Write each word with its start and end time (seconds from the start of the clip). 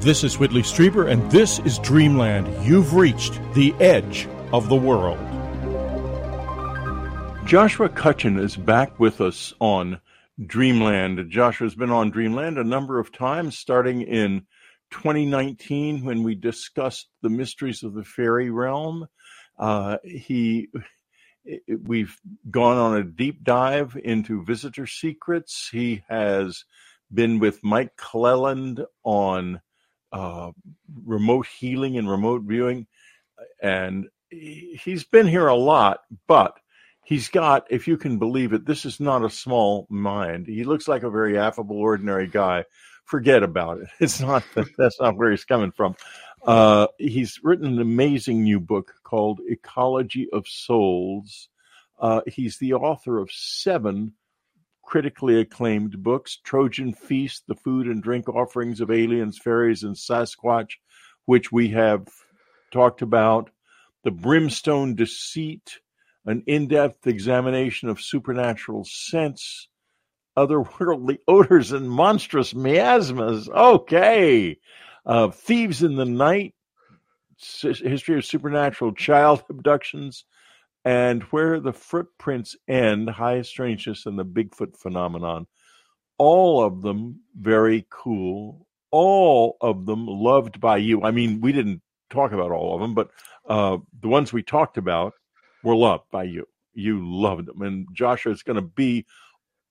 This 0.00 0.22
is 0.22 0.38
Whitley 0.38 0.62
Strieber, 0.62 1.10
and 1.10 1.30
this 1.30 1.58
is 1.60 1.78
Dreamland. 1.78 2.66
You've 2.66 2.94
reached 2.94 3.40
the 3.54 3.74
edge 3.80 4.28
of 4.52 4.68
the 4.68 4.76
world. 4.76 5.18
Joshua 7.46 7.88
Cutchin 7.88 8.38
is 8.38 8.56
back 8.56 9.00
with 9.00 9.20
us 9.20 9.54
on 9.60 10.00
Dreamland. 10.44 11.30
Joshua's 11.30 11.74
been 11.74 11.90
on 11.90 12.10
Dreamland 12.10 12.58
a 12.58 12.64
number 12.64 12.98
of 12.98 13.12
times, 13.12 13.56
starting 13.56 14.02
in 14.02 14.46
2019 14.90 16.04
when 16.04 16.22
we 16.22 16.34
discussed 16.34 17.08
the 17.22 17.30
mysteries 17.30 17.82
of 17.82 17.94
the 17.94 18.04
fairy 18.04 18.50
realm. 18.50 19.06
Uh, 19.58 19.98
he, 20.04 20.68
we've 21.82 22.16
gone 22.50 22.76
on 22.76 22.96
a 22.96 23.04
deep 23.04 23.42
dive 23.42 23.96
into 24.02 24.44
visitor 24.44 24.86
secrets. 24.86 25.68
He 25.72 26.02
has 26.08 26.64
been 27.12 27.38
with 27.38 27.62
Mike 27.62 27.96
Clelland 27.96 28.84
on 29.02 29.60
uh, 30.14 30.52
remote 31.04 31.46
healing 31.46 31.98
and 31.98 32.08
remote 32.08 32.42
viewing, 32.42 32.86
and 33.60 34.06
he's 34.30 35.04
been 35.04 35.26
here 35.26 35.48
a 35.48 35.56
lot, 35.56 36.00
but 36.26 36.56
he's 37.04 37.28
got, 37.28 37.66
if 37.70 37.88
you 37.88 37.96
can 37.96 38.18
believe 38.18 38.52
it, 38.52 38.64
this 38.64 38.84
is 38.84 39.00
not 39.00 39.24
a 39.24 39.30
small 39.30 39.86
mind. 39.90 40.46
He 40.46 40.64
looks 40.64 40.86
like 40.86 41.02
a 41.02 41.10
very 41.10 41.38
affable, 41.38 41.76
ordinary 41.76 42.28
guy. 42.28 42.64
Forget 43.04 43.42
about 43.42 43.78
it. 43.78 43.88
It's 44.00 44.20
not 44.20 44.44
that's 44.78 45.00
not 45.00 45.16
where 45.16 45.30
he's 45.30 45.44
coming 45.44 45.72
from. 45.72 45.96
Uh, 46.46 46.86
he's 46.98 47.40
written 47.42 47.66
an 47.66 47.80
amazing 47.80 48.44
new 48.44 48.60
book 48.60 48.94
called 49.02 49.40
Ecology 49.48 50.28
of 50.32 50.46
Souls. 50.46 51.48
Uh, 51.98 52.20
he's 52.26 52.58
the 52.58 52.74
author 52.74 53.18
of 53.18 53.30
seven 53.32 54.12
critically 54.84 55.40
acclaimed 55.40 56.02
books 56.02 56.38
Trojan 56.44 56.92
Feast, 56.92 57.44
The 57.46 57.54
Food 57.54 57.86
and 57.86 58.02
Drink 58.02 58.28
Offerings 58.28 58.80
of 58.80 58.90
Aliens, 58.90 59.38
Fairies, 59.38 59.82
and 59.82 59.96
Sasquatch, 59.96 60.72
which 61.26 61.50
we 61.50 61.68
have 61.70 62.06
talked 62.70 63.02
about, 63.02 63.50
The 64.02 64.10
Brimstone 64.10 64.94
Deceit, 64.94 65.78
an 66.26 66.42
in 66.46 66.68
depth 66.68 67.06
examination 67.06 67.88
of 67.88 68.00
supernatural 68.00 68.84
scents, 68.84 69.68
otherworldly 70.36 71.18
odors, 71.28 71.72
and 71.72 71.90
monstrous 71.90 72.54
miasmas. 72.54 73.48
Okay. 73.48 74.58
Uh, 75.06 75.30
Thieves 75.30 75.82
in 75.82 75.96
the 75.96 76.04
Night, 76.04 76.54
History 77.38 78.16
of 78.16 78.24
Supernatural 78.24 78.92
Child 78.94 79.44
Abductions, 79.50 80.24
and 80.84 81.22
Where 81.24 81.60
the 81.60 81.72
Footprints 81.72 82.56
End, 82.68 83.08
High 83.08 83.42
Strangeness 83.42 84.06
and 84.06 84.18
the 84.18 84.24
Bigfoot 84.24 84.76
Phenomenon. 84.76 85.46
All 86.18 86.62
of 86.62 86.82
them 86.82 87.20
very 87.38 87.86
cool. 87.90 88.66
All 88.90 89.56
of 89.60 89.86
them 89.86 90.06
loved 90.06 90.60
by 90.60 90.76
you. 90.76 91.02
I 91.02 91.10
mean, 91.10 91.40
we 91.40 91.52
didn't 91.52 91.82
talk 92.10 92.32
about 92.32 92.52
all 92.52 92.74
of 92.74 92.80
them, 92.80 92.94
but 92.94 93.10
uh, 93.48 93.78
the 94.00 94.08
ones 94.08 94.32
we 94.32 94.42
talked 94.42 94.76
about 94.76 95.14
were 95.62 95.74
loved 95.74 96.04
by 96.12 96.24
you. 96.24 96.46
You 96.74 97.00
loved 97.02 97.46
them. 97.46 97.62
And 97.62 97.88
Joshua 97.92 98.32
is 98.32 98.42
going 98.42 98.56
to 98.56 98.62
be 98.62 99.06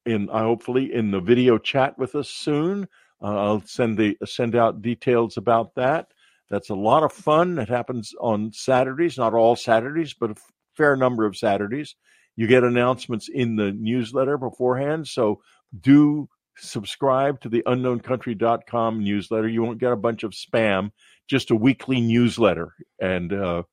in, 0.06 0.30
uh, 0.30 0.40
hopefully, 0.40 0.94
in 0.94 1.12
the 1.12 1.22
video 1.22 1.58
chat 1.58 1.98
with 1.98 2.16
us 2.16 2.30
soon. 2.30 2.88
Uh, 3.22 3.38
I'll 3.38 3.62
send 3.62 3.98
the 3.98 4.18
send 4.26 4.56
out 4.56 4.82
details 4.82 5.38
about 5.38 5.76
that. 5.76 6.08
That's 6.50 6.70
a 6.70 6.76
lot 6.76 7.04
of 7.04 7.14
fun. 7.14 7.58
It 7.58 7.70
happens 7.70 8.14
on 8.20 8.52
Saturdays, 8.52 9.18
not 9.18 9.34
all 9.34 9.56
Saturdays, 9.56 10.14
but 10.14 10.38
fair 10.76 10.96
number 10.96 11.26
of 11.26 11.38
Saturdays. 11.38 11.96
You 12.36 12.48
get 12.48 12.64
announcements 12.64 13.30
in 13.30 13.56
the 13.56 13.72
newsletter 13.72 14.38
beforehand. 14.38 15.08
So 15.08 15.42
do 15.80 16.28
subscribe 16.58 17.42
to 17.42 17.50
the 17.50 17.64
unknowncountry.com 17.64 19.04
newsletter. 19.04 19.48
You 19.48 19.64
won't 19.64 19.80
get 19.80 19.92
a 19.92 19.98
bunch 19.98 20.24
of 20.24 20.32
spam, 20.32 20.92
just 21.28 21.52
a 21.52 21.56
weekly 21.56 22.02
newsletter. 22.02 22.74
And 23.00 23.34
uh, 23.34 23.64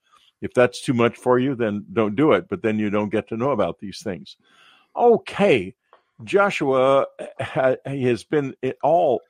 if 0.41 0.53
that's 0.55 0.83
too 0.83 0.95
much 0.95 1.17
for 1.17 1.39
you, 1.39 1.55
then 1.55 1.87
don't 1.93 2.17
do 2.17 2.33
it. 2.33 2.49
But 2.49 2.63
then 2.63 2.79
you 2.79 2.91
don't 2.91 3.11
get 3.11 3.29
to 3.29 3.37
know 3.37 3.51
about 3.51 3.79
these 3.79 4.03
things. 4.03 4.37
Okay. 4.97 5.75
Joshua 6.25 7.07
has 7.87 8.25
been 8.25 8.55
all. 8.83 9.23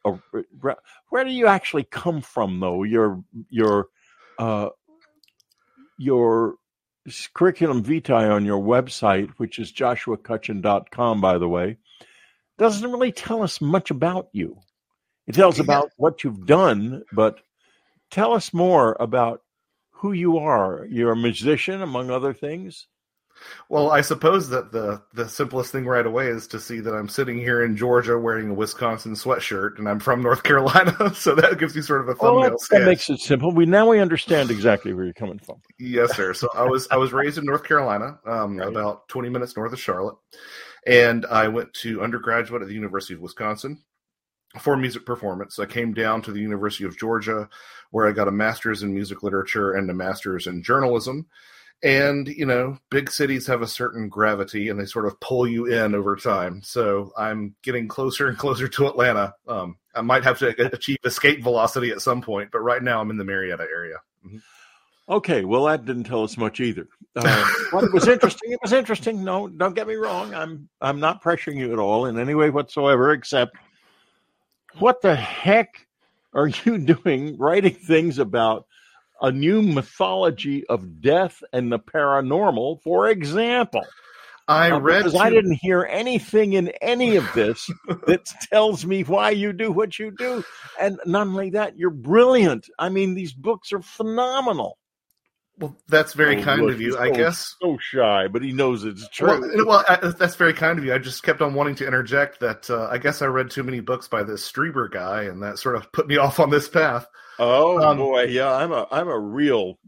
Where 1.10 1.24
do 1.24 1.30
you 1.30 1.46
actually 1.46 1.84
come 1.84 2.20
from, 2.20 2.58
though? 2.58 2.82
Your 2.82 3.22
your 3.48 3.86
uh, 4.38 4.70
your 5.98 6.54
curriculum 7.34 7.82
vitae 7.82 8.28
on 8.28 8.44
your 8.44 8.62
website, 8.62 9.30
which 9.36 9.58
is 9.58 9.72
joshuacutchin.com, 9.72 11.20
by 11.20 11.38
the 11.38 11.48
way, 11.48 11.76
doesn't 12.58 12.90
really 12.90 13.12
tell 13.12 13.42
us 13.42 13.60
much 13.60 13.90
about 13.90 14.28
you. 14.32 14.58
It 15.26 15.34
tells 15.34 15.58
yeah. 15.58 15.64
about 15.64 15.90
what 15.96 16.24
you've 16.24 16.46
done, 16.46 17.04
but 17.12 17.40
tell 18.10 18.32
us 18.32 18.52
more 18.52 18.96
about 19.00 19.42
who 19.90 20.12
you 20.12 20.38
are. 20.38 20.86
You're 20.90 21.12
a 21.12 21.16
musician, 21.16 21.82
among 21.82 22.10
other 22.10 22.32
things. 22.32 22.86
Well, 23.68 23.90
I 23.90 24.00
suppose 24.00 24.48
that 24.50 24.72
the 24.72 25.02
the 25.14 25.28
simplest 25.28 25.72
thing 25.72 25.86
right 25.86 26.04
away 26.04 26.26
is 26.28 26.46
to 26.48 26.60
see 26.60 26.80
that 26.80 26.94
I'm 26.94 27.08
sitting 27.08 27.38
here 27.38 27.62
in 27.62 27.76
Georgia 27.76 28.18
wearing 28.18 28.50
a 28.50 28.54
Wisconsin 28.54 29.12
sweatshirt, 29.12 29.78
and 29.78 29.88
I'm 29.88 30.00
from 30.00 30.22
North 30.22 30.42
Carolina, 30.44 31.14
so 31.14 31.34
that 31.34 31.58
gives 31.58 31.76
you 31.76 31.82
sort 31.82 32.00
of 32.00 32.08
a 32.08 32.14
thumbnail. 32.14 32.50
Well, 32.50 32.58
that 32.70 32.84
makes 32.84 33.08
it 33.10 33.20
simple. 33.20 33.52
We 33.52 33.66
now 33.66 33.88
we 33.88 34.00
understand 34.00 34.50
exactly 34.50 34.92
where 34.92 35.04
you're 35.04 35.14
coming 35.14 35.38
from. 35.38 35.60
yes, 35.78 36.14
sir. 36.16 36.34
So 36.34 36.48
I 36.54 36.64
was 36.64 36.88
I 36.90 36.96
was 36.96 37.12
raised 37.12 37.38
in 37.38 37.44
North 37.44 37.64
Carolina, 37.64 38.18
um, 38.26 38.56
right. 38.56 38.68
about 38.68 39.08
20 39.08 39.28
minutes 39.28 39.56
north 39.56 39.72
of 39.72 39.80
Charlotte, 39.80 40.16
and 40.86 41.26
I 41.26 41.48
went 41.48 41.72
to 41.74 42.02
undergraduate 42.02 42.62
at 42.62 42.68
the 42.68 42.74
University 42.74 43.14
of 43.14 43.20
Wisconsin 43.20 43.82
for 44.58 44.76
music 44.76 45.06
performance. 45.06 45.58
I 45.58 45.66
came 45.66 45.94
down 45.94 46.22
to 46.22 46.32
the 46.32 46.40
University 46.40 46.84
of 46.84 46.98
Georgia, 46.98 47.48
where 47.90 48.08
I 48.08 48.12
got 48.12 48.28
a 48.28 48.32
master's 48.32 48.82
in 48.82 48.92
music 48.92 49.22
literature 49.22 49.72
and 49.72 49.88
a 49.88 49.94
master's 49.94 50.46
in 50.46 50.62
journalism 50.62 51.26
and 51.82 52.28
you 52.28 52.44
know 52.44 52.76
big 52.90 53.10
cities 53.10 53.46
have 53.46 53.62
a 53.62 53.66
certain 53.66 54.08
gravity 54.08 54.68
and 54.68 54.78
they 54.78 54.84
sort 54.84 55.06
of 55.06 55.18
pull 55.20 55.46
you 55.46 55.66
in 55.66 55.94
over 55.94 56.16
time. 56.16 56.60
So 56.62 57.12
i'm 57.16 57.54
getting 57.62 57.88
closer 57.88 58.28
and 58.28 58.36
closer 58.36 58.68
to 58.68 58.86
atlanta. 58.86 59.34
Um, 59.48 59.76
i 59.94 60.00
might 60.00 60.24
have 60.24 60.38
to 60.40 60.48
achieve 60.74 60.98
escape 61.04 61.42
velocity 61.42 61.90
at 61.90 62.02
some 62.02 62.20
point 62.20 62.50
but 62.52 62.60
right 62.60 62.82
now 62.82 63.00
i'm 63.00 63.10
in 63.10 63.16
the 63.16 63.24
marietta 63.24 63.66
area. 63.72 63.96
Mm-hmm. 64.26 64.38
okay. 65.08 65.44
Well 65.44 65.64
that 65.64 65.84
didn't 65.86 66.04
tell 66.04 66.22
us 66.22 66.36
much 66.36 66.60
either. 66.60 66.88
Uh, 67.16 67.44
well, 67.72 67.84
it 67.84 67.92
was 67.92 68.06
interesting. 68.06 68.52
It 68.52 68.60
was 68.62 68.72
interesting. 68.72 69.24
No 69.24 69.48
don't 69.48 69.74
get 69.74 69.88
me 69.88 69.94
wrong. 69.94 70.32
I'm 70.32 70.68
i'm 70.80 71.00
not 71.00 71.24
pressuring 71.24 71.56
you 71.56 71.72
at 71.72 71.78
all 71.80 72.06
in 72.06 72.20
any 72.20 72.36
way 72.36 72.50
whatsoever 72.50 73.12
except 73.12 73.56
what 74.78 75.02
the 75.02 75.16
heck 75.16 75.88
are 76.32 76.46
you 76.46 76.78
doing 77.04 77.36
writing 77.36 77.74
things 77.74 78.18
about 78.18 78.66
a 79.20 79.30
new 79.30 79.62
mythology 79.62 80.66
of 80.66 81.00
death 81.00 81.42
and 81.52 81.72
the 81.72 81.78
paranormal, 81.78 82.82
for 82.82 83.08
example. 83.08 83.84
I 84.48 84.72
uh, 84.72 84.80
read 84.80 85.04
because 85.04 85.14
I 85.14 85.30
didn't 85.30 85.58
hear 85.60 85.86
anything 85.88 86.54
in 86.54 86.68
any 86.82 87.16
of 87.16 87.32
this 87.34 87.70
that 88.06 88.26
tells 88.50 88.84
me 88.84 89.02
why 89.02 89.30
you 89.30 89.52
do 89.52 89.70
what 89.70 89.98
you 89.98 90.10
do, 90.10 90.44
and 90.80 90.98
not 91.06 91.28
only 91.28 91.50
that, 91.50 91.78
you're 91.78 91.90
brilliant. 91.90 92.68
I 92.78 92.88
mean, 92.88 93.14
these 93.14 93.32
books 93.32 93.72
are 93.72 93.80
phenomenal. 93.80 94.76
Well, 95.60 95.76
that's 95.88 96.14
very 96.14 96.38
oh, 96.40 96.42
kind 96.42 96.62
look, 96.62 96.72
of 96.72 96.80
you. 96.80 96.98
I 96.98 97.10
guess 97.10 97.54
so 97.60 97.76
shy, 97.78 98.28
but 98.28 98.42
he 98.42 98.50
knows 98.50 98.82
it's 98.82 99.08
true. 99.10 99.28
Well, 99.28 99.66
well 99.66 99.84
I, 99.86 100.10
that's 100.18 100.34
very 100.34 100.54
kind 100.54 100.78
of 100.78 100.84
you. 100.84 100.94
I 100.94 100.98
just 100.98 101.22
kept 101.22 101.42
on 101.42 101.52
wanting 101.52 101.74
to 101.76 101.86
interject 101.86 102.40
that 102.40 102.70
uh, 102.70 102.88
I 102.90 102.96
guess 102.96 103.20
I 103.20 103.26
read 103.26 103.50
too 103.50 103.62
many 103.62 103.80
books 103.80 104.08
by 104.08 104.22
this 104.22 104.50
Strieber 104.50 104.90
guy, 104.90 105.24
and 105.24 105.42
that 105.42 105.58
sort 105.58 105.76
of 105.76 105.92
put 105.92 106.08
me 106.08 106.16
off 106.16 106.40
on 106.40 106.50
this 106.50 106.68
path. 106.68 107.06
Oh 107.42 107.82
um, 107.82 107.96
boy, 107.96 108.24
yeah, 108.24 108.52
I'm 108.52 108.70
a 108.70 108.86
I'm 108.90 109.08
a 109.08 109.18
real 109.18 109.78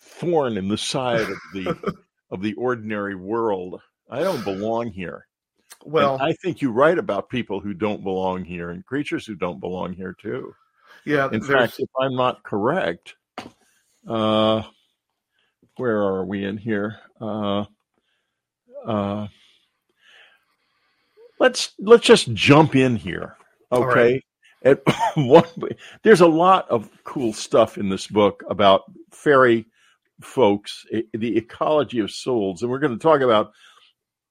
thorn 0.00 0.56
in 0.56 0.66
the 0.66 0.78
side 0.78 1.20
of 1.20 1.38
the 1.52 1.94
of 2.30 2.40
the 2.40 2.54
ordinary 2.54 3.14
world. 3.14 3.80
I 4.10 4.20
don't 4.20 4.42
belong 4.44 4.90
here. 4.90 5.26
Well, 5.84 6.14
and 6.14 6.22
I 6.22 6.32
think 6.42 6.62
you 6.62 6.72
write 6.72 6.98
about 6.98 7.28
people 7.28 7.60
who 7.60 7.74
don't 7.74 8.02
belong 8.02 8.44
here 8.44 8.70
and 8.70 8.84
creatures 8.86 9.26
who 9.26 9.34
don't 9.34 9.60
belong 9.60 9.92
here 9.92 10.16
too. 10.18 10.54
Yeah. 11.04 11.28
In 11.30 11.42
fact, 11.42 11.78
if 11.78 11.88
I'm 12.00 12.16
not 12.16 12.42
correct, 12.42 13.14
uh, 14.08 14.62
where 15.76 15.98
are 15.98 16.24
we 16.24 16.44
in 16.44 16.56
here? 16.56 16.96
Uh, 17.20 17.66
uh, 18.86 19.26
let's 21.38 21.74
let's 21.78 22.06
just 22.06 22.32
jump 22.32 22.74
in 22.74 22.96
here, 22.96 23.36
okay? 23.70 24.22
At 24.66 24.82
one, 25.14 25.44
there's 26.02 26.20
a 26.20 26.26
lot 26.26 26.68
of 26.68 26.90
cool 27.04 27.32
stuff 27.32 27.78
in 27.78 27.88
this 27.88 28.08
book 28.08 28.42
about 28.50 28.82
fairy 29.12 29.66
folks, 30.20 30.84
the 31.12 31.36
ecology 31.36 32.00
of 32.00 32.10
souls, 32.10 32.62
and 32.62 32.70
we're 32.70 32.80
going 32.80 32.98
to 32.98 33.02
talk 33.02 33.20
about 33.20 33.52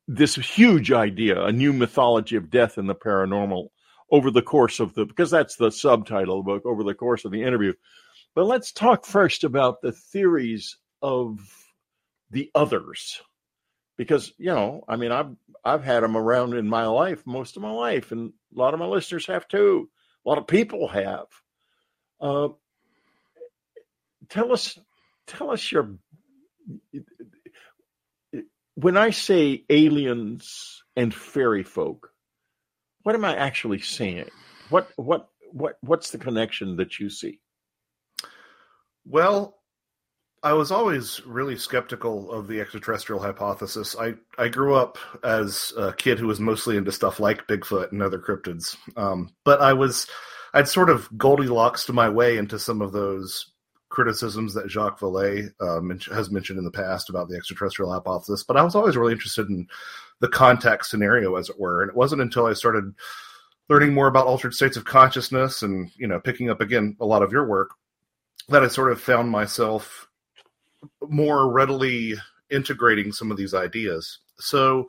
this 0.08 0.36
huge 0.36 0.92
idea, 0.92 1.42
a 1.42 1.54
new 1.54 1.72
mythology 1.72 2.36
of 2.36 2.50
death 2.50 2.78
and 2.78 2.90
the 2.90 2.96
paranormal 2.96 3.70
over 4.12 4.30
the 4.30 4.42
course 4.42 4.80
of 4.80 4.94
the 4.94 5.06
because 5.06 5.32
that's 5.32 5.56
the 5.56 5.72
subtitle 5.72 6.40
of 6.40 6.46
the 6.46 6.52
book 6.52 6.66
over 6.66 6.84
the 6.84 6.94
course 6.94 7.24
of 7.24 7.32
the 7.32 7.42
interview. 7.42 7.74
But 8.36 8.46
let's 8.46 8.74
talk 8.74 9.06
first 9.06 9.46
about 9.46 9.82
the 9.82 9.94
theories 9.94 10.78
of 11.02 11.40
the 12.32 12.52
others 12.54 13.22
because 13.98 14.34
you 14.38 14.48
know 14.48 14.84
i 14.88 14.96
mean 14.96 15.12
i've 15.12 15.36
i've 15.64 15.84
had 15.84 16.04
them 16.04 16.18
around 16.18 16.54
in 16.54 16.68
my 16.68 16.86
life 16.86 17.26
most 17.26 17.56
of 17.56 17.64
my 17.64 17.72
life 17.72 18.12
and 18.12 18.34
a 18.56 18.60
lot 18.60 18.74
of 18.74 18.80
my 18.80 18.86
listeners 18.86 19.28
have 19.28 19.48
too 19.48 19.88
a 20.26 20.30
lot 20.30 20.38
of 20.38 20.48
people 20.48 20.88
have 20.88 21.28
Uh, 22.20 22.50
tell 24.30 24.52
us, 24.52 24.80
tell 25.28 25.52
us 25.52 25.72
your. 25.72 25.98
When 28.76 28.98
I 28.98 29.12
say 29.12 29.64
aliens 29.70 30.84
and 30.96 31.14
fairy 31.14 31.64
folk, 31.64 32.12
what 33.04 33.16
am 33.16 33.26
I 33.26 33.36
actually 33.36 33.80
saying? 33.80 34.30
What 34.70 34.92
what 34.96 35.30
what 35.52 35.78
what's 35.82 36.12
the 36.12 36.18
connection 36.18 36.78
that 36.78 37.00
you 37.00 37.10
see? 37.10 37.40
Well, 39.06 39.58
I 40.46 40.54
was 40.54 40.72
always 40.72 41.26
really 41.26 41.58
skeptical 41.58 42.32
of 42.32 42.48
the 42.48 42.62
extraterrestrial 42.62 43.20
hypothesis. 43.20 43.96
I, 44.00 44.14
I 44.38 44.48
grew 44.48 44.76
up 44.76 45.00
as 45.24 45.74
a 45.76 45.92
kid 45.92 46.20
who 46.20 46.28
was 46.28 46.40
mostly 46.40 46.78
into 46.78 46.92
stuff 46.92 47.20
like 47.20 47.48
Bigfoot 47.48 47.92
and 47.92 48.04
other 48.04 48.20
cryptids. 48.20 48.78
Um, 48.96 49.34
but 49.44 49.60
I 49.60 49.74
was, 49.74 50.06
I'd 50.54 50.68
sort 50.68 50.92
of 50.92 51.10
Goldilocks 51.18 51.84
to 51.88 51.94
my 51.94 52.10
way 52.10 52.38
into 52.38 52.60
some 52.60 52.84
of 52.84 52.92
those 52.92 53.54
criticisms 53.90 54.54
that 54.54 54.70
Jacques 54.70 55.00
Vallée 55.00 55.50
uh, 55.60 55.82
has 56.14 56.30
mentioned 56.30 56.60
in 56.60 56.66
the 56.66 56.70
past 56.70 57.10
about 57.10 57.28
the 57.28 57.36
extraterrestrial 57.36 57.92
hypothesis. 57.92 58.44
But 58.44 58.56
I 58.56 58.62
was 58.62 58.76
always 58.76 58.96
really 58.96 59.14
interested 59.14 59.50
in 59.50 59.66
the 60.20 60.28
contact 60.28 60.86
scenario, 60.86 61.38
as 61.38 61.50
it 61.50 61.60
were. 61.60 61.82
And 61.82 61.90
it 61.90 61.98
wasn't 61.98 62.22
until 62.22 62.46
I 62.46 62.54
started 62.54 62.94
learning 63.68 63.96
more 63.96 64.06
about 64.06 64.28
altered 64.28 64.54
states 64.54 64.78
of 64.78 64.86
consciousness 64.86 65.64
and, 65.64 65.90
you 65.96 66.06
know, 66.06 66.20
picking 66.20 66.52
up 66.52 66.62
again 66.62 66.96
a 67.00 67.06
lot 67.08 67.24
of 67.24 67.32
your 67.32 67.48
work 67.48 67.72
that 68.50 68.64
I 68.64 68.68
sort 68.68 68.92
of 68.92 69.02
found 69.02 69.32
myself 69.32 70.08
more 71.08 71.52
readily 71.52 72.16
integrating 72.50 73.12
some 73.12 73.32
of 73.32 73.38
these 73.38 73.54
ideas. 73.54 74.20
So 74.38 74.88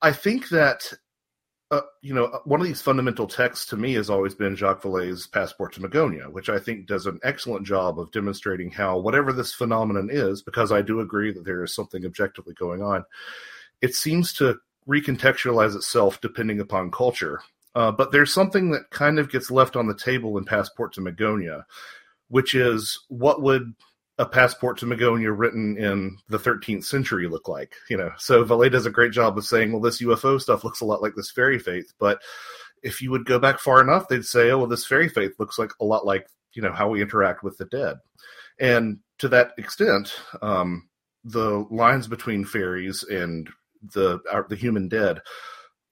I 0.00 0.12
think 0.12 0.48
that 0.50 0.92
uh, 1.72 1.80
you 2.02 2.12
know, 2.12 2.40
one 2.44 2.60
of 2.60 2.66
these 2.66 2.82
fundamental 2.82 3.26
texts 3.26 3.64
to 3.64 3.78
me 3.78 3.94
has 3.94 4.10
always 4.10 4.34
been 4.34 4.54
Jacques 4.54 4.82
Vallée's 4.82 5.26
Passport 5.26 5.72
to 5.72 5.80
Magonia, 5.80 6.30
which 6.30 6.50
I 6.50 6.58
think 6.58 6.86
does 6.86 7.06
an 7.06 7.18
excellent 7.22 7.66
job 7.66 7.98
of 7.98 8.12
demonstrating 8.12 8.70
how 8.70 8.98
whatever 8.98 9.32
this 9.32 9.54
phenomenon 9.54 10.10
is, 10.12 10.42
because 10.42 10.70
I 10.70 10.82
do 10.82 11.00
agree 11.00 11.32
that 11.32 11.46
there 11.46 11.64
is 11.64 11.74
something 11.74 12.04
objectively 12.04 12.52
going 12.52 12.82
on, 12.82 13.06
it 13.80 13.94
seems 13.94 14.34
to 14.34 14.58
recontextualize 14.86 15.74
itself 15.74 16.20
depending 16.20 16.60
upon 16.60 16.90
culture. 16.90 17.40
Uh, 17.74 17.90
but 17.90 18.12
there's 18.12 18.34
something 18.34 18.70
that 18.72 18.90
kind 18.90 19.18
of 19.18 19.30
gets 19.30 19.50
left 19.50 19.74
on 19.74 19.86
the 19.86 19.96
table 19.96 20.36
in 20.36 20.44
Passport 20.44 20.92
to 20.92 21.00
Magonia, 21.00 21.64
which 22.28 22.54
is 22.54 23.00
what 23.08 23.40
would 23.40 23.74
a 24.18 24.26
passport 24.26 24.78
to 24.78 24.86
Magonia 24.86 25.36
written 25.36 25.76
in 25.76 26.18
the 26.28 26.38
13th 26.38 26.84
century 26.84 27.28
look 27.28 27.48
like? 27.48 27.74
You 27.88 27.96
know, 27.96 28.12
so 28.18 28.44
Vallée 28.44 28.70
does 28.70 28.86
a 28.86 28.90
great 28.90 29.12
job 29.12 29.38
of 29.38 29.44
saying, 29.44 29.72
well, 29.72 29.80
this 29.80 30.02
UFO 30.02 30.40
stuff 30.40 30.64
looks 30.64 30.80
a 30.80 30.84
lot 30.84 31.02
like 31.02 31.14
this 31.16 31.30
fairy 31.30 31.58
faith, 31.58 31.92
but 31.98 32.20
if 32.82 33.00
you 33.00 33.10
would 33.10 33.24
go 33.24 33.38
back 33.38 33.58
far 33.58 33.80
enough, 33.80 34.08
they'd 34.08 34.24
say, 34.24 34.50
oh, 34.50 34.58
well, 34.58 34.66
this 34.66 34.86
fairy 34.86 35.08
faith 35.08 35.32
looks 35.38 35.58
like 35.58 35.70
a 35.80 35.84
lot 35.84 36.04
like 36.04 36.26
you 36.54 36.62
know 36.62 36.72
how 36.72 36.88
we 36.88 37.00
interact 37.00 37.42
with 37.42 37.56
the 37.56 37.64
dead, 37.66 37.96
and 38.58 38.98
to 39.18 39.28
that 39.28 39.52
extent, 39.56 40.12
um, 40.42 40.88
the 41.24 41.66
lines 41.70 42.08
between 42.08 42.44
fairies 42.44 43.02
and 43.04 43.48
the 43.94 44.20
our, 44.30 44.46
the 44.48 44.56
human 44.56 44.88
dead 44.88 45.20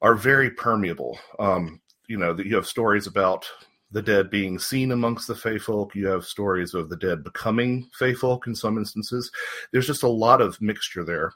are 0.02 0.14
very 0.14 0.50
permeable. 0.50 1.18
Um, 1.38 1.80
you 2.08 2.16
know, 2.16 2.34
that 2.34 2.46
you 2.46 2.56
have 2.56 2.66
stories 2.66 3.06
about 3.06 3.46
the 3.90 4.02
dead 4.02 4.30
being 4.30 4.58
seen 4.58 4.92
amongst 4.92 5.26
the 5.26 5.34
Fey 5.34 5.58
folk. 5.58 5.94
You 5.94 6.06
have 6.08 6.24
stories 6.24 6.74
of 6.74 6.88
the 6.88 6.96
dead 6.96 7.24
becoming 7.24 7.88
Fey 7.98 8.14
folk 8.14 8.46
in 8.46 8.54
some 8.54 8.78
instances. 8.78 9.30
There's 9.72 9.86
just 9.86 10.02
a 10.02 10.08
lot 10.08 10.40
of 10.40 10.60
mixture 10.60 11.04
there. 11.04 11.32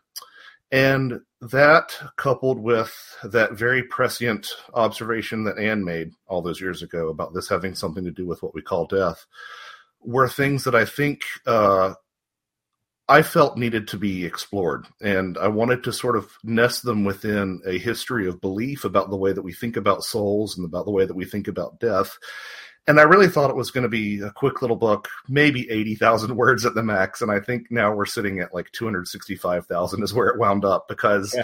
And 0.72 1.20
that, 1.40 1.96
coupled 2.16 2.58
with 2.58 2.92
that 3.22 3.52
very 3.52 3.84
prescient 3.84 4.48
observation 4.72 5.44
that 5.44 5.58
Anne 5.58 5.84
made 5.84 6.12
all 6.26 6.42
those 6.42 6.60
years 6.60 6.82
ago 6.82 7.08
about 7.10 7.34
this 7.34 7.48
having 7.48 7.74
something 7.74 8.04
to 8.04 8.10
do 8.10 8.26
with 8.26 8.42
what 8.42 8.54
we 8.54 8.62
call 8.62 8.86
death, 8.86 9.26
were 10.00 10.28
things 10.28 10.64
that 10.64 10.74
I 10.74 10.84
think 10.84 11.22
uh, 11.46 11.94
I 13.08 13.22
felt 13.22 13.58
needed 13.58 13.88
to 13.88 13.98
be 13.98 14.24
explored. 14.24 14.86
And 15.02 15.36
I 15.36 15.48
wanted 15.48 15.84
to 15.84 15.92
sort 15.92 16.16
of 16.16 16.30
nest 16.42 16.84
them 16.84 17.04
within 17.04 17.60
a 17.66 17.78
history 17.78 18.26
of 18.26 18.40
belief 18.40 18.84
about 18.84 19.10
the 19.10 19.16
way 19.16 19.32
that 19.32 19.42
we 19.42 19.52
think 19.52 19.76
about 19.76 20.04
souls 20.04 20.56
and 20.56 20.64
about 20.64 20.86
the 20.86 20.90
way 20.90 21.04
that 21.04 21.16
we 21.16 21.24
think 21.24 21.46
about 21.46 21.80
death. 21.80 22.18
And 22.86 22.98
I 22.98 23.04
really 23.04 23.28
thought 23.28 23.50
it 23.50 23.56
was 23.56 23.70
going 23.70 23.82
to 23.82 23.88
be 23.90 24.20
a 24.20 24.30
quick 24.30 24.62
little 24.62 24.76
book, 24.76 25.08
maybe 25.28 25.70
80,000 25.70 26.34
words 26.36 26.64
at 26.64 26.74
the 26.74 26.82
max. 26.82 27.20
And 27.20 27.30
I 27.30 27.40
think 27.40 27.70
now 27.70 27.94
we're 27.94 28.06
sitting 28.06 28.40
at 28.40 28.54
like 28.54 28.72
265,000 28.72 30.02
is 30.02 30.14
where 30.14 30.28
it 30.28 30.38
wound 30.38 30.64
up 30.64 30.88
because 30.88 31.34
yeah. 31.34 31.42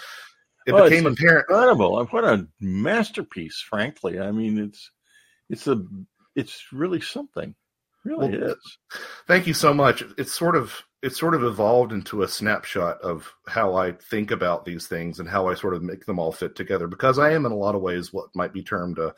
it 0.66 0.72
oh, 0.72 0.76
well, 0.76 0.88
became 0.88 1.06
apparent. 1.06 1.46
Incredible. 1.48 2.06
What 2.06 2.24
a 2.24 2.46
masterpiece, 2.58 3.60
frankly. 3.60 4.18
I 4.18 4.30
mean, 4.32 4.58
it's, 4.58 4.90
it's 5.50 5.66
a, 5.66 5.82
it's 6.34 6.72
really 6.72 7.02
something. 7.02 7.54
really 8.04 8.38
well, 8.38 8.50
is. 8.52 8.78
Thank 9.26 9.46
you 9.46 9.54
so 9.54 9.74
much. 9.74 10.02
It's 10.16 10.32
sort 10.32 10.56
of 10.56 10.82
it 11.02 11.16
sort 11.16 11.34
of 11.34 11.42
evolved 11.42 11.92
into 11.92 12.22
a 12.22 12.28
snapshot 12.28 13.00
of 13.00 13.32
how 13.46 13.74
I 13.74 13.92
think 13.92 14.30
about 14.30 14.66
these 14.66 14.86
things 14.86 15.18
and 15.18 15.28
how 15.28 15.48
I 15.48 15.54
sort 15.54 15.74
of 15.74 15.82
make 15.82 16.04
them 16.04 16.18
all 16.18 16.30
fit 16.30 16.54
together 16.54 16.86
because 16.86 17.18
I 17.18 17.32
am 17.32 17.46
in 17.46 17.52
a 17.52 17.56
lot 17.56 17.74
of 17.74 17.80
ways 17.80 18.12
what 18.12 18.34
might 18.34 18.52
be 18.52 18.62
termed 18.62 18.98
a 18.98 19.14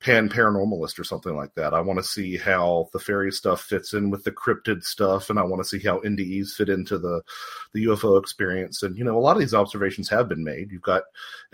pan 0.00 0.28
paranormalist 0.28 0.98
or 0.98 1.04
something 1.04 1.34
like 1.34 1.54
that. 1.54 1.72
I 1.72 1.80
want 1.80 1.98
to 1.98 2.04
see 2.04 2.36
how 2.36 2.90
the 2.92 2.98
fairy 2.98 3.32
stuff 3.32 3.62
fits 3.62 3.94
in 3.94 4.10
with 4.10 4.22
the 4.24 4.32
cryptid 4.32 4.84
stuff 4.84 5.30
and 5.30 5.38
I 5.38 5.44
want 5.44 5.62
to 5.62 5.68
see 5.68 5.82
how 5.82 6.00
NDEs 6.00 6.50
fit 6.50 6.68
into 6.68 6.98
the 6.98 7.22
the 7.72 7.86
UFO 7.86 8.20
experience 8.20 8.82
and 8.82 8.98
you 8.98 9.04
know 9.04 9.16
a 9.16 9.20
lot 9.20 9.34
of 9.34 9.40
these 9.40 9.54
observations 9.54 10.10
have 10.10 10.28
been 10.28 10.44
made. 10.44 10.70
You've 10.70 10.82
got 10.82 11.04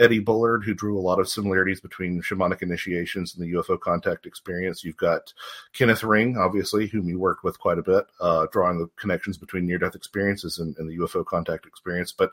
Eddie 0.00 0.19
Bullard 0.19 0.64
who 0.64 0.75
drew 0.75 0.99
a 0.99 1.00
lot 1.00 1.20
of 1.20 1.28
similarities 1.28 1.81
between 1.81 2.22
shamanic 2.22 2.61
initiations 2.62 3.37
and 3.37 3.44
the 3.44 3.52
UFO 3.56 3.78
contact 3.78 4.26
experience. 4.26 4.82
You've 4.82 4.96
got 4.96 5.32
Kenneth 5.72 6.02
Ring 6.02 6.37
obviously 6.37 6.88
whom 6.88 7.08
you 7.08 7.20
worked 7.20 7.44
with 7.44 7.61
quite 7.61 7.78
a 7.78 7.82
bit 7.82 8.05
uh, 8.20 8.49
drawing 8.50 8.78
the 8.78 8.90
connections 8.96 9.38
between 9.38 9.59
near 9.60 9.78
death 9.78 9.94
experiences 9.94 10.58
and, 10.58 10.76
and 10.78 10.88
the 10.88 10.98
UFO 10.98 11.24
contact 11.24 11.66
experience. 11.66 12.12
But 12.12 12.30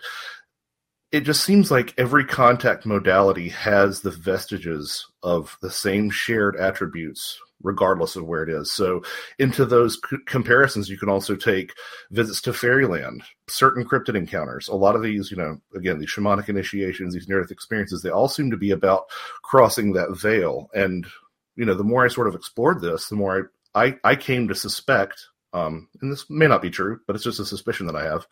it 1.11 1.21
just 1.21 1.43
seems 1.43 1.71
like 1.71 1.93
every 1.97 2.25
contact 2.25 2.85
modality 2.85 3.49
has 3.49 4.01
the 4.01 4.11
vestiges 4.11 5.07
of 5.23 5.57
the 5.61 5.71
same 5.71 6.09
shared 6.09 6.55
attributes 6.57 7.39
regardless 7.63 8.15
of 8.15 8.25
where 8.25 8.43
it 8.43 8.49
is 8.49 8.71
so 8.71 9.01
into 9.39 9.65
those 9.65 9.99
c- 10.09 10.17
comparisons 10.27 10.89
you 10.89 10.97
can 10.97 11.09
also 11.09 11.35
take 11.35 11.73
visits 12.11 12.39
to 12.39 12.53
fairyland 12.53 13.23
certain 13.47 13.83
cryptid 13.83 14.15
encounters 14.15 14.67
a 14.67 14.75
lot 14.75 14.95
of 14.95 15.01
these 15.01 15.31
you 15.31 15.37
know 15.37 15.57
again 15.75 15.97
these 15.97 16.13
shamanic 16.13 16.49
initiations 16.49 17.13
these 17.13 17.27
near 17.27 17.41
death 17.41 17.49
experiences 17.49 18.01
they 18.01 18.11
all 18.11 18.27
seem 18.27 18.51
to 18.51 18.57
be 18.57 18.69
about 18.71 19.05
crossing 19.41 19.93
that 19.93 20.15
veil 20.15 20.69
and 20.75 21.07
you 21.55 21.65
know 21.65 21.73
the 21.73 21.83
more 21.83 22.05
i 22.05 22.07
sort 22.07 22.27
of 22.27 22.35
explored 22.35 22.79
this 22.79 23.09
the 23.09 23.15
more 23.15 23.49
i 23.73 23.85
i, 23.87 24.11
I 24.11 24.15
came 24.15 24.47
to 24.47 24.55
suspect 24.55 25.25
um, 25.53 25.89
and 26.01 26.11
this 26.11 26.29
may 26.29 26.47
not 26.47 26.61
be 26.61 26.69
true, 26.69 26.99
but 27.07 27.15
it's 27.15 27.25
just 27.25 27.39
a 27.39 27.45
suspicion 27.45 27.87
that 27.87 27.95
I 27.95 28.03
have, 28.03 28.27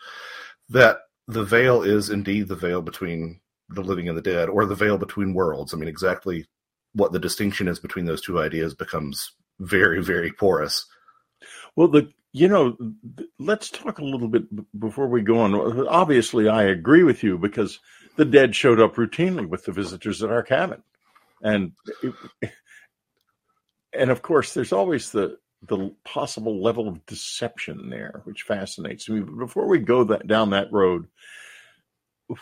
that 0.69 0.99
the 1.27 1.43
veil 1.43 1.81
is 1.81 2.09
indeed 2.09 2.47
the 2.47 2.55
veil 2.55 2.81
between 2.81 3.39
the 3.69 3.81
living 3.81 4.07
and 4.07 4.17
the 4.17 4.21
dead, 4.21 4.49
or 4.49 4.65
the 4.65 4.75
veil 4.75 4.97
between 4.97 5.33
worlds. 5.33 5.73
I 5.73 5.77
mean, 5.77 5.89
exactly 5.89 6.45
what 6.93 7.11
the 7.11 7.19
distinction 7.19 7.67
is 7.67 7.79
between 7.79 8.05
those 8.05 8.21
two 8.21 8.39
ideas 8.39 8.73
becomes 8.73 9.31
very, 9.59 10.03
very 10.03 10.31
porous. 10.31 10.85
Well, 11.75 11.87
the 11.87 12.11
you 12.35 12.49
know, 12.49 12.75
let's 13.39 13.69
talk 13.69 13.99
a 13.99 14.03
little 14.03 14.27
bit 14.27 14.43
before 14.77 15.07
we 15.07 15.21
go 15.21 15.39
on. 15.39 15.87
Obviously, 15.87 16.49
I 16.49 16.63
agree 16.63 17.03
with 17.03 17.23
you 17.23 17.37
because 17.37 17.79
the 18.17 18.25
dead 18.25 18.53
showed 18.53 18.81
up 18.81 18.95
routinely 18.95 19.47
with 19.47 19.63
the 19.63 19.71
visitors 19.71 20.21
at 20.21 20.29
our 20.29 20.43
cabin, 20.43 20.83
and 21.41 21.71
and 23.93 24.11
of 24.11 24.21
course, 24.21 24.53
there's 24.53 24.73
always 24.73 25.11
the 25.11 25.37
the 25.67 25.93
possible 26.03 26.61
level 26.61 26.87
of 26.87 27.05
deception 27.05 27.89
there, 27.89 28.21
which 28.25 28.43
fascinates 28.43 29.09
me. 29.09 29.21
But 29.21 29.37
before 29.37 29.67
we 29.67 29.79
go 29.79 30.03
that, 30.05 30.27
down 30.27 30.51
that 30.51 30.71
road, 30.71 31.07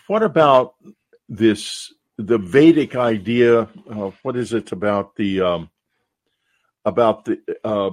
what 0.07 0.23
about 0.23 0.75
this 1.29 1.93
the 2.17 2.37
Vedic 2.37 2.95
idea? 2.95 3.61
Uh, 3.89 4.11
what 4.21 4.35
is 4.35 4.53
it 4.53 4.71
about 4.71 5.15
the 5.15 5.41
um, 5.41 5.69
about 6.85 7.25
the 7.25 7.39
uh, 7.63 7.91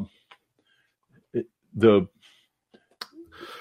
the 1.75 2.09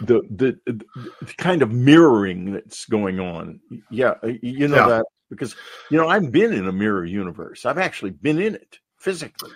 the, 0.02 0.22
the, 0.30 0.60
the 0.66 1.34
kind 1.38 1.62
of 1.62 1.72
mirroring 1.72 2.54
that's 2.54 2.86
going 2.86 3.20
on. 3.20 3.60
Yeah, 3.90 4.14
you 4.42 4.68
know 4.68 4.78
yeah. 4.78 4.88
that 4.88 5.06
because 5.30 5.56
you 5.90 5.98
know 5.98 6.08
I've 6.08 6.32
been 6.32 6.54
in 6.54 6.68
a 6.68 6.72
mirror 6.72 7.06
universe. 7.06 7.66
I've 7.66 7.78
actually 7.78 8.12
been 8.12 8.40
in 8.40 8.56
it 8.56 8.80
physically. 8.98 9.52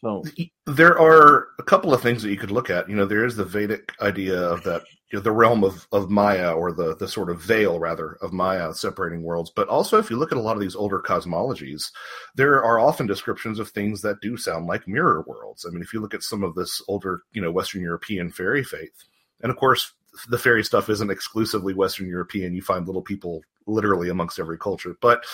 So 0.00 0.22
there 0.66 0.98
are 0.98 1.48
a 1.58 1.62
couple 1.62 1.92
of 1.92 2.00
things 2.00 2.22
that 2.22 2.30
you 2.30 2.36
could 2.36 2.52
look 2.52 2.70
at. 2.70 2.88
You 2.88 2.94
know, 2.94 3.06
there 3.06 3.24
is 3.24 3.34
the 3.34 3.44
Vedic 3.44 3.92
idea 4.00 4.40
of 4.40 4.62
that, 4.62 4.84
you 5.10 5.18
know, 5.18 5.22
the 5.22 5.32
realm 5.32 5.64
of, 5.64 5.88
of 5.90 6.08
Maya 6.08 6.52
or 6.52 6.70
the, 6.70 6.94
the 6.94 7.08
sort 7.08 7.30
of 7.30 7.42
veil 7.42 7.80
rather 7.80 8.16
of 8.22 8.32
Maya 8.32 8.72
separating 8.74 9.24
worlds. 9.24 9.50
But 9.54 9.68
also 9.68 9.98
if 9.98 10.08
you 10.08 10.16
look 10.16 10.30
at 10.30 10.38
a 10.38 10.40
lot 10.40 10.56
of 10.56 10.60
these 10.60 10.76
older 10.76 11.00
cosmologies, 11.00 11.90
there 12.36 12.62
are 12.62 12.78
often 12.78 13.08
descriptions 13.08 13.58
of 13.58 13.70
things 13.70 14.00
that 14.02 14.20
do 14.20 14.36
sound 14.36 14.66
like 14.66 14.86
mirror 14.86 15.24
worlds. 15.26 15.66
I 15.66 15.70
mean, 15.70 15.82
if 15.82 15.92
you 15.92 16.00
look 16.00 16.14
at 16.14 16.22
some 16.22 16.44
of 16.44 16.54
this 16.54 16.80
older, 16.86 17.22
you 17.32 17.42
know, 17.42 17.50
Western 17.50 17.82
European 17.82 18.30
fairy 18.30 18.62
faith, 18.62 19.04
and 19.40 19.50
of 19.50 19.56
course, 19.56 19.94
the 20.28 20.38
fairy 20.38 20.64
stuff 20.64 20.88
isn't 20.88 21.10
exclusively 21.10 21.74
Western 21.74 22.08
European. 22.08 22.54
You 22.54 22.62
find 22.62 22.86
little 22.86 23.02
people 23.02 23.42
literally 23.68 24.08
amongst 24.08 24.38
every 24.38 24.58
culture. 24.58 24.96
But 25.00 25.24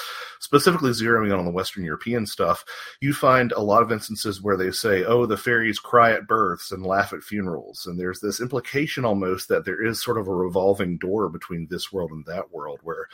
specifically 0.40 0.90
zeroing 0.90 1.26
in 1.26 1.38
on 1.38 1.44
the 1.44 1.50
Western 1.50 1.84
European 1.84 2.26
stuff, 2.26 2.64
you 3.00 3.14
find 3.14 3.52
a 3.52 3.62
lot 3.62 3.82
of 3.82 3.92
instances 3.92 4.42
where 4.42 4.56
they 4.56 4.70
say, 4.70 5.04
oh, 5.04 5.26
the 5.26 5.36
fairies 5.36 5.78
cry 5.78 6.12
at 6.12 6.26
births 6.26 6.72
and 6.72 6.84
laugh 6.84 7.12
at 7.12 7.22
funerals. 7.22 7.86
And 7.86 7.98
there's 7.98 8.20
this 8.20 8.40
implication 8.40 9.04
almost 9.04 9.48
that 9.48 9.64
there 9.64 9.84
is 9.84 10.02
sort 10.02 10.18
of 10.18 10.28
a 10.28 10.34
revolving 10.34 10.98
door 10.98 11.28
between 11.28 11.68
this 11.70 11.92
world 11.92 12.10
and 12.10 12.24
that 12.26 12.52
world 12.52 12.80
where, 12.82 13.06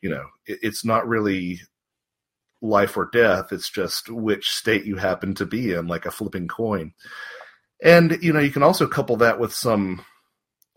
you 0.00 0.10
know, 0.10 0.24
it, 0.46 0.58
it's 0.62 0.84
not 0.84 1.08
really 1.08 1.60
life 2.60 2.96
or 2.96 3.08
death. 3.12 3.52
It's 3.52 3.70
just 3.70 4.08
which 4.08 4.50
state 4.50 4.84
you 4.84 4.96
happen 4.96 5.34
to 5.34 5.46
be 5.46 5.72
in, 5.72 5.86
like 5.86 6.06
a 6.06 6.10
flipping 6.10 6.48
coin. 6.48 6.94
And, 7.82 8.18
you 8.22 8.32
know, 8.32 8.40
you 8.40 8.50
can 8.50 8.64
also 8.64 8.86
couple 8.88 9.16
that 9.18 9.38
with 9.38 9.52
some 9.52 10.04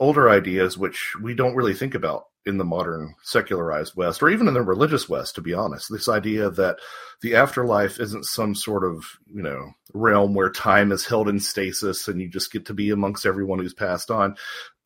older 0.01 0.29
ideas 0.29 0.79
which 0.79 1.15
we 1.21 1.35
don't 1.35 1.55
really 1.55 1.75
think 1.75 1.93
about 1.93 2.25
in 2.43 2.57
the 2.57 2.65
modern 2.65 3.13
secularized 3.21 3.95
West, 3.95 4.23
or 4.23 4.29
even 4.29 4.47
in 4.47 4.55
the 4.55 4.63
religious 4.63 5.07
West, 5.07 5.35
to 5.35 5.41
be 5.41 5.53
honest. 5.53 5.91
This 5.91 6.09
idea 6.09 6.49
that 6.49 6.79
the 7.21 7.35
afterlife 7.35 7.99
isn't 7.99 8.25
some 8.25 8.55
sort 8.55 8.83
of, 8.83 9.05
you 9.27 9.43
know, 9.43 9.73
realm 9.93 10.33
where 10.33 10.49
time 10.49 10.91
is 10.91 11.05
held 11.05 11.29
in 11.29 11.39
stasis 11.39 12.07
and 12.07 12.19
you 12.19 12.27
just 12.27 12.51
get 12.51 12.65
to 12.65 12.73
be 12.73 12.89
amongst 12.89 13.27
everyone 13.27 13.59
who's 13.59 13.75
passed 13.75 14.09
on. 14.09 14.35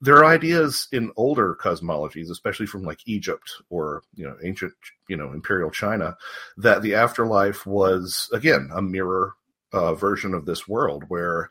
There 0.02 0.18
are 0.18 0.26
ideas 0.26 0.90
in 0.92 1.14
older 1.16 1.56
cosmologies, 1.56 2.30
especially 2.30 2.66
from 2.66 2.84
like 2.84 3.00
Egypt 3.06 3.50
or, 3.70 4.04
you 4.16 4.26
know, 4.26 4.36
ancient, 4.44 4.74
you 5.08 5.16
know, 5.16 5.32
imperial 5.32 5.72
China, 5.72 6.18
that 6.58 6.82
the 6.82 6.96
afterlife 6.96 7.66
was, 7.66 8.30
again, 8.34 8.70
a 8.76 8.82
mirror 8.82 9.36
uh, 9.72 9.94
version 9.94 10.34
of 10.34 10.46
this 10.46 10.68
world 10.68 11.04
where 11.08 11.50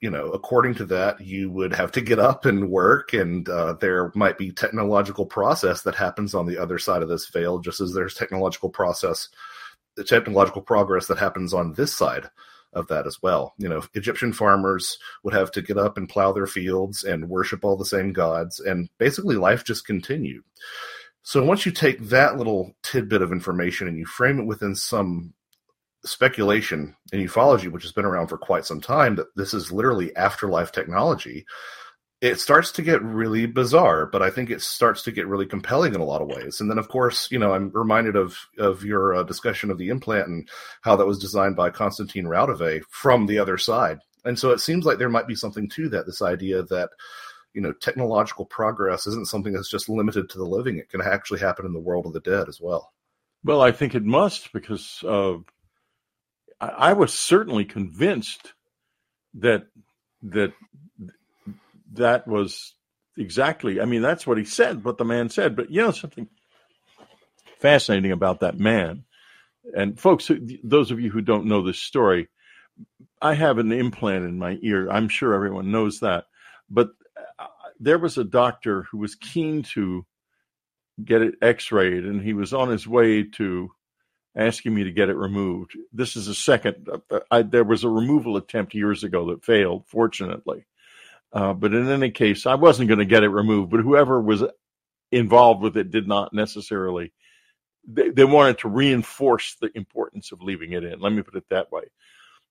you 0.00 0.10
know, 0.10 0.30
according 0.30 0.74
to 0.74 0.84
that, 0.86 1.20
you 1.20 1.50
would 1.50 1.72
have 1.74 1.92
to 1.92 2.00
get 2.00 2.18
up 2.18 2.44
and 2.44 2.68
work, 2.68 3.12
and 3.12 3.48
uh, 3.48 3.74
there 3.80 4.12
might 4.14 4.36
be 4.36 4.52
technological 4.52 5.24
process 5.24 5.82
that 5.82 5.94
happens 5.94 6.34
on 6.34 6.46
the 6.46 6.58
other 6.58 6.78
side 6.78 7.02
of 7.02 7.08
this 7.08 7.28
veil, 7.28 7.58
just 7.58 7.80
as 7.80 7.94
there's 7.94 8.14
technological 8.14 8.68
process, 8.68 9.28
the 9.96 10.04
technological 10.04 10.60
progress 10.60 11.06
that 11.06 11.18
happens 11.18 11.54
on 11.54 11.72
this 11.72 11.94
side 11.94 12.28
of 12.74 12.88
that 12.88 13.06
as 13.06 13.22
well. 13.22 13.54
You 13.56 13.70
know, 13.70 13.82
Egyptian 13.94 14.34
farmers 14.34 14.98
would 15.24 15.32
have 15.32 15.50
to 15.52 15.62
get 15.62 15.78
up 15.78 15.96
and 15.96 16.08
plow 16.08 16.32
their 16.32 16.46
fields 16.46 17.02
and 17.02 17.30
worship 17.30 17.64
all 17.64 17.76
the 17.76 17.86
same 17.86 18.12
gods, 18.12 18.60
and 18.60 18.90
basically 18.98 19.36
life 19.36 19.64
just 19.64 19.86
continued. 19.86 20.42
So 21.22 21.42
once 21.42 21.64
you 21.64 21.72
take 21.72 22.00
that 22.10 22.36
little 22.36 22.76
tidbit 22.82 23.22
of 23.22 23.32
information 23.32 23.88
and 23.88 23.98
you 23.98 24.04
frame 24.04 24.38
it 24.38 24.46
within 24.46 24.76
some 24.76 25.32
speculation 26.06 26.96
in 27.12 27.20
ufology, 27.20 27.70
which 27.70 27.82
has 27.82 27.92
been 27.92 28.04
around 28.04 28.28
for 28.28 28.38
quite 28.38 28.64
some 28.64 28.80
time, 28.80 29.16
that 29.16 29.34
this 29.36 29.54
is 29.54 29.72
literally 29.72 30.14
afterlife 30.16 30.72
technology, 30.72 31.44
it 32.20 32.40
starts 32.40 32.72
to 32.72 32.82
get 32.82 33.02
really 33.02 33.46
bizarre, 33.46 34.06
but 34.06 34.22
I 34.22 34.30
think 34.30 34.48
it 34.48 34.62
starts 34.62 35.02
to 35.02 35.12
get 35.12 35.26
really 35.26 35.44
compelling 35.46 35.94
in 35.94 36.00
a 36.00 36.04
lot 36.04 36.22
of 36.22 36.28
ways. 36.28 36.60
And 36.60 36.70
then, 36.70 36.78
of 36.78 36.88
course, 36.88 37.30
you 37.30 37.38
know, 37.38 37.52
I'm 37.52 37.70
reminded 37.70 38.16
of 38.16 38.38
of 38.58 38.84
your 38.84 39.14
uh, 39.14 39.22
discussion 39.22 39.70
of 39.70 39.78
the 39.78 39.90
implant 39.90 40.28
and 40.28 40.48
how 40.80 40.96
that 40.96 41.06
was 41.06 41.18
designed 41.18 41.56
by 41.56 41.70
Konstantin 41.70 42.26
Raudive 42.26 42.84
from 42.90 43.26
the 43.26 43.38
other 43.38 43.58
side. 43.58 43.98
And 44.24 44.38
so 44.38 44.50
it 44.50 44.60
seems 44.60 44.86
like 44.86 44.98
there 44.98 45.10
might 45.10 45.28
be 45.28 45.34
something 45.34 45.68
to 45.70 45.88
that. 45.90 46.06
This 46.06 46.22
idea 46.22 46.62
that 46.64 46.90
you 47.52 47.60
know 47.60 47.72
technological 47.72 48.46
progress 48.46 49.06
isn't 49.06 49.28
something 49.28 49.52
that's 49.52 49.70
just 49.70 49.88
limited 49.88 50.30
to 50.30 50.38
the 50.38 50.44
living; 50.44 50.78
it 50.78 50.88
can 50.88 51.02
actually 51.02 51.40
happen 51.40 51.66
in 51.66 51.74
the 51.74 51.80
world 51.80 52.06
of 52.06 52.14
the 52.14 52.20
dead 52.20 52.48
as 52.48 52.60
well. 52.60 52.92
Well, 53.44 53.60
I 53.60 53.72
think 53.72 53.94
it 53.94 54.04
must 54.04 54.52
because 54.52 55.04
uh, 55.06 55.34
I 56.60 56.92
was 56.94 57.12
certainly 57.12 57.64
convinced 57.64 58.54
that 59.34 59.66
that 60.22 60.52
that 61.92 62.26
was 62.26 62.74
exactly. 63.16 63.80
I 63.80 63.84
mean, 63.84 64.02
that's 64.02 64.26
what 64.26 64.38
he 64.38 64.44
said, 64.44 64.84
what 64.84 64.98
the 64.98 65.04
man 65.04 65.28
said. 65.28 65.56
But 65.56 65.70
you 65.70 65.82
know 65.82 65.90
something 65.90 66.28
fascinating 67.58 68.12
about 68.12 68.40
that 68.40 68.58
man, 68.58 69.04
and 69.76 69.98
folks, 69.98 70.30
those 70.62 70.90
of 70.90 71.00
you 71.00 71.10
who 71.10 71.20
don't 71.20 71.46
know 71.46 71.62
this 71.62 71.78
story, 71.78 72.28
I 73.20 73.34
have 73.34 73.58
an 73.58 73.72
implant 73.72 74.24
in 74.24 74.38
my 74.38 74.58
ear. 74.62 74.88
I'm 74.90 75.08
sure 75.08 75.34
everyone 75.34 75.70
knows 75.70 76.00
that, 76.00 76.24
but 76.70 76.90
uh, 77.38 77.46
there 77.80 77.98
was 77.98 78.16
a 78.18 78.24
doctor 78.24 78.82
who 78.84 78.98
was 78.98 79.14
keen 79.14 79.62
to 79.62 80.06
get 81.04 81.22
it 81.22 81.34
x-rayed 81.42 82.04
and 82.04 82.22
he 82.22 82.32
was 82.32 82.54
on 82.54 82.70
his 82.70 82.86
way 82.86 83.22
to 83.22 83.70
asking 84.36 84.74
me 84.74 84.84
to 84.84 84.92
get 84.92 85.08
it 85.08 85.16
removed. 85.16 85.76
This 85.92 86.14
is 86.14 86.28
a 86.28 86.34
second. 86.34 86.88
I, 87.30 87.42
there 87.42 87.64
was 87.64 87.84
a 87.84 87.88
removal 87.88 88.36
attempt 88.36 88.74
years 88.74 89.02
ago 89.02 89.30
that 89.30 89.44
failed, 89.44 89.84
fortunately. 89.86 90.66
Uh, 91.32 91.54
but 91.54 91.74
in 91.74 91.88
any 91.88 92.10
case, 92.10 92.46
I 92.46 92.54
wasn't 92.54 92.88
going 92.88 92.98
to 92.98 93.04
get 93.04 93.24
it 93.24 93.28
removed. 93.28 93.70
But 93.70 93.80
whoever 93.80 94.20
was 94.20 94.44
involved 95.10 95.62
with 95.62 95.76
it 95.76 95.90
did 95.90 96.06
not 96.06 96.32
necessarily. 96.32 97.12
They, 97.88 98.10
they 98.10 98.24
wanted 98.24 98.58
to 98.58 98.68
reinforce 98.68 99.56
the 99.60 99.70
importance 99.74 100.32
of 100.32 100.42
leaving 100.42 100.72
it 100.72 100.84
in. 100.84 101.00
Let 101.00 101.12
me 101.12 101.22
put 101.22 101.36
it 101.36 101.48
that 101.50 101.72
way. 101.72 101.84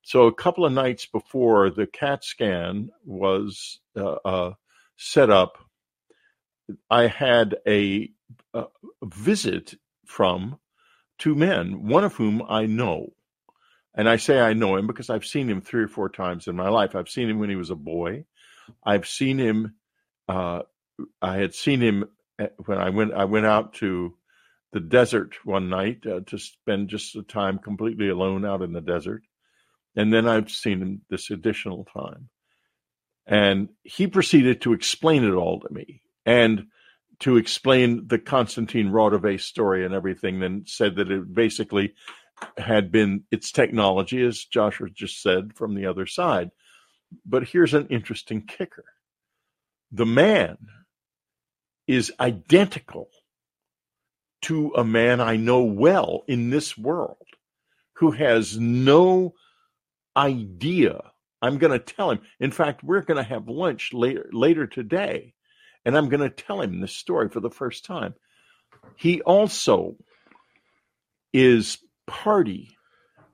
So 0.01 0.27
a 0.27 0.33
couple 0.33 0.65
of 0.65 0.73
nights 0.73 1.05
before 1.05 1.69
the 1.69 1.87
CAT 1.87 2.23
scan 2.23 2.89
was 3.05 3.79
uh, 3.97 4.17
uh, 4.25 4.53
set 4.97 5.29
up, 5.29 5.57
I 6.89 7.07
had 7.07 7.57
a, 7.67 8.11
a 8.53 8.65
visit 9.03 9.75
from 10.05 10.59
two 11.17 11.35
men, 11.35 11.87
one 11.87 12.03
of 12.03 12.15
whom 12.15 12.41
I 12.47 12.65
know. 12.65 13.13
And 13.93 14.09
I 14.09 14.17
say 14.17 14.39
I 14.39 14.53
know 14.53 14.75
him 14.75 14.87
because 14.87 15.09
I've 15.09 15.25
seen 15.25 15.49
him 15.49 15.61
three 15.61 15.83
or 15.83 15.87
four 15.87 16.09
times 16.09 16.47
in 16.47 16.55
my 16.55 16.69
life. 16.69 16.95
I've 16.95 17.09
seen 17.09 17.29
him 17.29 17.39
when 17.39 17.49
he 17.49 17.55
was 17.55 17.69
a 17.69 17.75
boy. 17.75 18.25
I've 18.83 19.07
seen 19.07 19.37
him. 19.37 19.75
Uh, 20.27 20.63
I 21.21 21.37
had 21.37 21.53
seen 21.53 21.81
him 21.81 22.05
when 22.65 22.77
I 22.77 22.89
went. 22.89 23.13
I 23.13 23.25
went 23.25 23.45
out 23.45 23.73
to 23.75 24.15
the 24.73 24.79
desert 24.79 25.35
one 25.45 25.69
night 25.69 26.05
uh, 26.05 26.19
to 26.27 26.37
spend 26.37 26.89
just 26.89 27.15
a 27.15 27.23
time 27.23 27.59
completely 27.59 28.09
alone 28.09 28.45
out 28.45 28.61
in 28.61 28.73
the 28.73 28.81
desert, 28.81 29.23
and 29.95 30.13
then 30.13 30.27
I've 30.27 30.51
seen 30.51 30.81
him 30.81 31.01
this 31.09 31.31
additional 31.31 31.85
time. 31.85 32.29
And 33.27 33.69
he 33.83 34.07
proceeded 34.07 34.61
to 34.61 34.73
explain 34.73 35.23
it 35.23 35.33
all 35.33 35.61
to 35.61 35.73
me. 35.73 36.01
And 36.25 36.67
to 37.19 37.37
explain 37.37 38.07
the 38.07 38.19
Konstantin 38.19 38.91
Raudive 38.91 39.41
story 39.41 39.85
and 39.85 39.93
everything, 39.93 40.39
then 40.39 40.63
said 40.65 40.95
that 40.95 41.11
it 41.11 41.33
basically 41.33 41.93
had 42.57 42.91
been 42.91 43.23
its 43.31 43.51
technology, 43.51 44.23
as 44.25 44.43
Joshua 44.43 44.89
just 44.89 45.21
said, 45.21 45.53
from 45.55 45.75
the 45.75 45.85
other 45.85 46.05
side. 46.05 46.51
But 47.25 47.47
here's 47.47 47.73
an 47.73 47.87
interesting 47.87 48.45
kicker 48.45 48.85
the 49.91 50.05
man 50.05 50.57
is 51.87 52.11
identical 52.19 53.09
to 54.41 54.73
a 54.75 54.83
man 54.83 55.21
I 55.21 55.37
know 55.37 55.63
well 55.63 56.23
in 56.27 56.49
this 56.49 56.77
world 56.77 57.17
who 57.93 58.11
has 58.11 58.59
no 58.59 59.35
idea. 60.17 61.01
I'm 61.41 61.57
going 61.59 61.71
to 61.71 61.79
tell 61.79 62.11
him. 62.11 62.21
In 62.39 62.51
fact, 62.51 62.83
we're 62.83 63.01
going 63.01 63.17
to 63.17 63.23
have 63.23 63.47
lunch 63.47 63.93
later 63.93 64.27
later 64.31 64.67
today 64.67 65.34
and 65.85 65.95
I'm 65.95 66.09
going 66.09 66.21
to 66.21 66.29
tell 66.29 66.61
him 66.61 66.81
this 66.81 66.93
story 66.93 67.29
for 67.29 67.39
the 67.39 67.49
first 67.49 67.85
time. 67.85 68.15
He 68.95 69.21
also 69.21 69.95
is 71.33 71.77
party 72.07 72.75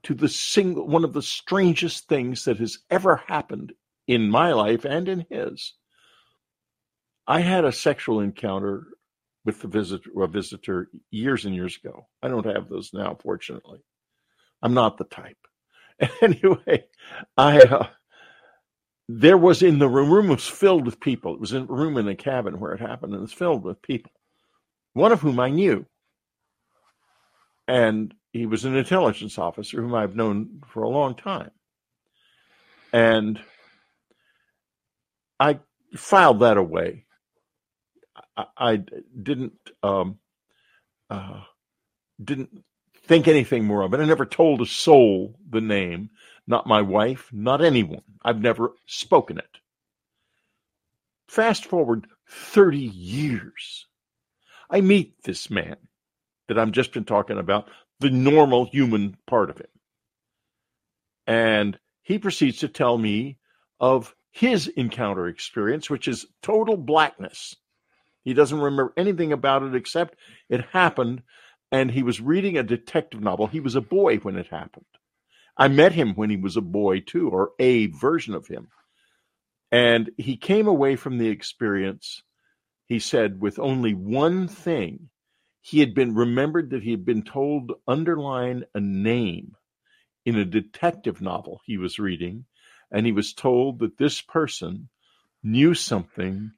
to 0.03 0.13
the 0.13 0.29
single 0.29 0.87
one 0.87 1.03
of 1.03 1.13
the 1.13 1.21
strangest 1.21 2.07
things 2.07 2.45
that 2.45 2.57
has 2.57 2.79
ever 2.89 3.17
happened 3.27 3.73
in 4.07 4.29
my 4.29 4.53
life 4.53 4.85
and 4.85 5.07
in 5.07 5.25
his. 5.29 5.73
I 7.27 7.41
had 7.41 7.65
a 7.65 7.71
sexual 7.71 8.19
encounter 8.19 8.87
with 9.45 9.61
the 9.61 9.67
visitor, 9.67 10.09
a 10.17 10.27
visitor 10.27 10.89
years 11.11 11.45
and 11.45 11.55
years 11.55 11.77
ago. 11.83 12.07
I 12.21 12.27
don't 12.27 12.45
have 12.45 12.67
those 12.67 12.91
now, 12.93 13.17
fortunately. 13.21 13.79
I'm 14.61 14.73
not 14.73 14.97
the 14.97 15.05
type. 15.05 15.37
Anyway, 16.21 16.85
I 17.37 17.59
uh, 17.59 17.87
there 19.19 19.37
was 19.37 19.61
in 19.61 19.79
the 19.79 19.89
room, 19.89 20.11
room 20.11 20.27
was 20.29 20.47
filled 20.47 20.85
with 20.85 20.99
people. 20.99 21.33
It 21.33 21.41
was 21.41 21.53
a 21.53 21.63
room 21.63 21.97
in 21.97 22.07
a 22.07 22.15
cabin 22.15 22.59
where 22.59 22.73
it 22.73 22.81
happened, 22.81 23.13
and 23.13 23.19
it 23.19 23.23
was 23.23 23.33
filled 23.33 23.63
with 23.63 23.81
people, 23.81 24.11
one 24.93 25.11
of 25.11 25.21
whom 25.21 25.39
I 25.39 25.49
knew. 25.49 25.85
And 27.67 28.13
he 28.33 28.45
was 28.45 28.65
an 28.65 28.75
intelligence 28.75 29.37
officer 29.37 29.81
whom 29.81 29.95
I've 29.95 30.15
known 30.15 30.61
for 30.67 30.83
a 30.83 30.89
long 30.89 31.15
time. 31.15 31.51
And 32.93 33.39
I 35.39 35.59
filed 35.95 36.39
that 36.41 36.57
away. 36.57 37.05
I, 38.37 38.45
I 38.57 38.83
didn't 39.23 39.53
um, 39.83 40.19
uh, 41.09 41.41
didn't 42.23 42.63
think 43.05 43.27
anything 43.27 43.65
more 43.65 43.83
of 43.83 43.93
it. 43.93 43.99
I 43.99 44.05
never 44.05 44.25
told 44.25 44.61
a 44.61 44.65
soul 44.65 45.39
the 45.49 45.61
name 45.61 46.11
not 46.51 46.67
my 46.67 46.81
wife, 46.81 47.29
not 47.31 47.63
anyone. 47.63 48.03
I've 48.21 48.41
never 48.41 48.73
spoken 48.85 49.39
it. 49.39 49.57
Fast 51.27 51.65
forward 51.65 52.07
30 52.29 52.77
years. 52.77 53.87
I 54.69 54.81
meet 54.81 55.23
this 55.23 55.49
man 55.49 55.77
that 56.47 56.59
I've 56.59 56.73
just 56.73 56.91
been 56.91 57.05
talking 57.05 57.37
about, 57.37 57.69
the 58.01 58.09
normal 58.09 58.65
human 58.65 59.17
part 59.25 59.49
of 59.49 59.57
him. 59.57 59.67
And 61.25 61.79
he 62.01 62.19
proceeds 62.19 62.59
to 62.59 62.67
tell 62.67 62.97
me 62.97 63.37
of 63.79 64.13
his 64.31 64.67
encounter 64.67 65.27
experience, 65.27 65.89
which 65.89 66.07
is 66.09 66.25
total 66.41 66.75
blackness. 66.75 67.55
He 68.23 68.33
doesn't 68.33 68.59
remember 68.59 68.93
anything 68.97 69.31
about 69.31 69.63
it 69.63 69.73
except 69.73 70.15
it 70.49 70.65
happened, 70.65 71.23
and 71.71 71.91
he 71.91 72.03
was 72.03 72.19
reading 72.19 72.57
a 72.57 72.63
detective 72.63 73.21
novel. 73.21 73.47
He 73.47 73.61
was 73.61 73.75
a 73.75 73.81
boy 73.81 74.17
when 74.17 74.35
it 74.35 74.47
happened. 74.47 74.85
I 75.57 75.67
met 75.67 75.93
him 75.93 76.13
when 76.15 76.29
he 76.29 76.37
was 76.37 76.57
a 76.57 76.61
boy 76.61 77.01
too, 77.01 77.29
or 77.29 77.51
a 77.59 77.87
version 77.87 78.33
of 78.33 78.47
him. 78.47 78.69
And 79.71 80.11
he 80.17 80.37
came 80.37 80.67
away 80.67 80.95
from 80.95 81.17
the 81.17 81.29
experience, 81.29 82.23
he 82.87 82.99
said, 82.99 83.39
with 83.39 83.59
only 83.59 83.93
one 83.93 84.47
thing. 84.47 85.09
He 85.61 85.79
had 85.79 85.93
been 85.93 86.15
remembered 86.15 86.71
that 86.71 86.83
he 86.83 86.91
had 86.91 87.05
been 87.05 87.23
told 87.23 87.69
to 87.69 87.77
underline 87.87 88.65
a 88.73 88.79
name 88.79 89.55
in 90.25 90.35
a 90.35 90.45
detective 90.45 91.21
novel 91.21 91.61
he 91.65 91.77
was 91.77 91.99
reading, 91.99 92.45
and 92.91 93.05
he 93.05 93.11
was 93.11 93.33
told 93.33 93.79
that 93.79 93.97
this 93.97 94.21
person 94.21 94.89
knew 95.43 95.73
something 95.73 96.51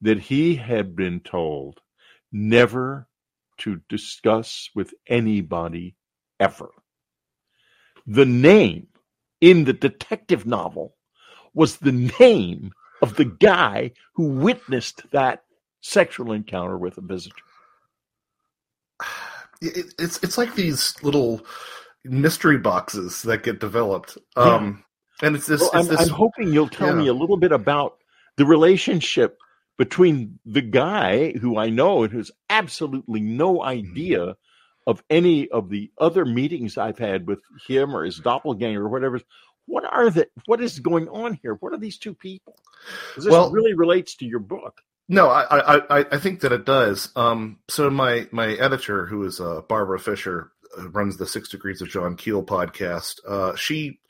that 0.00 0.18
he 0.18 0.56
had 0.56 0.96
been 0.96 1.20
told 1.20 1.80
never 2.32 3.08
to 3.58 3.80
discuss 3.88 4.70
with 4.74 4.92
anybody 5.06 5.96
ever. 6.38 6.70
The 8.06 8.26
name 8.26 8.88
in 9.40 9.64
the 9.64 9.72
detective 9.72 10.46
novel 10.46 10.94
was 11.54 11.78
the 11.78 11.92
name 12.20 12.72
of 13.02 13.16
the 13.16 13.24
guy 13.24 13.92
who 14.14 14.28
witnessed 14.28 15.02
that 15.10 15.42
sexual 15.80 16.32
encounter 16.32 16.76
with 16.76 16.98
a 16.98 17.00
visitor. 17.00 17.36
It, 19.60 19.94
it's 19.98 20.22
it's 20.22 20.38
like 20.38 20.54
these 20.54 20.94
little 21.02 21.44
mystery 22.04 22.58
boxes 22.58 23.22
that 23.22 23.42
get 23.42 23.60
developed. 23.60 24.18
Um, 24.36 24.84
yeah. 25.20 25.26
And 25.26 25.36
it's 25.36 25.46
this. 25.46 25.60
Well, 25.60 25.70
it's 25.74 25.88
I'm, 25.88 25.96
this 25.96 26.08
I'm, 26.08 26.14
hoping 26.14 26.52
you'll 26.52 26.68
tell 26.68 26.88
yeah. 26.88 27.02
me 27.02 27.08
a 27.08 27.14
little 27.14 27.38
bit 27.38 27.52
about 27.52 27.96
the 28.36 28.44
relationship 28.44 29.38
between 29.78 30.38
the 30.44 30.62
guy 30.62 31.32
who 31.32 31.58
I 31.58 31.70
know 31.70 32.02
and 32.02 32.12
who's 32.12 32.30
absolutely 32.48 33.20
no 33.20 33.62
idea 33.62 34.18
mm-hmm. 34.18 34.30
Of 34.86 35.02
any 35.10 35.48
of 35.50 35.68
the 35.68 35.90
other 35.98 36.24
meetings 36.24 36.78
I've 36.78 36.98
had 36.98 37.26
with 37.26 37.40
him 37.66 37.94
or 37.96 38.04
his 38.04 38.18
doppelganger 38.18 38.84
or 38.84 38.88
whatever. 38.88 39.20
What 39.66 39.84
are 39.84 40.10
the 40.10 40.28
what 40.46 40.60
is 40.60 40.78
going 40.78 41.08
on 41.08 41.38
here? 41.42 41.54
What 41.54 41.72
are 41.72 41.78
these 41.78 41.98
two 41.98 42.14
people? 42.14 42.56
This 43.16 43.26
Well- 43.26 43.50
really 43.50 43.74
relates 43.74 44.14
to 44.16 44.24
your 44.26 44.38
book. 44.40 44.80
No, 45.08 45.28
I, 45.28 45.76
I, 45.76 46.04
I- 46.10 46.18
think 46.18 46.40
that 46.40 46.50
it 46.52 46.64
does. 46.64 47.10
Um, 47.14 47.60
so 47.68 47.88
my 47.90 48.26
my 48.32 48.48
editor, 48.54 49.06
who 49.06 49.24
is 49.24 49.40
uh, 49.40 49.60
Barbara 49.68 50.00
Fisher, 50.00 50.50
uh, 50.76 50.88
runs 50.90 51.16
the 51.16 51.26
Six 51.28 51.48
Degrees 51.48 51.80
of 51.80 51.88
John 51.88 52.16
Keel 52.16 52.42
podcast. 52.42 53.20
Uh, 53.26 53.54
she 53.54 54.00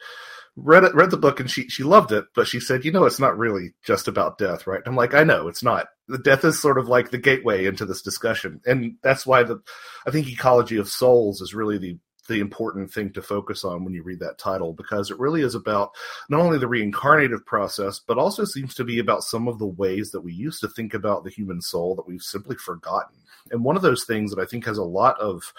read 0.57 0.85
it, 0.85 0.95
read 0.95 1.11
the 1.11 1.19
book, 1.19 1.39
and 1.39 1.51
she 1.51 1.69
she 1.69 1.83
loved 1.83 2.13
it, 2.13 2.25
but 2.35 2.47
she 2.47 2.61
said, 2.61 2.85
you 2.87 2.93
know, 2.93 3.05
it's 3.05 3.21
not 3.21 3.37
really 3.37 3.75
just 3.85 4.09
about 4.09 4.39
death, 4.39 4.67
right? 4.67 4.81
I'm 4.87 4.97
like, 4.97 5.13
I 5.15 5.23
know 5.25 5.49
it's 5.49 5.63
not. 5.63 5.89
The 6.09 6.19
death 6.19 6.45
is 6.45 6.61
sort 6.61 6.79
of 6.79 6.89
like 6.89 7.11
the 7.11 7.19
gateway 7.19 7.67
into 7.67 7.85
this 7.85 8.03
discussion, 8.03 8.61
and 8.65 8.97
that's 9.03 9.27
why 9.27 9.43
the 9.43 9.61
I 10.07 10.11
think 10.11 10.29
ecology 10.29 10.77
of 10.77 10.89
souls 10.89 11.41
is 11.41 11.55
really 11.55 11.79
the 11.79 11.99
the 12.29 12.41
important 12.41 12.93
thing 12.93 13.13
to 13.13 13.23
focus 13.23 13.65
on 13.65 13.85
when 13.85 13.95
you 13.95 14.03
read 14.03 14.21
that 14.21 14.39
title 14.39 14.73
because 14.73 15.11
it 15.11 15.19
really 15.19 15.43
is 15.43 15.55
about 15.55 15.93
not 16.29 16.41
only 16.41 16.59
the 16.59 16.69
reincarnative 16.69 17.45
process, 17.47 18.01
but 18.01 18.19
also 18.19 18.45
seems 18.45 18.75
to 18.75 18.85
be 18.85 18.99
about 18.99 19.23
some 19.23 19.49
of 19.49 19.59
the 19.59 19.67
ways 19.67 20.11
that 20.11 20.23
we 20.23 20.33
used 20.33 20.61
to 20.61 20.69
think 20.69 20.95
about 20.95 21.25
the 21.25 21.31
human 21.31 21.61
soul 21.61 21.95
that 21.95 22.07
we've 22.07 22.23
simply 22.23 22.57
forgotten. 22.57 23.17
And 23.51 23.65
one 23.65 23.77
of 23.77 23.83
those 23.83 24.05
things 24.05 24.33
that 24.33 24.43
I 24.43 24.47
think 24.47 24.67
has 24.67 24.79
a 24.79 24.85
lot 24.85 25.19
of 25.21 25.53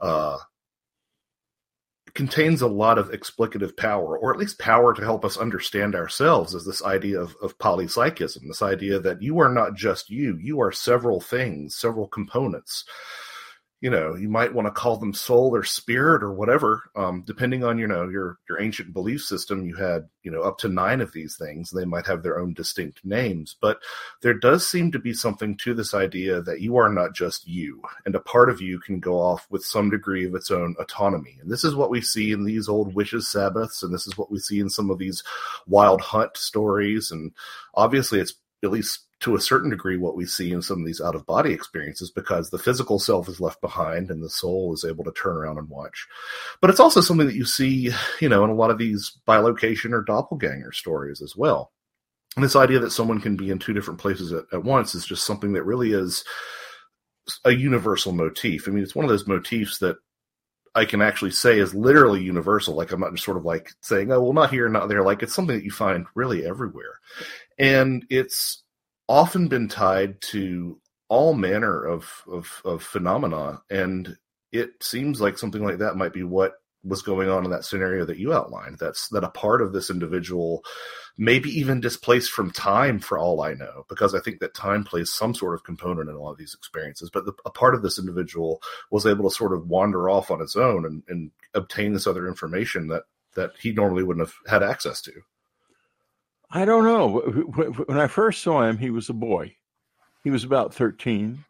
uh, 0.00 0.38
contains 2.14 2.62
a 2.62 2.68
lot 2.68 2.98
of 2.98 3.10
explicative 3.10 3.76
power, 3.76 4.18
or 4.18 4.32
at 4.32 4.38
least 4.38 4.58
power 4.58 4.94
to 4.94 5.02
help 5.02 5.24
us 5.24 5.36
understand 5.36 5.94
ourselves, 5.94 6.54
is 6.54 6.64
this 6.64 6.82
idea 6.82 7.20
of, 7.20 7.36
of 7.42 7.58
polypsychism, 7.58 8.46
this 8.46 8.62
idea 8.62 8.98
that 8.98 9.22
you 9.22 9.38
are 9.40 9.52
not 9.52 9.74
just 9.74 10.10
you, 10.10 10.38
you 10.40 10.60
are 10.60 10.72
several 10.72 11.20
things, 11.20 11.74
several 11.74 12.06
components 12.06 12.84
you 13.80 13.88
know 13.88 14.14
you 14.14 14.28
might 14.28 14.52
want 14.52 14.66
to 14.66 14.72
call 14.72 14.96
them 14.96 15.14
soul 15.14 15.54
or 15.54 15.64
spirit 15.64 16.22
or 16.22 16.32
whatever 16.32 16.90
um, 16.96 17.22
depending 17.26 17.64
on 17.64 17.78
you 17.78 17.86
know 17.86 18.08
your 18.08 18.38
your 18.48 18.60
ancient 18.60 18.92
belief 18.92 19.22
system 19.22 19.64
you 19.64 19.74
had 19.74 20.08
you 20.22 20.30
know 20.30 20.42
up 20.42 20.58
to 20.58 20.68
nine 20.68 21.00
of 21.00 21.12
these 21.12 21.36
things 21.36 21.70
they 21.70 21.84
might 21.84 22.06
have 22.06 22.22
their 22.22 22.38
own 22.38 22.52
distinct 22.52 23.04
names 23.04 23.56
but 23.60 23.80
there 24.22 24.34
does 24.34 24.66
seem 24.68 24.92
to 24.92 24.98
be 24.98 25.14
something 25.14 25.56
to 25.56 25.72
this 25.74 25.94
idea 25.94 26.42
that 26.42 26.60
you 26.60 26.76
are 26.76 26.90
not 26.90 27.14
just 27.14 27.48
you 27.48 27.82
and 28.04 28.14
a 28.14 28.20
part 28.20 28.50
of 28.50 28.60
you 28.60 28.78
can 28.78 29.00
go 29.00 29.14
off 29.14 29.46
with 29.50 29.64
some 29.64 29.88
degree 29.88 30.26
of 30.26 30.34
its 30.34 30.50
own 30.50 30.74
autonomy 30.78 31.38
and 31.40 31.50
this 31.50 31.64
is 31.64 31.74
what 31.74 31.90
we 31.90 32.00
see 32.00 32.32
in 32.32 32.44
these 32.44 32.68
old 32.68 32.94
witches 32.94 33.26
sabbaths 33.26 33.82
and 33.82 33.92
this 33.94 34.06
is 34.06 34.16
what 34.18 34.30
we 34.30 34.38
see 34.38 34.60
in 34.60 34.68
some 34.68 34.90
of 34.90 34.98
these 34.98 35.22
wild 35.66 36.00
hunt 36.00 36.36
stories 36.36 37.10
and 37.10 37.32
obviously 37.74 38.20
it's 38.20 38.34
at 38.62 38.70
least 38.70 39.06
to 39.20 39.34
a 39.34 39.40
certain 39.40 39.70
degree 39.70 39.98
what 39.98 40.16
we 40.16 40.24
see 40.24 40.50
in 40.50 40.62
some 40.62 40.80
of 40.80 40.86
these 40.86 41.00
out 41.00 41.14
of 41.14 41.26
body 41.26 41.52
experiences 41.52 42.10
because 42.10 42.50
the 42.50 42.58
physical 42.58 42.98
self 42.98 43.28
is 43.28 43.40
left 43.40 43.60
behind 43.60 44.10
and 44.10 44.22
the 44.22 44.30
soul 44.30 44.72
is 44.72 44.84
able 44.84 45.04
to 45.04 45.12
turn 45.12 45.36
around 45.36 45.58
and 45.58 45.68
watch. 45.68 46.06
But 46.60 46.70
it's 46.70 46.80
also 46.80 47.00
something 47.00 47.26
that 47.26 47.36
you 47.36 47.44
see, 47.44 47.90
you 48.20 48.28
know, 48.28 48.44
in 48.44 48.50
a 48.50 48.54
lot 48.54 48.70
of 48.70 48.78
these 48.78 49.18
bilocation 49.28 49.92
or 49.92 50.02
doppelganger 50.02 50.72
stories 50.72 51.20
as 51.20 51.36
well. 51.36 51.72
And 52.36 52.44
this 52.44 52.56
idea 52.56 52.78
that 52.78 52.92
someone 52.92 53.20
can 53.20 53.36
be 53.36 53.50
in 53.50 53.58
two 53.58 53.72
different 53.72 54.00
places 54.00 54.32
at, 54.32 54.44
at 54.52 54.64
once 54.64 54.94
is 54.94 55.04
just 55.04 55.26
something 55.26 55.52
that 55.52 55.64
really 55.64 55.92
is 55.92 56.24
a 57.44 57.50
universal 57.50 58.12
motif. 58.12 58.66
I 58.66 58.70
mean, 58.70 58.82
it's 58.82 58.94
one 58.94 59.04
of 59.04 59.10
those 59.10 59.26
motifs 59.26 59.78
that 59.78 59.96
I 60.74 60.84
can 60.84 61.02
actually 61.02 61.32
say 61.32 61.58
is 61.58 61.74
literally 61.74 62.22
universal. 62.22 62.74
Like 62.74 62.92
I'm 62.92 63.00
not 63.00 63.12
just 63.12 63.24
sort 63.24 63.36
of 63.36 63.44
like 63.44 63.70
saying, 63.80 64.12
oh, 64.12 64.22
well, 64.22 64.32
not 64.32 64.50
here, 64.50 64.68
not 64.68 64.88
there. 64.88 65.02
Like 65.02 65.22
it's 65.22 65.34
something 65.34 65.56
that 65.56 65.64
you 65.64 65.72
find 65.72 66.06
really 66.14 66.46
everywhere. 66.46 67.00
And 67.58 68.06
it's 68.08 68.62
often 69.10 69.48
been 69.48 69.66
tied 69.66 70.20
to 70.20 70.80
all 71.08 71.34
manner 71.34 71.84
of, 71.84 72.22
of, 72.30 72.62
of 72.64 72.80
phenomena. 72.80 73.60
And 73.68 74.16
it 74.52 74.70
seems 74.80 75.20
like 75.20 75.36
something 75.36 75.64
like 75.64 75.78
that 75.78 75.96
might 75.96 76.12
be 76.12 76.22
what 76.22 76.54
was 76.84 77.02
going 77.02 77.28
on 77.28 77.44
in 77.44 77.50
that 77.50 77.64
scenario 77.64 78.04
that 78.04 78.18
you 78.18 78.32
outlined. 78.32 78.78
That's 78.78 79.08
that 79.08 79.24
a 79.24 79.28
part 79.28 79.62
of 79.62 79.72
this 79.72 79.90
individual, 79.90 80.64
maybe 81.18 81.50
even 81.50 81.80
displaced 81.80 82.30
from 82.30 82.52
time 82.52 83.00
for 83.00 83.18
all 83.18 83.42
I 83.42 83.54
know, 83.54 83.84
because 83.88 84.14
I 84.14 84.20
think 84.20 84.38
that 84.38 84.54
time 84.54 84.84
plays 84.84 85.12
some 85.12 85.34
sort 85.34 85.54
of 85.54 85.64
component 85.64 86.08
in 86.08 86.14
a 86.14 86.20
lot 86.20 86.30
of 86.30 86.38
these 86.38 86.54
experiences. 86.54 87.10
But 87.12 87.26
the, 87.26 87.32
a 87.44 87.50
part 87.50 87.74
of 87.74 87.82
this 87.82 87.98
individual 87.98 88.62
was 88.92 89.06
able 89.06 89.28
to 89.28 89.34
sort 89.34 89.52
of 89.52 89.66
wander 89.66 90.08
off 90.08 90.30
on 90.30 90.40
its 90.40 90.54
own 90.54 90.86
and, 90.86 91.02
and 91.08 91.32
obtain 91.52 91.92
this 91.94 92.06
other 92.06 92.28
information 92.28 92.86
that 92.86 93.02
that 93.34 93.50
he 93.60 93.72
normally 93.72 94.04
wouldn't 94.04 94.26
have 94.26 94.34
had 94.46 94.62
access 94.62 95.02
to. 95.02 95.12
I 96.50 96.64
don't 96.64 96.84
know. 96.84 97.20
When 97.86 97.98
I 97.98 98.08
first 98.08 98.42
saw 98.42 98.62
him, 98.62 98.78
he 98.78 98.90
was 98.90 99.08
a 99.08 99.14
boy. 99.14 99.54
He 100.24 100.30
was 100.30 100.44
about 100.44 100.74
13. 100.74 101.44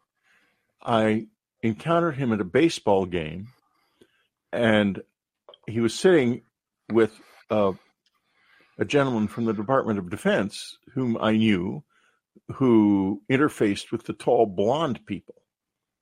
I 0.83 1.27
encountered 1.63 2.15
him 2.17 2.31
at 2.31 2.41
a 2.41 2.45
baseball 2.45 3.05
game, 3.05 3.47
and 4.51 5.01
he 5.67 5.79
was 5.79 5.93
sitting 5.93 6.43
with 6.91 7.19
uh, 7.49 7.73
a 8.77 8.85
gentleman 8.85 9.27
from 9.27 9.45
the 9.45 9.53
Department 9.53 9.99
of 9.99 10.09
Defense 10.09 10.77
whom 10.93 11.17
I 11.19 11.33
knew, 11.33 11.83
who 12.55 13.21
interfaced 13.29 13.91
with 13.91 14.05
the 14.05 14.13
tall 14.13 14.45
blonde 14.45 15.05
people 15.05 15.35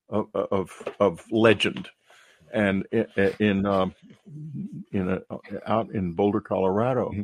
of 0.09 0.27
of, 0.33 0.71
of 0.99 1.25
legend, 1.31 1.89
and 2.53 2.85
in 3.39 3.65
um, 3.65 3.93
in 4.91 5.09
a, 5.09 5.21
out 5.65 5.91
in 5.91 6.13
Boulder, 6.13 6.41
Colorado. 6.41 7.11
Mm-hmm. 7.11 7.23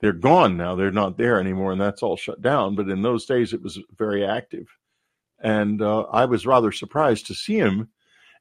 They're 0.00 0.12
gone 0.12 0.56
now. 0.56 0.74
They're 0.74 0.90
not 0.90 1.16
there 1.16 1.40
anymore, 1.40 1.72
and 1.72 1.80
that's 1.80 2.02
all 2.02 2.16
shut 2.16 2.42
down. 2.42 2.74
But 2.74 2.88
in 2.88 3.02
those 3.02 3.24
days, 3.24 3.52
it 3.52 3.62
was 3.62 3.78
very 3.96 4.24
active, 4.24 4.66
and 5.40 5.80
uh, 5.80 6.02
I 6.02 6.26
was 6.26 6.46
rather 6.46 6.72
surprised 6.72 7.26
to 7.26 7.34
see 7.34 7.56
him. 7.56 7.88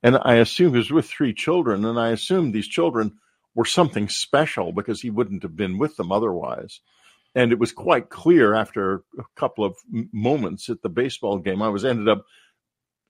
And 0.04 0.20
I 0.22 0.36
assume 0.36 0.74
he 0.74 0.78
was 0.78 0.92
with 0.92 1.08
three 1.08 1.34
children, 1.34 1.84
and 1.84 2.00
I 2.00 2.10
assumed 2.10 2.54
these 2.54 2.68
children 2.68 3.14
were 3.56 3.66
something 3.66 4.10
special 4.10 4.72
because 4.72 5.02
he 5.02 5.10
wouldn't 5.10 5.42
have 5.42 5.56
been 5.56 5.80
with 5.80 5.96
them 5.96 6.12
otherwise. 6.12 6.82
And 7.34 7.52
it 7.52 7.60
was 7.60 7.72
quite 7.72 8.10
clear 8.10 8.54
after 8.54 9.04
a 9.18 9.24
couple 9.36 9.66
of 9.66 9.76
moments 10.12 10.70
at 10.70 10.82
the 10.82 10.90
baseball 10.90 11.40
game, 11.40 11.62
I 11.62 11.70
was 11.70 11.84
ended 11.84 12.08
up 12.08 12.26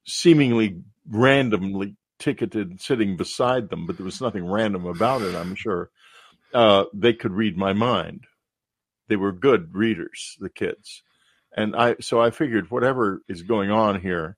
seemingly 0.06 0.82
randomly 1.10 1.96
ticketed 2.18 2.80
sitting 2.80 3.18
beside 3.18 3.70
them, 3.70 3.86
but 3.86 3.98
there 3.98 4.06
was 4.06 4.22
nothing 4.22 4.50
random 4.50 4.86
about 4.86 5.22
it, 5.22 5.36
I'm 5.36 5.56
sure. 5.56 5.90
Uh, 6.54 6.86
they 6.94 7.14
could 7.14 7.34
read 7.34 7.58
my 7.58 7.74
mind. 7.74 8.26
They 9.08 9.16
were 9.16 9.32
good 9.32 9.74
readers, 9.76 10.36
the 10.40 10.50
kids. 10.50 11.04
And 11.56 11.76
I, 11.76 11.96
so 12.02 12.22
I 12.22 12.32
figured 12.32 12.70
whatever 12.72 13.22
is 13.28 13.42
going 13.44 13.72
on 13.72 14.00
here, 14.02 14.36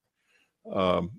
um, 0.71 1.11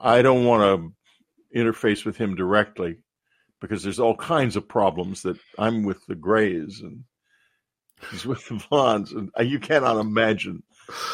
I 0.00 0.22
don't 0.22 0.44
want 0.44 0.62
to 0.62 1.58
interface 1.58 2.04
with 2.04 2.16
him 2.16 2.34
directly 2.34 2.98
because 3.60 3.82
there's 3.82 3.98
all 4.00 4.16
kinds 4.16 4.56
of 4.56 4.68
problems 4.68 5.22
that 5.22 5.38
I'm 5.58 5.82
with 5.84 6.04
the 6.06 6.14
Grays 6.14 6.80
and 6.80 7.04
he's 8.10 8.26
with 8.26 8.46
the 8.48 8.54
Vaughns, 8.56 9.12
and 9.16 9.30
uh, 9.38 9.42
you 9.42 9.58
cannot 9.58 9.96
imagine. 9.98 10.62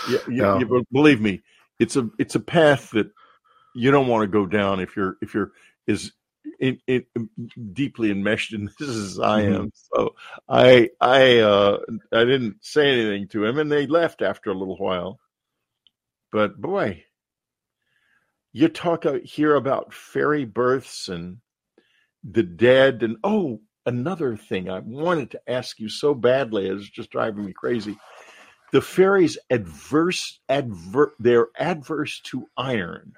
You, 0.08 0.20
you, 0.28 0.42
No. 0.42 0.58
you- 0.58 0.84
believe 0.92 1.20
me, 1.20 1.42
it's 1.78 1.96
a 1.96 2.08
it's 2.18 2.34
a 2.34 2.40
path 2.40 2.90
that 2.90 3.10
you 3.74 3.90
don't 3.90 4.06
want 4.06 4.22
to 4.22 4.28
go 4.28 4.46
down 4.46 4.80
if 4.80 4.94
you're 4.96 5.16
if 5.22 5.34
you're 5.34 5.52
as 5.88 6.12
in, 6.60 6.78
in, 6.86 7.04
deeply 7.72 8.10
enmeshed 8.10 8.52
in 8.52 8.70
this 8.78 8.88
as 8.88 9.18
I 9.18 9.42
am. 9.42 9.52
Mm-hmm. 9.52 9.68
So 9.94 10.14
I 10.48 10.90
I 11.00 11.38
uh, 11.38 11.78
I 12.12 12.24
didn't 12.24 12.64
say 12.64 12.90
anything 12.90 13.28
to 13.28 13.44
him, 13.44 13.58
and 13.58 13.70
they 13.70 13.86
left 13.86 14.22
after 14.22 14.50
a 14.50 14.54
little 14.54 14.76
while. 14.76 15.18
But 16.32 16.60
boy, 16.60 17.04
you 18.52 18.68
talk 18.68 19.04
here 19.24 19.54
about 19.54 19.94
fairy 19.94 20.44
births 20.44 21.08
and 21.08 21.38
the 22.22 22.42
dead, 22.42 23.02
and 23.02 23.16
oh, 23.22 23.60
another 23.86 24.36
thing 24.36 24.70
I 24.70 24.80
wanted 24.80 25.30
to 25.32 25.50
ask 25.50 25.78
you 25.78 25.88
so 25.88 26.14
badly, 26.14 26.68
it's 26.68 26.88
just 26.88 27.10
driving 27.10 27.44
me 27.44 27.52
crazy. 27.52 27.96
The 28.72 28.80
fairies 28.80 29.38
adverse 29.50 30.40
adver 30.48 31.14
they're 31.18 31.48
adverse 31.58 32.20
to 32.24 32.46
iron. 32.56 33.12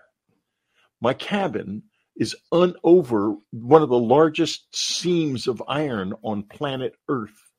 My 1.00 1.14
cabin 1.14 1.84
is 2.16 2.34
un- 2.50 2.74
over 2.82 3.36
one 3.50 3.82
of 3.82 3.88
the 3.88 3.98
largest 3.98 4.74
seams 4.74 5.46
of 5.46 5.62
iron 5.68 6.14
on 6.22 6.42
planet 6.42 6.94
Earth. 7.08 7.52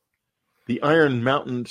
The 0.66 0.82
Iron 0.82 1.22
Mountain 1.24 1.66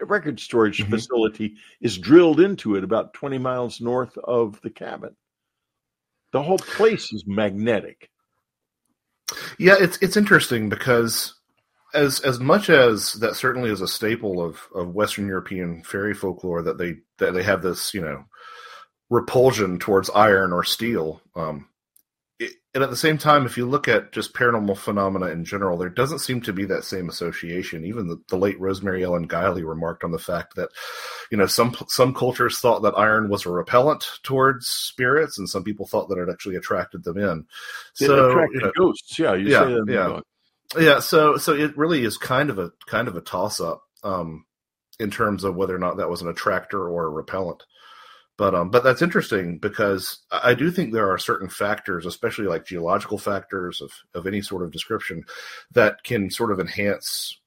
record 0.00 0.40
storage 0.40 0.80
mm-hmm. 0.80 0.90
facility 0.90 1.56
is 1.80 1.98
drilled 1.98 2.40
into 2.40 2.76
it 2.76 2.84
about 2.84 3.12
20 3.14 3.38
miles 3.38 3.80
north 3.80 4.16
of 4.18 4.60
the 4.62 4.70
cabin. 4.70 5.16
The 6.32 6.42
whole 6.42 6.58
place 6.58 7.12
is 7.12 7.24
magnetic. 7.26 8.10
Yeah, 9.58 9.76
it's 9.78 9.98
it's 10.00 10.16
interesting 10.16 10.68
because 10.68 11.34
as 11.94 12.20
as 12.20 12.38
much 12.38 12.70
as 12.70 13.14
that 13.14 13.34
certainly 13.34 13.70
is 13.70 13.80
a 13.80 13.88
staple 13.88 14.42
of, 14.42 14.60
of 14.74 14.94
Western 14.94 15.26
European 15.26 15.82
fairy 15.82 16.14
folklore 16.14 16.62
that 16.62 16.78
they 16.78 16.96
that 17.18 17.34
they 17.34 17.42
have 17.42 17.62
this, 17.62 17.92
you 17.92 18.00
know, 18.00 18.24
repulsion 19.10 19.78
towards 19.78 20.10
iron 20.10 20.52
or 20.52 20.64
steel. 20.64 21.20
Um, 21.34 21.68
and 22.78 22.84
at 22.84 22.90
the 22.90 22.96
same 22.96 23.18
time, 23.18 23.44
if 23.44 23.56
you 23.56 23.66
look 23.66 23.88
at 23.88 24.12
just 24.12 24.34
paranormal 24.34 24.76
phenomena 24.76 25.26
in 25.26 25.44
general, 25.44 25.76
there 25.76 25.88
doesn't 25.88 26.20
seem 26.20 26.40
to 26.42 26.52
be 26.52 26.64
that 26.66 26.84
same 26.84 27.08
association. 27.08 27.84
Even 27.84 28.06
the, 28.06 28.22
the, 28.28 28.36
late 28.36 28.60
Rosemary 28.60 29.02
Ellen 29.02 29.26
Guiley 29.26 29.66
remarked 29.66 30.04
on 30.04 30.12
the 30.12 30.18
fact 30.20 30.54
that, 30.54 30.68
you 31.28 31.36
know, 31.36 31.46
some 31.46 31.74
some 31.88 32.14
cultures 32.14 32.60
thought 32.60 32.82
that 32.82 32.96
iron 32.96 33.30
was 33.30 33.44
a 33.44 33.50
repellent 33.50 34.06
towards 34.22 34.68
spirits, 34.68 35.38
and 35.38 35.48
some 35.48 35.64
people 35.64 35.88
thought 35.88 36.08
that 36.08 36.18
it 36.18 36.28
actually 36.30 36.54
attracted 36.54 37.02
them 37.02 37.18
in. 37.18 37.46
It 38.00 38.06
so 38.06 38.30
attracted 38.30 38.62
uh, 38.62 38.70
ghosts, 38.76 39.18
yeah, 39.18 39.34
yeah, 39.34 39.82
yeah, 39.88 40.20
yeah. 40.78 41.00
So 41.00 41.36
so 41.36 41.54
it 41.54 41.76
really 41.76 42.04
is 42.04 42.16
kind 42.16 42.48
of 42.48 42.60
a 42.60 42.70
kind 42.86 43.08
of 43.08 43.16
a 43.16 43.20
toss 43.20 43.60
up 43.60 43.82
um, 44.04 44.44
in 45.00 45.10
terms 45.10 45.42
of 45.42 45.56
whether 45.56 45.74
or 45.74 45.80
not 45.80 45.96
that 45.96 46.10
was 46.10 46.22
an 46.22 46.28
attractor 46.28 46.88
or 46.88 47.06
a 47.06 47.10
repellent. 47.10 47.64
But 48.38 48.54
um, 48.54 48.70
but 48.70 48.84
that's 48.84 49.02
interesting 49.02 49.58
because 49.58 50.20
I 50.30 50.54
do 50.54 50.70
think 50.70 50.92
there 50.92 51.10
are 51.10 51.18
certain 51.18 51.48
factors, 51.48 52.06
especially 52.06 52.46
like 52.46 52.64
geological 52.64 53.18
factors 53.18 53.82
of 53.82 53.90
of 54.14 54.26
any 54.26 54.40
sort 54.40 54.62
of 54.62 54.70
description, 54.70 55.24
that 55.72 56.04
can 56.04 56.30
sort 56.30 56.52
of 56.52 56.60
enhance 56.60 57.40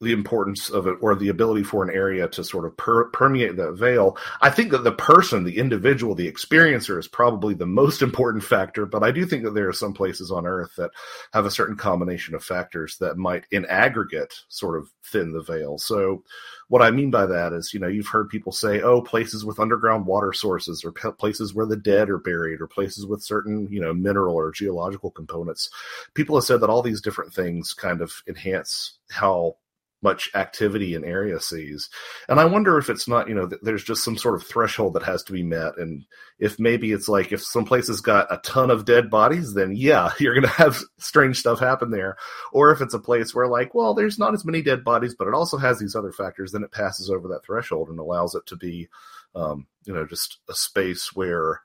the 0.00 0.12
importance 0.12 0.70
of 0.70 0.86
it 0.86 0.96
or 1.00 1.14
the 1.14 1.28
ability 1.28 1.62
for 1.62 1.82
an 1.82 1.94
area 1.94 2.26
to 2.28 2.42
sort 2.42 2.64
of 2.64 2.76
per- 2.76 3.10
permeate 3.10 3.56
that 3.56 3.72
veil. 3.72 4.16
I 4.40 4.48
think 4.48 4.70
that 4.70 4.82
the 4.82 4.92
person, 4.92 5.44
the 5.44 5.58
individual, 5.58 6.14
the 6.14 6.30
experiencer 6.30 6.98
is 6.98 7.06
probably 7.06 7.54
the 7.54 7.66
most 7.66 8.00
important 8.10 8.42
factor, 8.42 8.86
but 8.86 9.02
I 9.02 9.10
do 9.10 9.26
think 9.26 9.44
that 9.44 9.54
there 9.54 9.68
are 9.68 9.74
some 9.74 9.92
places 9.92 10.30
on 10.30 10.46
earth 10.46 10.74
that 10.76 10.90
have 11.32 11.44
a 11.44 11.50
certain 11.50 11.76
combination 11.76 12.34
of 12.34 12.42
factors 12.42 12.96
that 12.98 13.18
might 13.18 13.44
in 13.50 13.66
aggregate 13.66 14.34
sort 14.48 14.78
of 14.78 14.88
thin 15.04 15.32
the 15.32 15.42
veil. 15.42 15.76
So 15.76 16.24
what 16.68 16.82
I 16.82 16.90
mean 16.90 17.10
by 17.10 17.26
that 17.26 17.52
is, 17.52 17.74
you 17.74 17.80
know, 17.80 17.88
you've 17.88 18.06
heard 18.06 18.28
people 18.28 18.52
say, 18.52 18.80
oh, 18.80 19.02
places 19.02 19.44
with 19.44 19.60
underground 19.60 20.06
water 20.06 20.32
sources 20.32 20.84
or 20.84 20.92
places 20.92 21.52
where 21.52 21.66
the 21.66 21.76
dead 21.76 22.08
are 22.08 22.18
buried 22.18 22.60
or 22.60 22.66
places 22.66 23.04
with 23.04 23.22
certain, 23.22 23.68
you 23.70 23.80
know, 23.80 23.92
mineral 23.92 24.36
or 24.36 24.52
geological 24.52 25.10
components. 25.10 25.68
People 26.14 26.36
have 26.36 26.44
said 26.44 26.60
that 26.60 26.70
all 26.70 26.80
these 26.80 27.00
different 27.00 27.34
things 27.34 27.74
kind 27.74 28.00
of 28.00 28.22
enhance 28.28 28.98
how 29.10 29.56
much 30.02 30.30
activity 30.34 30.94
an 30.94 31.04
area 31.04 31.38
sees. 31.40 31.90
And 32.28 32.40
I 32.40 32.44
wonder 32.44 32.78
if 32.78 32.88
it's 32.88 33.06
not, 33.06 33.28
you 33.28 33.34
know, 33.34 33.48
there's 33.62 33.84
just 33.84 34.02
some 34.02 34.16
sort 34.16 34.34
of 34.34 34.46
threshold 34.46 34.94
that 34.94 35.02
has 35.02 35.22
to 35.24 35.32
be 35.32 35.42
met. 35.42 35.76
And 35.76 36.04
if 36.38 36.58
maybe 36.58 36.92
it's 36.92 37.08
like 37.08 37.32
if 37.32 37.42
some 37.42 37.64
place 37.64 37.88
has 37.88 38.00
got 38.00 38.32
a 38.32 38.38
ton 38.38 38.70
of 38.70 38.84
dead 38.84 39.10
bodies, 39.10 39.54
then 39.54 39.72
yeah, 39.74 40.12
you're 40.18 40.34
going 40.34 40.46
to 40.46 40.48
have 40.50 40.78
strange 40.98 41.38
stuff 41.38 41.60
happen 41.60 41.90
there. 41.90 42.16
Or 42.52 42.70
if 42.72 42.80
it's 42.80 42.94
a 42.94 42.98
place 42.98 43.34
where 43.34 43.46
like, 43.46 43.74
well, 43.74 43.94
there's 43.94 44.18
not 44.18 44.34
as 44.34 44.44
many 44.44 44.62
dead 44.62 44.84
bodies, 44.84 45.14
but 45.14 45.28
it 45.28 45.34
also 45.34 45.58
has 45.58 45.78
these 45.78 45.94
other 45.94 46.12
factors, 46.12 46.52
then 46.52 46.62
it 46.64 46.72
passes 46.72 47.10
over 47.10 47.28
that 47.28 47.44
threshold 47.44 47.88
and 47.88 47.98
allows 47.98 48.34
it 48.34 48.46
to 48.46 48.56
be, 48.56 48.88
um, 49.34 49.66
you 49.84 49.92
know, 49.92 50.06
just 50.06 50.38
a 50.48 50.54
space 50.54 51.14
where 51.14 51.60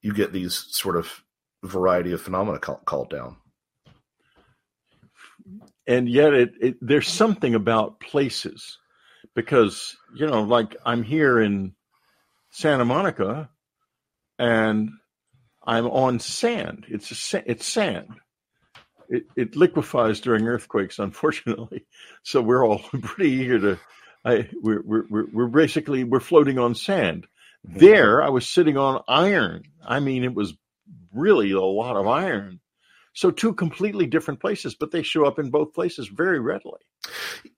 you 0.00 0.12
get 0.12 0.32
these 0.32 0.66
sort 0.70 0.96
of 0.96 1.22
variety 1.62 2.12
of 2.12 2.20
phenomena 2.20 2.58
called 2.58 3.08
down 3.08 3.36
and 5.86 6.08
yet 6.08 6.32
it, 6.32 6.52
it, 6.60 6.76
there's 6.80 7.08
something 7.08 7.54
about 7.54 8.00
places 8.00 8.78
because 9.34 9.96
you 10.14 10.26
know 10.26 10.42
like 10.42 10.76
i'm 10.84 11.02
here 11.02 11.40
in 11.40 11.74
santa 12.50 12.84
monica 12.84 13.48
and 14.38 14.90
i'm 15.64 15.86
on 15.86 16.18
sand. 16.18 16.86
It's 16.88 17.34
a, 17.34 17.50
it's 17.50 17.66
sand. 17.66 18.08
It, 19.08 19.24
it 19.36 19.56
liquefies 19.56 20.20
during 20.20 20.46
earthquakes 20.46 20.98
unfortunately. 20.98 21.86
So 22.22 22.40
we're 22.40 22.66
all 22.66 22.78
pretty 23.02 23.30
eager 23.32 23.58
to 23.58 23.80
I, 24.26 24.48
we're, 24.62 24.82
we're, 24.82 25.26
we're 25.32 25.46
basically 25.48 26.02
we're 26.04 26.20
floating 26.20 26.58
on 26.58 26.74
sand. 26.74 27.26
Mm-hmm. 27.66 27.78
there 27.78 28.22
i 28.22 28.28
was 28.28 28.46
sitting 28.46 28.76
on 28.76 29.02
iron. 29.08 29.62
I 29.82 30.00
mean 30.00 30.24
it 30.24 30.34
was 30.34 30.54
really 31.14 31.52
a 31.52 31.60
lot 31.60 31.96
of 31.96 32.06
iron 32.06 32.60
so 33.14 33.30
two 33.30 33.54
completely 33.54 34.06
different 34.06 34.40
places, 34.40 34.74
but 34.74 34.90
they 34.90 35.02
show 35.02 35.24
up 35.24 35.38
in 35.38 35.50
both 35.50 35.72
places 35.72 36.08
very 36.08 36.40
readily. 36.40 36.80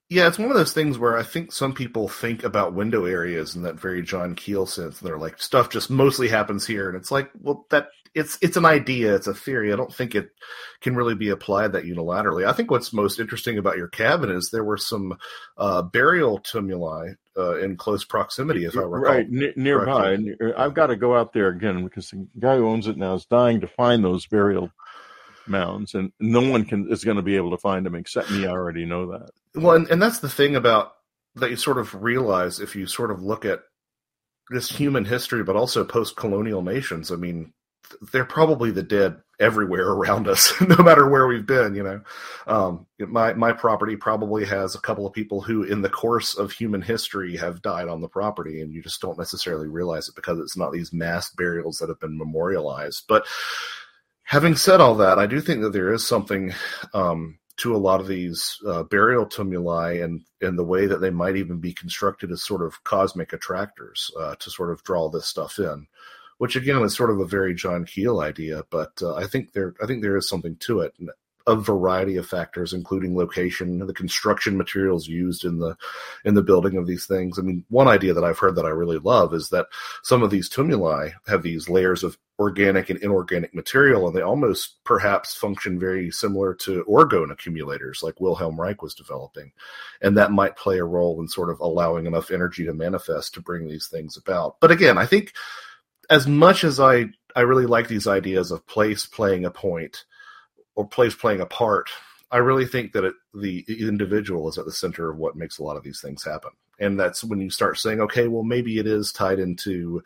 Yeah, 0.09 0.27
it's 0.27 0.39
one 0.39 0.49
of 0.49 0.55
those 0.55 0.73
things 0.73 0.97
where 0.97 1.17
I 1.17 1.23
think 1.23 1.51
some 1.51 1.73
people 1.73 2.07
think 2.07 2.43
about 2.43 2.73
window 2.73 3.05
areas 3.05 3.55
in 3.55 3.63
that 3.63 3.79
very 3.79 4.01
John 4.01 4.35
Keel 4.35 4.65
sense. 4.65 4.99
They're 4.99 5.17
like, 5.17 5.41
stuff 5.41 5.69
just 5.69 5.89
mostly 5.89 6.29
happens 6.29 6.65
here, 6.65 6.87
and 6.87 6.97
it's 6.97 7.11
like, 7.11 7.29
well, 7.41 7.65
that 7.71 7.89
it's 8.13 8.37
it's 8.41 8.57
an 8.57 8.65
idea, 8.65 9.15
it's 9.15 9.27
a 9.27 9.33
theory. 9.33 9.73
I 9.73 9.75
don't 9.75 9.93
think 9.93 10.15
it 10.15 10.29
can 10.81 10.95
really 10.95 11.15
be 11.15 11.29
applied 11.29 11.73
that 11.73 11.83
unilaterally. 11.85 12.47
I 12.47 12.53
think 12.53 12.71
what's 12.71 12.93
most 12.93 13.19
interesting 13.19 13.57
about 13.57 13.77
your 13.77 13.89
cabin 13.89 14.31
is 14.31 14.49
there 14.49 14.63
were 14.63 14.77
some 14.77 15.17
uh, 15.57 15.81
burial 15.81 16.39
tumuli 16.39 17.15
uh, 17.37 17.57
in 17.59 17.77
close 17.77 18.05
proximity, 18.05 18.65
if 18.65 18.77
I 18.77 18.81
recall. 18.81 19.15
Right, 19.15 19.25
n- 19.25 19.53
nearby. 19.55 20.17
I've 20.57 20.73
got 20.73 20.87
to 20.87 20.95
go 20.95 21.15
out 21.15 21.33
there 21.33 21.49
again 21.49 21.83
because 21.83 22.09
the 22.09 22.27
guy 22.39 22.57
who 22.57 22.67
owns 22.67 22.87
it 22.87 22.97
now 22.97 23.13
is 23.15 23.25
dying 23.25 23.61
to 23.61 23.67
find 23.67 24.03
those 24.03 24.25
burial 24.25 24.71
mounds, 25.47 25.93
and 25.93 26.11
no 26.19 26.41
one 26.41 26.65
can 26.65 26.91
is 26.91 27.03
going 27.03 27.17
to 27.17 27.23
be 27.23 27.35
able 27.35 27.51
to 27.51 27.57
find 27.57 27.85
them 27.85 27.95
except 27.95 28.31
me. 28.31 28.45
I 28.45 28.51
already 28.51 28.85
know 28.85 29.11
that. 29.11 29.29
Well, 29.55 29.75
and, 29.75 29.87
and 29.89 30.01
that's 30.01 30.19
the 30.19 30.29
thing 30.29 30.55
about 30.55 30.93
that 31.35 31.49
you 31.49 31.55
sort 31.55 31.77
of 31.77 32.01
realize 32.01 32.59
if 32.59 32.75
you 32.75 32.87
sort 32.87 33.11
of 33.11 33.21
look 33.21 33.45
at 33.45 33.61
this 34.49 34.69
human 34.69 35.05
history, 35.05 35.43
but 35.43 35.55
also 35.55 35.83
post-colonial 35.83 36.61
nations. 36.61 37.11
I 37.11 37.15
mean, 37.15 37.53
they're 38.11 38.25
probably 38.25 38.71
the 38.71 38.83
dead 38.83 39.21
everywhere 39.39 39.87
around 39.91 40.27
us, 40.27 40.53
no 40.61 40.77
matter 40.77 41.07
where 41.09 41.27
we've 41.27 41.45
been. 41.45 41.75
You 41.75 41.83
know, 41.83 42.01
um, 42.47 42.87
my 42.99 43.33
my 43.33 43.51
property 43.51 43.95
probably 43.95 44.45
has 44.45 44.75
a 44.75 44.81
couple 44.81 45.05
of 45.05 45.13
people 45.13 45.41
who, 45.41 45.63
in 45.63 45.81
the 45.81 45.89
course 45.89 46.35
of 46.35 46.51
human 46.51 46.81
history, 46.81 47.37
have 47.37 47.61
died 47.61 47.87
on 47.87 48.01
the 48.01 48.09
property, 48.09 48.61
and 48.61 48.71
you 48.71 48.81
just 48.81 49.01
don't 49.01 49.17
necessarily 49.17 49.67
realize 49.67 50.09
it 50.09 50.15
because 50.15 50.39
it's 50.39 50.57
not 50.57 50.71
these 50.71 50.93
mass 50.93 51.29
burials 51.31 51.79
that 51.79 51.89
have 51.89 51.99
been 51.99 52.17
memorialized. 52.17 53.03
But 53.07 53.25
having 54.27 54.55
said 54.55 54.81
all 54.81 54.95
that, 54.95 55.17
I 55.17 55.25
do 55.25 55.39
think 55.39 55.61
that 55.61 55.71
there 55.71 55.93
is 55.93 56.05
something 56.05 56.53
um, 56.93 57.39
to 57.57 57.73
a 57.73 57.77
lot 57.77 58.01
of 58.01 58.07
these 58.07 58.59
uh, 58.67 58.83
burial 58.83 59.25
tumuli 59.25 60.03
and 60.03 60.21
in 60.41 60.57
the 60.57 60.65
way 60.65 60.85
that 60.85 60.99
they 60.99 61.09
might 61.09 61.37
even 61.37 61.59
be 61.59 61.73
constructed 61.73 62.31
as 62.31 62.43
sort 62.43 62.61
of 62.61 62.83
cosmic 62.83 63.31
attractors 63.33 64.11
uh, 64.19 64.35
to 64.35 64.51
sort 64.51 64.71
of 64.71 64.83
draw 64.83 65.09
this 65.09 65.25
stuff 65.25 65.57
in. 65.57 65.87
Which 66.39 66.55
again 66.55 66.83
is 66.83 66.95
sort 66.95 67.09
of 67.09 67.19
a 67.19 67.25
very 67.25 67.55
John 67.55 67.83
Keel 67.83 68.19
idea, 68.19 68.63
but 68.69 68.91
uh, 69.01 69.15
I 69.15 69.25
think 69.25 69.53
there 69.53 69.73
I 69.81 69.87
think 69.87 70.03
there 70.03 70.17
is 70.17 70.29
something 70.29 70.55
to 70.57 70.81
it 70.81 70.93
a 71.47 71.55
variety 71.55 72.17
of 72.17 72.27
factors, 72.27 72.73
including 72.73 73.15
location, 73.15 73.79
the 73.79 73.93
construction 73.93 74.57
materials 74.57 75.07
used 75.07 75.45
in 75.45 75.57
the 75.59 75.75
in 76.25 76.35
the 76.35 76.43
building 76.43 76.77
of 76.77 76.85
these 76.85 77.05
things. 77.05 77.39
I 77.39 77.41
mean, 77.41 77.63
one 77.69 77.87
idea 77.87 78.13
that 78.13 78.23
I've 78.23 78.37
heard 78.37 78.55
that 78.57 78.65
I 78.65 78.69
really 78.69 78.99
love 78.99 79.33
is 79.33 79.49
that 79.49 79.67
some 80.03 80.21
of 80.21 80.29
these 80.29 80.49
tumuli 80.49 81.13
have 81.25 81.41
these 81.41 81.69
layers 81.69 82.03
of 82.03 82.17
organic 82.39 82.89
and 82.89 83.01
inorganic 83.01 83.53
material, 83.55 84.07
and 84.07 84.15
they 84.15 84.21
almost 84.21 84.83
perhaps 84.83 85.35
function 85.35 85.79
very 85.79 86.11
similar 86.11 86.53
to 86.53 86.83
orgone 86.83 87.31
accumulators, 87.31 88.03
like 88.03 88.19
Wilhelm 88.19 88.59
Reich 88.59 88.81
was 88.81 88.93
developing, 88.93 89.51
and 90.01 90.17
that 90.17 90.31
might 90.31 90.55
play 90.55 90.77
a 90.77 90.85
role 90.85 91.19
in 91.19 91.27
sort 91.27 91.49
of 91.49 91.59
allowing 91.59 92.05
enough 92.05 92.29
energy 92.29 92.65
to 92.65 92.73
manifest 92.73 93.33
to 93.33 93.41
bring 93.41 93.67
these 93.67 93.87
things 93.87 94.17
about. 94.17 94.59
But 94.59 94.71
again, 94.71 94.97
I 94.97 95.05
think 95.05 95.33
as 96.09 96.27
much 96.27 96.63
as 96.63 96.79
I 96.79 97.07
I 97.35 97.41
really 97.41 97.65
like 97.65 97.87
these 97.87 98.07
ideas 98.07 98.51
of 98.51 98.65
place 98.67 99.05
playing 99.05 99.45
a 99.45 99.51
point 99.51 100.05
or 100.75 100.87
place 100.87 101.15
playing 101.15 101.41
a 101.41 101.45
part, 101.45 101.89
I 102.31 102.37
really 102.37 102.65
think 102.65 102.93
that 102.93 103.03
it, 103.03 103.15
the 103.33 103.65
individual 103.67 104.47
is 104.49 104.57
at 104.57 104.65
the 104.65 104.71
center 104.71 105.09
of 105.09 105.17
what 105.17 105.35
makes 105.35 105.57
a 105.57 105.63
lot 105.63 105.77
of 105.77 105.83
these 105.83 106.01
things 106.01 106.23
happen. 106.23 106.51
And 106.79 106.99
that's 106.99 107.23
when 107.23 107.39
you 107.39 107.49
start 107.49 107.77
saying, 107.79 108.01
okay, 108.01 108.27
well, 108.27 108.43
maybe 108.43 108.77
it 108.77 108.85
is 108.85 109.11
tied 109.11 109.39
into 109.39 110.03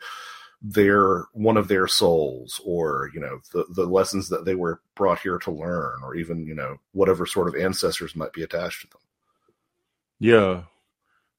their 0.62 1.24
one 1.32 1.56
of 1.56 1.66
their 1.66 1.88
souls 1.88 2.60
or 2.64 3.10
you 3.12 3.20
know 3.20 3.40
the 3.52 3.64
the 3.74 3.84
lessons 3.84 4.28
that 4.28 4.44
they 4.44 4.54
were 4.54 4.80
brought 4.94 5.18
here 5.18 5.38
to 5.38 5.50
learn 5.50 6.00
or 6.04 6.14
even 6.14 6.46
you 6.46 6.54
know 6.54 6.76
whatever 6.92 7.26
sort 7.26 7.48
of 7.48 7.60
ancestors 7.60 8.14
might 8.14 8.32
be 8.32 8.44
attached 8.44 8.82
to 8.82 8.86
them. 8.88 9.00
Yeah. 10.20 10.62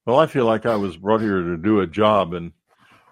Well 0.04 0.18
i 0.18 0.26
feel 0.26 0.44
like 0.44 0.66
i 0.66 0.76
was 0.76 0.98
brought 0.98 1.22
here 1.22 1.40
to 1.40 1.56
do 1.56 1.80
a 1.80 1.86
job 1.86 2.34
and 2.34 2.52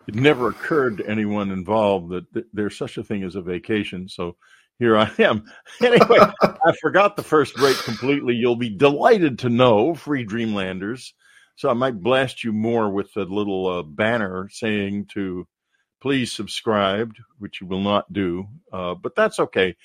it 0.06 0.14
never 0.14 0.50
occurred 0.50 0.98
to 0.98 1.08
anyone 1.08 1.50
involved 1.50 2.10
that 2.10 2.44
there's 2.52 2.76
such 2.76 2.98
a 2.98 3.04
thing 3.04 3.22
as 3.22 3.36
a 3.36 3.40
vacation. 3.40 4.06
So 4.08 4.36
here 4.78 4.98
i 4.98 5.10
am. 5.18 5.46
Anyway 5.82 6.18
i 6.42 6.72
forgot 6.82 7.16
the 7.16 7.22
first 7.22 7.54
break 7.54 7.78
completely. 7.78 8.34
You'll 8.34 8.56
be 8.56 8.76
delighted 8.76 9.38
to 9.40 9.48
know 9.48 9.94
free 9.94 10.24
dreamlanders. 10.24 11.14
So 11.56 11.70
i 11.70 11.72
might 11.72 12.02
blast 12.02 12.44
you 12.44 12.52
more 12.52 12.90
with 12.90 13.16
a 13.16 13.22
little 13.22 13.66
uh, 13.66 13.82
banner 13.82 14.50
saying 14.50 15.06
to 15.14 15.46
please 16.02 16.32
subscribe, 16.32 17.14
which 17.38 17.60
you 17.60 17.66
will 17.68 17.80
not 17.80 18.12
do, 18.12 18.48
uh, 18.72 18.92
but 18.94 19.14
that's 19.14 19.38
okay. 19.38 19.76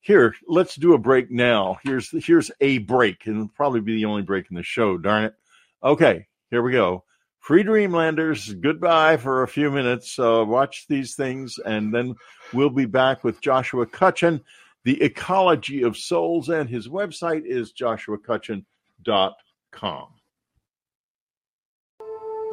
Here, 0.00 0.32
let's 0.46 0.76
do 0.76 0.94
a 0.94 0.98
break 0.98 1.32
now. 1.32 1.78
Here's 1.82 2.10
here's 2.24 2.52
a 2.60 2.78
break, 2.78 3.26
and 3.26 3.36
it'll 3.36 3.48
probably 3.48 3.80
be 3.80 3.96
the 3.96 4.04
only 4.04 4.22
break 4.22 4.46
in 4.50 4.56
the 4.56 4.62
show. 4.62 4.96
Darn 4.96 5.24
it. 5.24 5.34
Okay, 5.82 6.28
here 6.50 6.62
we 6.62 6.70
go. 6.72 7.02
Free 7.40 7.64
Dreamlanders, 7.64 8.54
goodbye 8.60 9.16
for 9.16 9.42
a 9.42 9.48
few 9.48 9.70
minutes. 9.70 10.18
Uh, 10.18 10.44
watch 10.46 10.86
these 10.88 11.16
things, 11.16 11.58
and 11.58 11.92
then 11.92 12.14
we'll 12.52 12.70
be 12.70 12.86
back 12.86 13.24
with 13.24 13.40
Joshua 13.40 13.84
Cutchin, 13.84 14.42
the 14.84 15.02
ecology 15.02 15.82
of 15.82 15.96
souls, 15.96 16.50
and 16.50 16.70
his 16.70 16.86
website 16.88 17.44
is 17.44 17.72
joshuacutchin.com. 17.72 20.06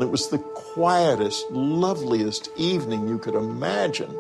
It 0.02 0.10
was 0.10 0.30
the 0.30 0.40
quietest, 0.40 1.50
loveliest 1.52 2.50
evening 2.56 3.08
you 3.08 3.20
could 3.20 3.36
imagine. 3.36 4.18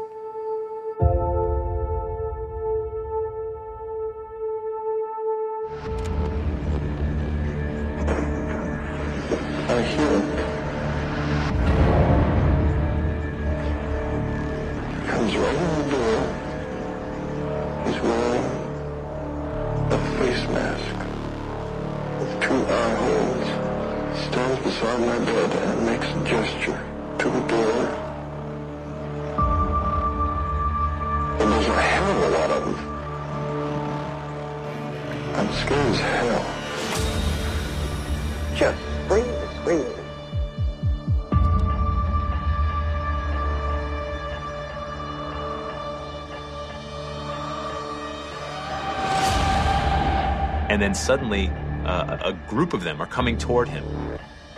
And 50.81 50.87
then 50.87 50.95
suddenly, 50.95 51.47
uh, 51.85 52.17
a 52.25 52.33
group 52.49 52.73
of 52.73 52.83
them 52.83 52.99
are 52.99 53.05
coming 53.05 53.37
toward 53.37 53.69
him. 53.69 53.85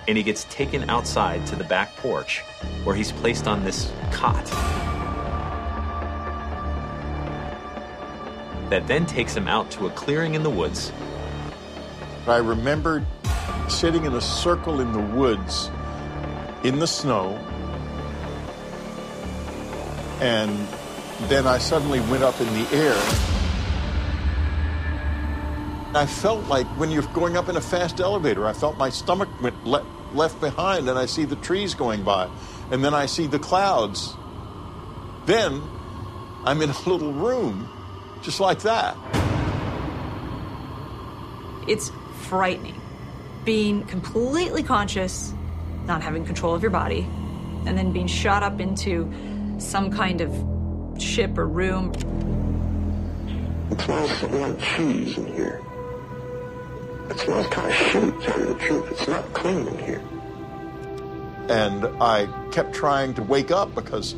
And 0.07 0.15
he 0.15 0.23
gets 0.23 0.45
taken 0.45 0.89
outside 0.89 1.45
to 1.47 1.57
the 1.57 1.65
back 1.65 1.93
porch 1.97 2.39
where 2.85 2.95
he's 2.95 3.11
placed 3.11 3.45
on 3.45 3.65
this 3.65 3.91
cot. 4.09 4.45
That 8.69 8.87
then 8.87 9.05
takes 9.05 9.35
him 9.35 9.49
out 9.49 9.69
to 9.71 9.87
a 9.87 9.89
clearing 9.89 10.35
in 10.35 10.43
the 10.43 10.49
woods. 10.49 10.93
I 12.25 12.37
remembered 12.37 13.05
sitting 13.67 14.05
in 14.05 14.13
a 14.13 14.21
circle 14.21 14.79
in 14.79 14.93
the 14.93 15.01
woods 15.01 15.69
in 16.63 16.79
the 16.79 16.87
snow. 16.87 17.35
And 20.21 20.69
then 21.27 21.45
I 21.45 21.57
suddenly 21.57 21.99
went 21.99 22.23
up 22.23 22.39
in 22.39 22.47
the 22.53 22.65
air. 22.73 23.32
I 25.95 26.07
felt 26.07 26.47
like 26.47 26.65
when 26.77 26.89
you're 26.89 27.03
going 27.13 27.37
up 27.37 27.49
in 27.49 27.55
a 27.55 27.61
fast 27.61 27.99
elevator, 27.99 28.47
I 28.47 28.53
felt 28.53 28.77
my 28.77 28.89
stomach 28.89 29.29
went 29.41 29.63
le- 29.63 29.85
left 30.13 30.41
behind, 30.41 30.89
and 30.89 30.97
I 30.97 31.05
see 31.05 31.25
the 31.25 31.35
trees 31.35 31.75
going 31.75 32.03
by, 32.03 32.29
and 32.71 32.83
then 32.83 32.95
I 32.95 33.05
see 33.05 33.27
the 33.27 33.37
clouds. 33.37 34.15
Then 35.27 35.61
I'm 36.45 36.61
in 36.63 36.71
a 36.71 36.79
little 36.89 37.13
room, 37.13 37.69
just 38.23 38.39
like 38.39 38.61
that. 38.61 38.97
It's 41.67 41.91
frightening. 42.23 42.81
Being 43.45 43.83
completely 43.83 44.63
conscious, 44.63 45.31
not 45.85 46.01
having 46.01 46.25
control 46.25 46.55
of 46.55 46.63
your 46.63 46.71
body, 46.71 47.07
and 47.67 47.77
then 47.77 47.91
being 47.93 48.07
shot 48.07 48.41
up 48.41 48.59
into 48.59 49.11
some 49.59 49.91
kind 49.91 50.21
of 50.21 50.31
ship 50.99 51.37
or 51.37 51.47
room. 51.47 51.93
It 53.69 53.79
smells 53.79 54.23
like 54.23 54.59
cheese 54.59 55.17
in 55.19 55.27
here. 55.35 55.61
It 57.09 57.19
smells 57.19 57.47
kind 57.47 57.69
of 57.69 57.75
shit, 57.75 58.01
to 58.01 58.21
tell 58.21 58.39
you 58.39 58.45
the 58.45 58.59
truth. 58.59 58.91
It's 58.91 59.07
not 59.07 59.33
clean 59.33 59.67
in 59.67 59.77
here. 59.79 60.01
And 61.49 61.85
I 62.01 62.27
kept 62.51 62.73
trying 62.73 63.13
to 63.15 63.23
wake 63.23 63.51
up 63.51 63.75
because 63.75 64.15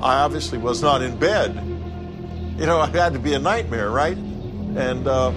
I 0.00 0.20
obviously 0.20 0.58
was 0.58 0.82
not 0.82 1.02
in 1.02 1.18
bed. 1.18 1.54
You 2.58 2.66
know, 2.66 2.82
it 2.84 2.94
had 2.94 3.12
to 3.14 3.18
be 3.18 3.34
a 3.34 3.38
nightmare, 3.38 3.90
right? 3.90 4.16
And 4.16 5.06
uh, 5.06 5.32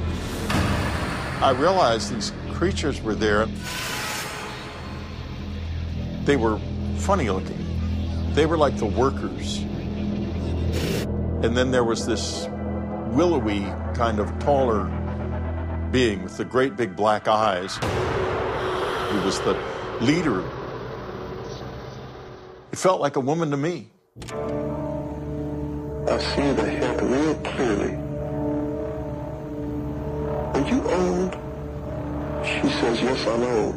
I 1.42 1.52
realized 1.52 2.14
these 2.14 2.32
creatures 2.54 3.02
were 3.02 3.16
there. 3.16 3.48
They 6.24 6.38
were 6.38 6.60
funny 6.98 7.30
looking. 7.30 7.64
They 8.34 8.46
were 8.46 8.58
like 8.58 8.78
the 8.78 8.86
workers. 8.86 9.58
And 11.44 11.56
then 11.56 11.72
there 11.72 11.84
was 11.84 12.06
this 12.06 12.48
willowy, 13.10 13.62
kind 13.94 14.20
of 14.20 14.38
taller 14.40 14.88
being 15.96 16.22
with 16.24 16.36
the 16.36 16.44
great 16.44 16.76
big 16.76 16.94
black 16.94 17.26
eyes 17.26 17.78
who 17.78 19.22
was 19.22 19.40
the 19.48 19.58
leader. 20.02 20.44
It 22.74 22.78
felt 22.78 23.00
like 23.00 23.16
a 23.16 23.22
woman 23.22 23.50
to 23.52 23.56
me. 23.56 23.92
I 24.20 26.18
see 26.20 26.52
the 26.52 26.70
head 26.70 27.02
real 27.02 27.36
clearly. 27.36 27.96
Are 30.54 30.68
you 30.70 30.84
old? 30.84 31.34
She 32.46 32.68
says, 32.78 33.02
yes, 33.02 33.26
I'm 33.26 33.44
old. 33.44 33.76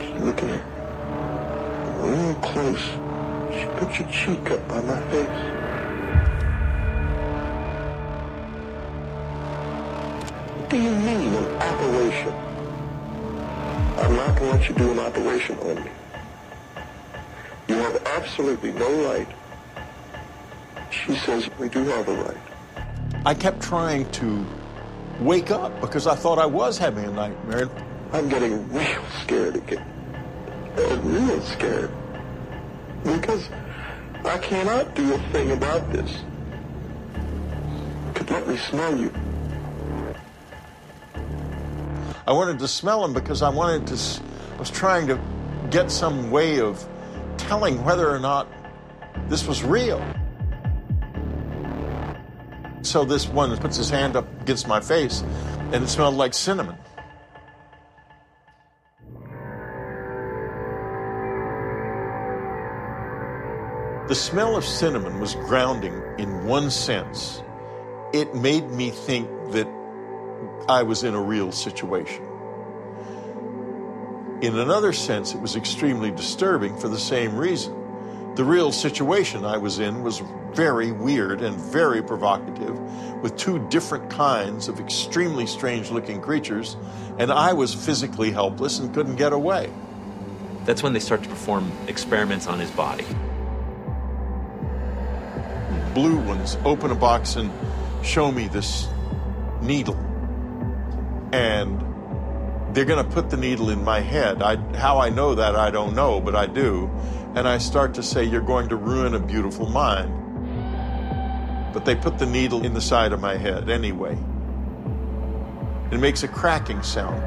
She's 0.00 0.22
looking 0.22 0.48
at 0.48 0.64
me 0.64 2.16
real 2.16 2.34
close. 2.36 2.84
She 3.52 3.66
puts 3.76 3.98
your 3.98 4.08
cheek 4.08 4.50
up 4.52 4.66
by 4.68 4.80
my 4.80 5.00
face. 5.10 5.57
What 10.68 10.76
do 10.76 10.82
you 10.82 10.90
mean 10.96 11.32
an 11.32 11.62
operation? 11.62 12.32
I'm 13.96 14.16
not 14.16 14.38
going 14.38 14.50
to 14.50 14.56
let 14.58 14.68
you 14.68 14.74
do 14.74 14.90
an 14.90 14.98
operation 14.98 15.58
on 15.60 15.82
me. 15.82 15.90
You 17.68 17.76
have 17.76 18.02
absolutely 18.04 18.72
no 18.72 19.08
right. 19.08 19.26
She 20.90 21.14
says 21.14 21.48
we 21.58 21.70
do 21.70 21.84
have 21.84 22.06
a 22.06 22.14
right. 22.22 22.36
I 23.24 23.32
kept 23.32 23.62
trying 23.62 24.10
to 24.10 24.44
wake 25.20 25.50
up 25.50 25.80
because 25.80 26.06
I 26.06 26.14
thought 26.14 26.38
I 26.38 26.44
was 26.44 26.76
having 26.76 27.06
a 27.06 27.12
nightmare. 27.12 27.70
I'm 28.12 28.28
getting 28.28 28.70
real 28.70 29.04
scared 29.22 29.56
again. 29.56 29.86
I'm 30.76 31.28
real 31.28 31.40
scared. 31.40 31.90
Because 33.04 33.48
I 34.22 34.36
cannot 34.36 34.94
do 34.94 35.14
a 35.14 35.18
thing 35.32 35.50
about 35.52 35.90
this. 35.94 36.24
Could 38.12 38.30
let 38.30 38.46
me 38.46 38.58
smell 38.58 38.98
you. 38.98 39.10
I 42.28 42.32
wanted 42.32 42.58
to 42.58 42.68
smell 42.68 43.02
him 43.02 43.14
because 43.14 43.40
I 43.40 43.48
wanted 43.48 43.86
to, 43.86 43.94
I 44.54 44.58
was 44.58 44.68
trying 44.68 45.06
to 45.06 45.18
get 45.70 45.90
some 45.90 46.30
way 46.30 46.60
of 46.60 46.86
telling 47.38 47.82
whether 47.84 48.06
or 48.06 48.18
not 48.18 48.46
this 49.30 49.46
was 49.46 49.64
real. 49.64 49.98
So 52.82 53.06
this 53.06 53.26
one 53.28 53.56
puts 53.56 53.78
his 53.78 53.88
hand 53.88 54.14
up 54.14 54.26
against 54.42 54.68
my 54.68 54.78
face 54.78 55.24
and 55.72 55.82
it 55.82 55.88
smelled 55.88 56.16
like 56.16 56.34
cinnamon. 56.34 56.76
The 64.08 64.14
smell 64.14 64.54
of 64.54 64.66
cinnamon 64.66 65.18
was 65.18 65.34
grounding 65.34 65.94
in 66.18 66.44
one 66.44 66.70
sense. 66.70 67.42
It 68.12 68.34
made 68.34 68.68
me 68.68 68.90
think 68.90 69.30
that 69.52 69.77
I 70.68 70.82
was 70.82 71.04
in 71.04 71.14
a 71.14 71.20
real 71.20 71.52
situation. 71.52 72.22
In 74.40 74.56
another 74.56 74.92
sense, 74.92 75.34
it 75.34 75.40
was 75.40 75.56
extremely 75.56 76.10
disturbing 76.10 76.76
for 76.78 76.88
the 76.88 76.98
same 76.98 77.36
reason. 77.36 77.74
The 78.36 78.44
real 78.44 78.70
situation 78.70 79.44
I 79.44 79.56
was 79.56 79.80
in 79.80 80.02
was 80.02 80.22
very 80.52 80.92
weird 80.92 81.42
and 81.42 81.56
very 81.56 82.02
provocative, 82.02 82.78
with 83.20 83.36
two 83.36 83.58
different 83.68 84.10
kinds 84.10 84.68
of 84.68 84.78
extremely 84.78 85.46
strange 85.46 85.90
looking 85.90 86.20
creatures, 86.20 86.76
and 87.18 87.32
I 87.32 87.52
was 87.52 87.74
physically 87.74 88.30
helpless 88.30 88.78
and 88.78 88.94
couldn't 88.94 89.16
get 89.16 89.32
away. 89.32 89.72
That's 90.66 90.84
when 90.84 90.92
they 90.92 91.00
start 91.00 91.24
to 91.24 91.28
perform 91.28 91.72
experiments 91.88 92.46
on 92.46 92.60
his 92.60 92.70
body. 92.70 93.06
Blue 95.94 96.18
ones 96.18 96.56
open 96.64 96.92
a 96.92 96.94
box 96.94 97.34
and 97.34 97.50
show 98.04 98.30
me 98.30 98.46
this 98.46 98.86
needle. 99.62 99.96
And 101.32 101.84
they're 102.74 102.84
going 102.84 103.04
to 103.04 103.10
put 103.10 103.30
the 103.30 103.36
needle 103.36 103.70
in 103.70 103.82
my 103.82 104.00
head. 104.00 104.42
I, 104.42 104.56
how 104.76 104.98
I 104.98 105.08
know 105.08 105.34
that, 105.34 105.56
I 105.56 105.70
don't 105.70 105.94
know, 105.94 106.20
but 106.20 106.34
I 106.34 106.46
do. 106.46 106.90
And 107.34 107.48
I 107.48 107.58
start 107.58 107.94
to 107.94 108.02
say, 108.02 108.24
You're 108.24 108.40
going 108.40 108.68
to 108.68 108.76
ruin 108.76 109.14
a 109.14 109.18
beautiful 109.18 109.68
mind. 109.68 110.14
But 111.72 111.84
they 111.84 111.94
put 111.94 112.18
the 112.18 112.26
needle 112.26 112.64
in 112.64 112.74
the 112.74 112.80
side 112.80 113.12
of 113.12 113.20
my 113.20 113.36
head 113.36 113.68
anyway. 113.68 114.18
It 115.90 116.00
makes 116.00 116.22
a 116.22 116.28
cracking 116.28 116.82
sound, 116.82 117.22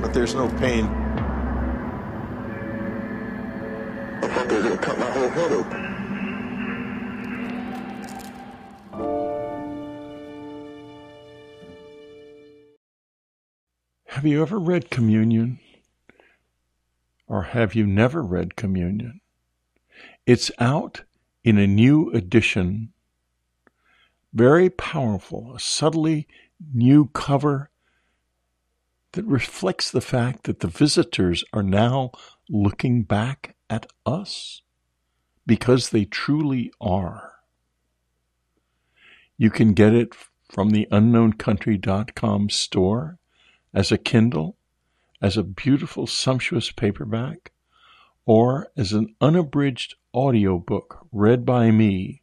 but 0.00 0.14
there's 0.14 0.34
no 0.34 0.48
pain. 0.58 0.86
I 4.22 4.28
thought 4.28 4.48
they 4.48 4.56
were 4.56 4.62
going 4.62 4.78
to 4.78 4.82
cut 4.82 4.98
my 4.98 5.10
whole 5.10 5.28
head 5.28 5.52
open. 5.52 5.87
Have 14.18 14.26
you 14.26 14.42
ever 14.42 14.58
read 14.58 14.90
Communion? 14.90 15.60
Or 17.28 17.42
have 17.42 17.76
you 17.76 17.86
never 17.86 18.20
read 18.20 18.56
Communion? 18.56 19.20
It's 20.26 20.50
out 20.58 21.04
in 21.44 21.56
a 21.56 21.68
new 21.68 22.10
edition. 22.10 22.92
Very 24.32 24.70
powerful, 24.70 25.54
a 25.54 25.60
subtly 25.60 26.26
new 26.74 27.06
cover 27.14 27.70
that 29.12 29.24
reflects 29.24 29.88
the 29.88 30.00
fact 30.00 30.42
that 30.46 30.58
the 30.58 30.66
visitors 30.66 31.44
are 31.52 31.62
now 31.62 32.10
looking 32.48 33.04
back 33.04 33.54
at 33.70 33.86
us 34.04 34.62
because 35.46 35.90
they 35.90 36.04
truly 36.04 36.72
are. 36.80 37.34
You 39.36 39.50
can 39.50 39.74
get 39.74 39.94
it 39.94 40.12
from 40.50 40.70
the 40.70 40.88
unknowncountry.com 40.90 42.50
store 42.50 43.18
as 43.72 43.92
a 43.92 43.98
Kindle, 43.98 44.56
as 45.20 45.36
a 45.36 45.42
beautiful, 45.42 46.06
sumptuous 46.06 46.70
paperback, 46.70 47.52
or 48.26 48.68
as 48.76 48.92
an 48.92 49.14
unabridged 49.20 49.94
audiobook 50.14 51.06
read 51.12 51.44
by 51.44 51.70
me. 51.70 52.22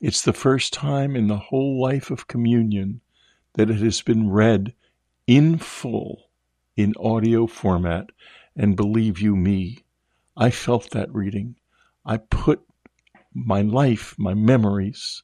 It's 0.00 0.22
the 0.22 0.32
first 0.32 0.72
time 0.72 1.16
in 1.16 1.28
the 1.28 1.38
whole 1.38 1.80
life 1.80 2.10
of 2.10 2.26
communion 2.26 3.00
that 3.54 3.70
it 3.70 3.80
has 3.80 4.02
been 4.02 4.30
read 4.30 4.74
in 5.26 5.58
full 5.58 6.30
in 6.76 6.94
audio 6.98 7.46
format. 7.46 8.10
And 8.56 8.76
believe 8.76 9.20
you 9.20 9.34
me, 9.34 9.84
I 10.36 10.50
felt 10.50 10.90
that 10.90 11.12
reading. 11.14 11.56
I 12.04 12.18
put 12.18 12.62
my 13.32 13.62
life, 13.62 14.14
my 14.18 14.34
memories 14.34 15.22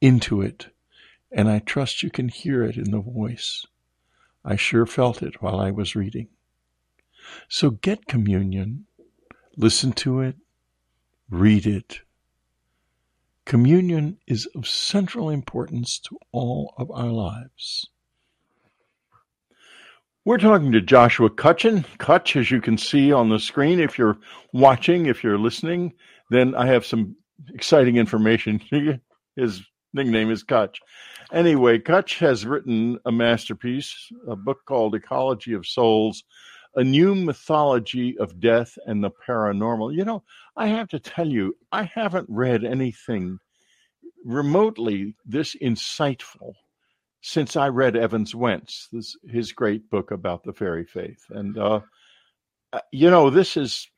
into 0.00 0.40
it, 0.40 0.68
and 1.30 1.48
I 1.48 1.58
trust 1.58 2.02
you 2.02 2.10
can 2.10 2.28
hear 2.28 2.62
it 2.62 2.76
in 2.76 2.90
the 2.90 3.00
voice. 3.00 3.66
I 4.44 4.56
sure 4.56 4.86
felt 4.86 5.22
it 5.22 5.40
while 5.40 5.58
I 5.60 5.70
was 5.70 5.96
reading. 5.96 6.28
So 7.48 7.70
get 7.70 8.06
communion, 8.06 8.86
listen 9.56 9.92
to 9.92 10.20
it, 10.20 10.36
read 11.30 11.66
it. 11.66 12.00
Communion 13.46 14.18
is 14.26 14.46
of 14.54 14.66
central 14.66 15.30
importance 15.30 15.98
to 16.00 16.18
all 16.32 16.74
of 16.78 16.90
our 16.90 17.10
lives. 17.10 17.88
We're 20.26 20.38
talking 20.38 20.72
to 20.72 20.80
Joshua 20.80 21.28
Cutchin. 21.28 21.84
Cutch, 21.98 22.36
as 22.36 22.50
you 22.50 22.60
can 22.60 22.78
see 22.78 23.12
on 23.12 23.28
the 23.28 23.38
screen, 23.38 23.78
if 23.78 23.98
you're 23.98 24.16
watching, 24.54 25.06
if 25.06 25.22
you're 25.22 25.38
listening, 25.38 25.92
then 26.30 26.54
I 26.54 26.66
have 26.66 26.86
some 26.86 27.16
exciting 27.52 27.96
information. 27.96 28.60
His 29.36 29.62
nickname 29.94 30.30
is 30.30 30.44
Kutch. 30.44 30.76
Anyway, 31.32 31.78
Kutch 31.78 32.18
has 32.18 32.44
written 32.44 32.98
a 33.06 33.12
masterpiece, 33.12 34.12
a 34.28 34.36
book 34.36 34.58
called 34.66 34.94
Ecology 34.94 35.54
of 35.54 35.66
Souls, 35.66 36.24
a 36.76 36.84
new 36.84 37.14
mythology 37.14 38.18
of 38.18 38.40
death 38.40 38.76
and 38.86 39.02
the 39.02 39.10
paranormal. 39.10 39.94
You 39.94 40.04
know, 40.04 40.22
I 40.56 40.66
have 40.66 40.88
to 40.88 40.98
tell 40.98 41.28
you, 41.28 41.56
I 41.72 41.84
haven't 41.84 42.26
read 42.28 42.64
anything 42.64 43.38
remotely 44.24 45.14
this 45.24 45.54
insightful 45.62 46.54
since 47.22 47.56
I 47.56 47.68
read 47.68 47.96
Evans 47.96 48.34
Wentz, 48.34 48.88
this, 48.92 49.16
his 49.26 49.52
great 49.52 49.88
book 49.88 50.10
about 50.10 50.44
the 50.44 50.52
fairy 50.52 50.84
faith. 50.84 51.24
And, 51.30 51.56
uh, 51.56 51.80
uh, 52.72 52.80
you 52.92 53.10
know, 53.10 53.30
this 53.30 53.56
is, 53.56 53.88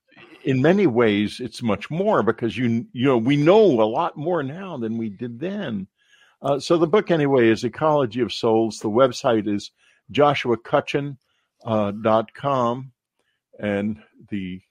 in 0.47 0.63
many 0.63 0.87
ways, 0.87 1.41
it's 1.41 1.61
much 1.61 1.91
more 1.91 2.23
because 2.23 2.57
you, 2.57 2.87
you 2.93 3.05
know, 3.05 3.19
we 3.19 3.37
know 3.37 3.65
a 3.65 3.83
lot 3.83 4.17
more 4.17 4.45
now 4.45 4.77
than 4.77 4.97
we 4.97 5.09
did 5.09 5.41
then. 5.41 5.89
Uh, 6.41 6.61
so 6.61 6.79
the 6.79 6.87
book, 6.87 7.11
anyway, 7.11 7.49
is 7.49 7.65
Ecology 7.65 8.21
of 8.21 8.33
Souls. 8.33 8.79
The 8.79 8.89
website 8.89 9.53
is 9.53 9.73
joshuacutchin.com, 10.13 11.17
uh, 11.65 12.83
and 13.59 14.03
the 14.31 14.63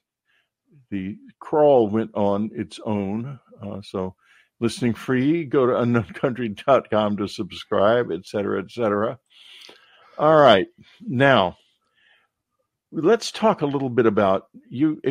the 0.92 1.18
crawl 1.40 1.90
went 1.90 2.12
on 2.14 2.52
its 2.54 2.80
own. 2.86 3.38
Uh, 3.62 3.82
so 3.82 4.16
listening 4.62 4.94
free, 4.94 5.44
go 5.44 5.66
to 5.66 5.74
unknowncountry.com 5.74 7.18
to 7.18 7.28
subscribe, 7.28 8.14
etc., 8.14 8.64
etc. 8.64 9.20
All 10.18 10.38
right, 10.38 10.68
now 11.02 11.58
let's 12.94 13.32
talk 13.32 13.62
a 13.62 13.66
little 13.66 13.90
bit 13.90 14.06
about 14.06 14.48
you. 14.70 15.02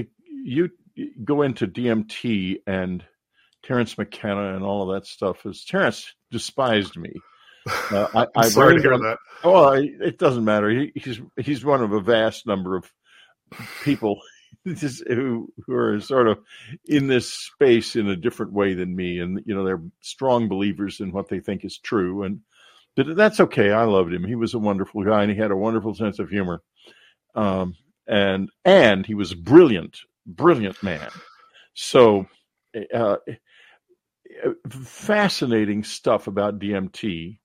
You 0.44 0.70
go 1.24 1.42
into 1.42 1.66
DMT 1.66 2.58
and 2.66 3.04
Terence 3.64 3.96
McKenna 3.96 4.54
and 4.54 4.64
all 4.64 4.88
of 4.88 4.94
that 4.94 5.06
stuff. 5.06 5.44
Is 5.46 5.64
Terence 5.64 6.14
despised 6.30 6.96
me? 6.96 7.12
Uh, 7.66 8.06
I, 8.14 8.26
I'm 8.36 8.50
sorry 8.50 8.76
to 8.76 8.82
hear 8.82 8.98
that. 8.98 9.18
Oh, 9.42 9.72
it 9.72 10.18
doesn't 10.18 10.44
matter. 10.44 10.70
He, 10.70 10.92
he's 10.94 11.20
he's 11.36 11.64
one 11.64 11.82
of 11.82 11.92
a 11.92 12.00
vast 12.00 12.46
number 12.46 12.76
of 12.76 12.90
people 13.82 14.20
who 14.64 15.52
who 15.66 15.74
are 15.74 16.00
sort 16.00 16.28
of 16.28 16.38
in 16.84 17.06
this 17.06 17.32
space 17.32 17.96
in 17.96 18.08
a 18.08 18.16
different 18.16 18.52
way 18.52 18.74
than 18.74 18.94
me, 18.94 19.18
and 19.18 19.40
you 19.46 19.54
know 19.54 19.64
they're 19.64 19.82
strong 20.00 20.48
believers 20.48 21.00
in 21.00 21.12
what 21.12 21.28
they 21.28 21.40
think 21.40 21.64
is 21.64 21.78
true, 21.78 22.22
and 22.22 22.40
but 22.96 23.16
that's 23.16 23.40
okay. 23.40 23.72
I 23.72 23.84
loved 23.84 24.12
him. 24.12 24.24
He 24.24 24.36
was 24.36 24.54
a 24.54 24.58
wonderful 24.58 25.04
guy, 25.04 25.22
and 25.22 25.32
he 25.32 25.38
had 25.38 25.50
a 25.50 25.56
wonderful 25.56 25.94
sense 25.94 26.18
of 26.18 26.28
humor, 26.28 26.62
um, 27.34 27.74
and 28.06 28.50
and 28.64 29.06
he 29.06 29.14
was 29.14 29.34
brilliant, 29.34 30.00
brilliant 30.26 30.82
man. 30.82 31.10
So, 31.74 32.26
uh, 32.92 33.16
fascinating 34.70 35.84
stuff 35.84 36.26
about 36.26 36.58
DMT. 36.58 37.38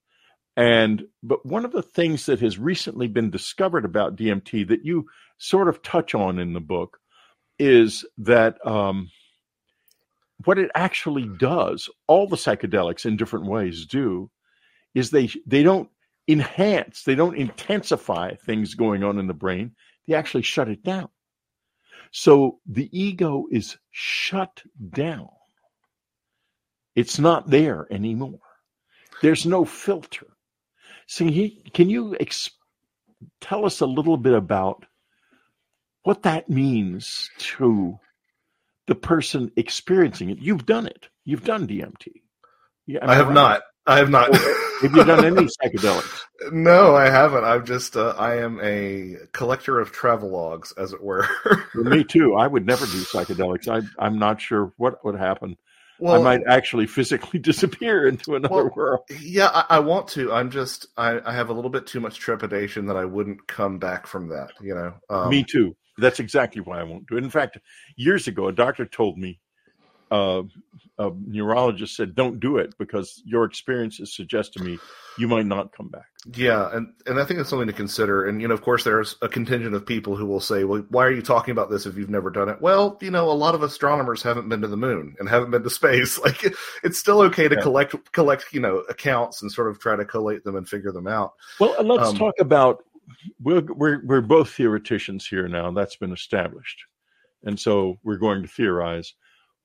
And 0.56 1.04
but 1.22 1.46
one 1.46 1.64
of 1.64 1.72
the 1.72 1.82
things 1.82 2.26
that 2.26 2.40
has 2.40 2.58
recently 2.58 3.08
been 3.08 3.30
discovered 3.30 3.84
about 3.84 4.16
DMT 4.16 4.68
that 4.68 4.84
you 4.84 5.06
sort 5.38 5.68
of 5.68 5.82
touch 5.82 6.14
on 6.14 6.38
in 6.38 6.52
the 6.52 6.60
book 6.60 6.98
is 7.58 8.04
that 8.18 8.64
um, 8.66 9.10
what 10.44 10.58
it 10.58 10.70
actually 10.74 11.28
does, 11.38 11.88
all 12.06 12.26
the 12.26 12.36
psychedelics 12.36 13.06
in 13.06 13.16
different 13.16 13.46
ways 13.46 13.86
do, 13.86 14.30
is 14.94 15.10
they 15.10 15.30
they 15.46 15.62
don't 15.62 15.88
enhance, 16.26 17.04
they 17.04 17.14
don't 17.14 17.36
intensify 17.36 18.34
things 18.34 18.74
going 18.74 19.04
on 19.04 19.18
in 19.18 19.26
the 19.26 19.34
brain. 19.34 19.72
They 20.06 20.14
actually 20.14 20.42
shut 20.42 20.68
it 20.68 20.82
down. 20.82 21.08
So 22.10 22.58
the 22.66 22.88
ego 22.92 23.46
is 23.50 23.76
shut 23.90 24.62
down. 24.90 25.28
It's 26.94 27.18
not 27.18 27.48
there 27.48 27.86
anymore. 27.90 28.40
There's 29.22 29.46
no 29.46 29.64
filter. 29.64 30.26
So, 31.06 31.24
he, 31.24 31.62
can 31.74 31.90
you 31.90 32.16
ex- 32.18 32.50
tell 33.40 33.66
us 33.66 33.80
a 33.80 33.86
little 33.86 34.16
bit 34.16 34.34
about 34.34 34.86
what 36.02 36.22
that 36.22 36.48
means 36.48 37.28
to 37.38 37.98
the 38.86 38.94
person 38.94 39.52
experiencing 39.56 40.30
it. 40.30 40.38
You've 40.40 40.66
done 40.66 40.86
it. 40.86 41.08
You've 41.24 41.44
done 41.44 41.68
DMT. 41.68 42.08
Yeah, 42.86 43.00
I 43.02 43.14
have 43.14 43.28
right? 43.28 43.34
not. 43.34 43.62
I 43.90 43.98
have 43.98 44.08
not. 44.08 44.32
have 44.34 44.94
you 44.94 45.04
done 45.04 45.24
any 45.24 45.48
psychedelics? 45.62 46.20
No, 46.52 46.96
I 46.96 47.10
haven't. 47.10 47.44
I'm 47.44 47.66
just 47.66 47.98
uh, 47.98 48.14
I 48.16 48.36
am 48.36 48.60
a 48.62 49.16
collector 49.32 49.78
of 49.78 49.92
travelogues, 49.92 50.72
as 50.78 50.94
it 50.94 51.02
were. 51.02 51.28
Me 51.74 52.02
too. 52.02 52.34
I 52.34 52.46
would 52.46 52.64
never 52.64 52.86
do 52.86 53.02
psychedelics. 53.02 53.68
I, 53.68 53.86
I'm 54.02 54.18
not 54.18 54.40
sure 54.40 54.72
what 54.78 55.04
would 55.04 55.18
happen. 55.18 55.58
Well, 55.98 56.14
I 56.14 56.24
might 56.24 56.40
actually 56.48 56.86
physically 56.86 57.38
disappear 57.42 58.08
into 58.08 58.36
another 58.36 58.54
well, 58.54 58.72
world. 58.74 59.00
Yeah, 59.20 59.50
I, 59.52 59.66
I, 59.68 59.78
want 59.80 60.08
to. 60.08 60.32
I'm 60.32 60.50
just 60.50 60.86
I, 60.96 61.20
I, 61.22 61.34
have 61.34 61.50
a 61.50 61.52
little 61.52 61.68
bit 61.68 61.86
too 61.86 62.00
much 62.00 62.18
trepidation 62.18 62.86
that 62.86 62.96
I 62.96 63.04
wouldn't 63.04 63.46
come 63.46 63.78
back 63.78 64.06
from 64.06 64.28
that. 64.28 64.52
You 64.62 64.74
know. 64.74 64.94
Um, 65.10 65.28
Me 65.28 65.44
too. 65.44 65.76
That's 65.98 66.20
exactly 66.20 66.62
why 66.62 66.80
I 66.80 66.84
won't 66.84 67.06
do 67.06 67.18
it. 67.18 67.24
In 67.24 67.28
fact, 67.28 67.58
years 67.96 68.28
ago, 68.28 68.48
a 68.48 68.52
doctor 68.52 68.86
told 68.86 69.18
me 69.18 69.40
uh, 70.10 70.42
a 70.98 71.10
neurologist 71.26 71.96
said, 71.96 72.14
"Don't 72.14 72.40
do 72.40 72.58
it 72.58 72.74
because 72.78 73.22
your 73.24 73.44
experiences 73.44 74.14
suggest 74.14 74.54
to 74.54 74.60
me 74.60 74.78
you 75.18 75.28
might 75.28 75.46
not 75.46 75.72
come 75.76 75.88
back." 75.88 76.06
Yeah, 76.34 76.68
and 76.76 76.88
and 77.06 77.18
I 77.18 77.24
think 77.24 77.38
that's 77.38 77.48
something 77.48 77.68
to 77.68 77.72
consider. 77.72 78.26
And 78.26 78.42
you 78.42 78.48
know, 78.48 78.52
of 78.54 78.60
course, 78.60 78.84
there's 78.84 79.16
a 79.22 79.28
contingent 79.28 79.74
of 79.74 79.86
people 79.86 80.16
who 80.16 80.26
will 80.26 80.40
say, 80.40 80.64
"Well, 80.64 80.84
why 80.90 81.06
are 81.06 81.10
you 81.12 81.22
talking 81.22 81.52
about 81.52 81.70
this 81.70 81.86
if 81.86 81.96
you've 81.96 82.10
never 82.10 82.28
done 82.30 82.50
it?" 82.50 82.60
Well, 82.60 82.98
you 83.00 83.10
know, 83.10 83.30
a 83.30 83.32
lot 83.32 83.54
of 83.54 83.62
astronomers 83.62 84.22
haven't 84.22 84.48
been 84.50 84.60
to 84.60 84.68
the 84.68 84.76
moon 84.76 85.16
and 85.18 85.28
haven't 85.28 85.50
been 85.50 85.62
to 85.62 85.70
space. 85.70 86.18
Like, 86.24 86.44
it's 86.82 86.98
still 86.98 87.22
okay 87.22 87.48
to 87.48 87.56
Yeah. 87.56 87.62
collect 87.62 88.12
collect 88.12 88.46
you 88.52 88.60
know 88.60 88.78
accounts 88.90 89.40
and 89.40 89.50
sort 89.50 89.70
of 89.70 89.78
try 89.80 89.96
to 89.96 90.04
collate 90.04 90.44
them 90.44 90.56
and 90.56 90.68
figure 90.68 90.92
them 90.92 91.06
out. 91.06 91.32
Well, 91.58 91.74
and 91.78 91.88
let's 91.88 92.10
Um, 92.10 92.14
talk 92.14 92.34
about 92.38 92.84
we're, 93.40 93.62
we're 93.62 94.04
we're 94.04 94.20
both 94.20 94.50
theoreticians 94.50 95.26
here 95.26 95.48
now. 95.48 95.70
That's 95.72 95.96
been 95.96 96.12
established, 96.12 96.84
and 97.42 97.58
so 97.58 97.98
we're 98.04 98.18
going 98.18 98.42
to 98.42 98.48
theorize. 98.48 99.14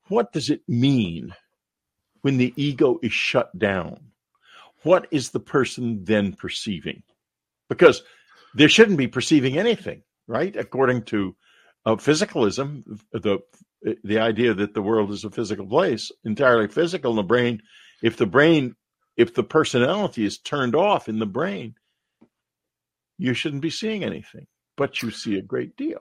What 0.08 0.32
does 0.32 0.50
it 0.50 0.62
mean 0.68 1.34
when 2.22 2.38
the 2.38 2.52
ego 2.56 2.98
is 3.02 3.12
shut 3.12 3.56
down? 3.58 4.12
What 4.82 5.08
is 5.10 5.30
the 5.30 5.40
person 5.40 6.04
then 6.04 6.32
perceiving? 6.32 7.02
Because 7.68 8.02
they 8.54 8.68
shouldn't 8.68 8.98
be 8.98 9.08
perceiving 9.08 9.58
anything, 9.58 10.02
right? 10.28 10.54
According 10.54 11.02
to 11.04 11.34
uh, 11.84 11.96
physicalism, 11.96 12.84
the 13.12 13.40
the 14.02 14.18
idea 14.18 14.54
that 14.54 14.74
the 14.74 14.82
world 14.82 15.10
is 15.10 15.24
a 15.24 15.30
physical 15.30 15.66
place, 15.66 16.10
entirely 16.24 16.66
physical 16.66 17.12
in 17.12 17.16
the 17.16 17.22
brain. 17.22 17.62
If 18.02 18.16
the 18.16 18.26
brain, 18.26 18.74
if 19.16 19.34
the 19.34 19.44
personality 19.44 20.24
is 20.24 20.38
turned 20.38 20.74
off 20.74 21.08
in 21.08 21.18
the 21.18 21.26
brain, 21.26 21.74
you 23.18 23.34
shouldn't 23.34 23.62
be 23.62 23.70
seeing 23.70 24.04
anything, 24.04 24.46
but 24.76 25.02
you 25.02 25.10
see 25.10 25.36
a 25.36 25.42
great 25.42 25.76
deal. 25.76 26.00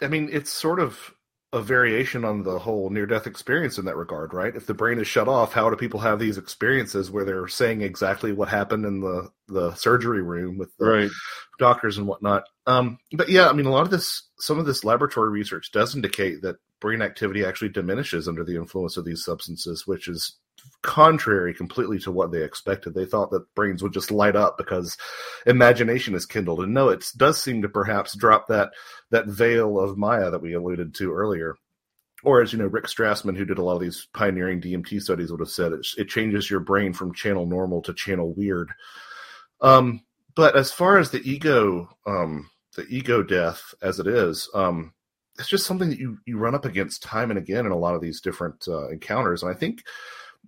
I 0.00 0.08
mean, 0.08 0.28
it's 0.32 0.50
sort 0.50 0.80
of 0.80 1.12
a 1.52 1.62
variation 1.62 2.24
on 2.24 2.42
the 2.42 2.58
whole 2.58 2.90
near 2.90 3.06
death 3.06 3.26
experience 3.26 3.78
in 3.78 3.86
that 3.86 3.96
regard, 3.96 4.34
right? 4.34 4.54
If 4.54 4.66
the 4.66 4.74
brain 4.74 4.98
is 4.98 5.06
shut 5.06 5.28
off, 5.28 5.52
how 5.54 5.70
do 5.70 5.76
people 5.76 6.00
have 6.00 6.18
these 6.18 6.36
experiences 6.36 7.10
where 7.10 7.24
they're 7.24 7.48
saying 7.48 7.80
exactly 7.80 8.32
what 8.32 8.48
happened 8.48 8.84
in 8.84 9.00
the, 9.00 9.30
the 9.48 9.74
surgery 9.74 10.22
room 10.22 10.58
with 10.58 10.76
the 10.78 10.86
Right. 10.86 11.10
doctors 11.58 11.96
and 11.96 12.06
whatnot? 12.06 12.44
Um, 12.66 12.98
but 13.12 13.30
yeah, 13.30 13.48
I 13.48 13.54
mean, 13.54 13.64
a 13.64 13.70
lot 13.70 13.82
of 13.84 13.90
this, 13.90 14.28
some 14.38 14.58
of 14.58 14.66
this 14.66 14.84
laboratory 14.84 15.30
research 15.30 15.72
does 15.72 15.96
indicate 15.96 16.42
that 16.42 16.56
brain 16.80 17.00
activity 17.00 17.44
actually 17.44 17.70
diminishes 17.70 18.28
under 18.28 18.44
the 18.44 18.56
influence 18.56 18.98
of 18.98 19.06
these 19.06 19.24
substances, 19.24 19.86
which 19.86 20.06
is 20.06 20.36
contrary 20.82 21.52
completely 21.54 21.98
to 22.00 22.12
what 22.12 22.30
they 22.30 22.42
expected. 22.42 22.94
They 22.94 23.04
thought 23.04 23.30
that 23.30 23.52
brains 23.54 23.82
would 23.82 23.92
just 23.92 24.10
light 24.10 24.36
up 24.36 24.56
because 24.56 24.96
imagination 25.46 26.14
is 26.14 26.26
kindled. 26.26 26.60
And 26.60 26.72
no, 26.72 26.88
it 26.88 27.04
does 27.16 27.42
seem 27.42 27.62
to 27.62 27.68
perhaps 27.68 28.16
drop 28.16 28.46
that 28.48 28.70
that 29.10 29.26
veil 29.26 29.78
of 29.78 29.98
Maya 29.98 30.30
that 30.30 30.42
we 30.42 30.54
alluded 30.54 30.94
to 30.96 31.12
earlier. 31.12 31.56
Or 32.24 32.42
as 32.42 32.52
you 32.52 32.58
know, 32.58 32.66
Rick 32.66 32.86
Strassman, 32.86 33.36
who 33.36 33.44
did 33.44 33.58
a 33.58 33.62
lot 33.62 33.76
of 33.76 33.80
these 33.80 34.08
pioneering 34.12 34.60
DMT 34.60 35.00
studies, 35.00 35.30
would 35.30 35.40
have 35.40 35.50
said 35.50 35.72
it, 35.72 35.86
it 35.96 36.08
changes 36.08 36.50
your 36.50 36.60
brain 36.60 36.92
from 36.92 37.14
channel 37.14 37.46
normal 37.46 37.80
to 37.82 37.94
channel 37.94 38.34
weird. 38.34 38.70
Um, 39.60 40.02
but 40.34 40.56
as 40.56 40.72
far 40.72 40.98
as 40.98 41.10
the 41.10 41.22
ego, 41.28 41.88
um, 42.06 42.50
the 42.76 42.86
ego 42.88 43.22
death 43.22 43.74
as 43.82 43.98
it 43.98 44.06
is, 44.06 44.48
um, 44.54 44.92
it's 45.38 45.48
just 45.48 45.66
something 45.66 45.88
that 45.88 45.98
you 45.98 46.18
you 46.26 46.36
run 46.38 46.54
up 46.54 46.64
against 46.64 47.02
time 47.02 47.30
and 47.30 47.38
again 47.38 47.66
in 47.66 47.72
a 47.72 47.78
lot 47.78 47.94
of 47.94 48.00
these 48.00 48.20
different 48.20 48.66
uh, 48.66 48.88
encounters. 48.88 49.42
And 49.42 49.52
I 49.52 49.54
think 49.54 49.84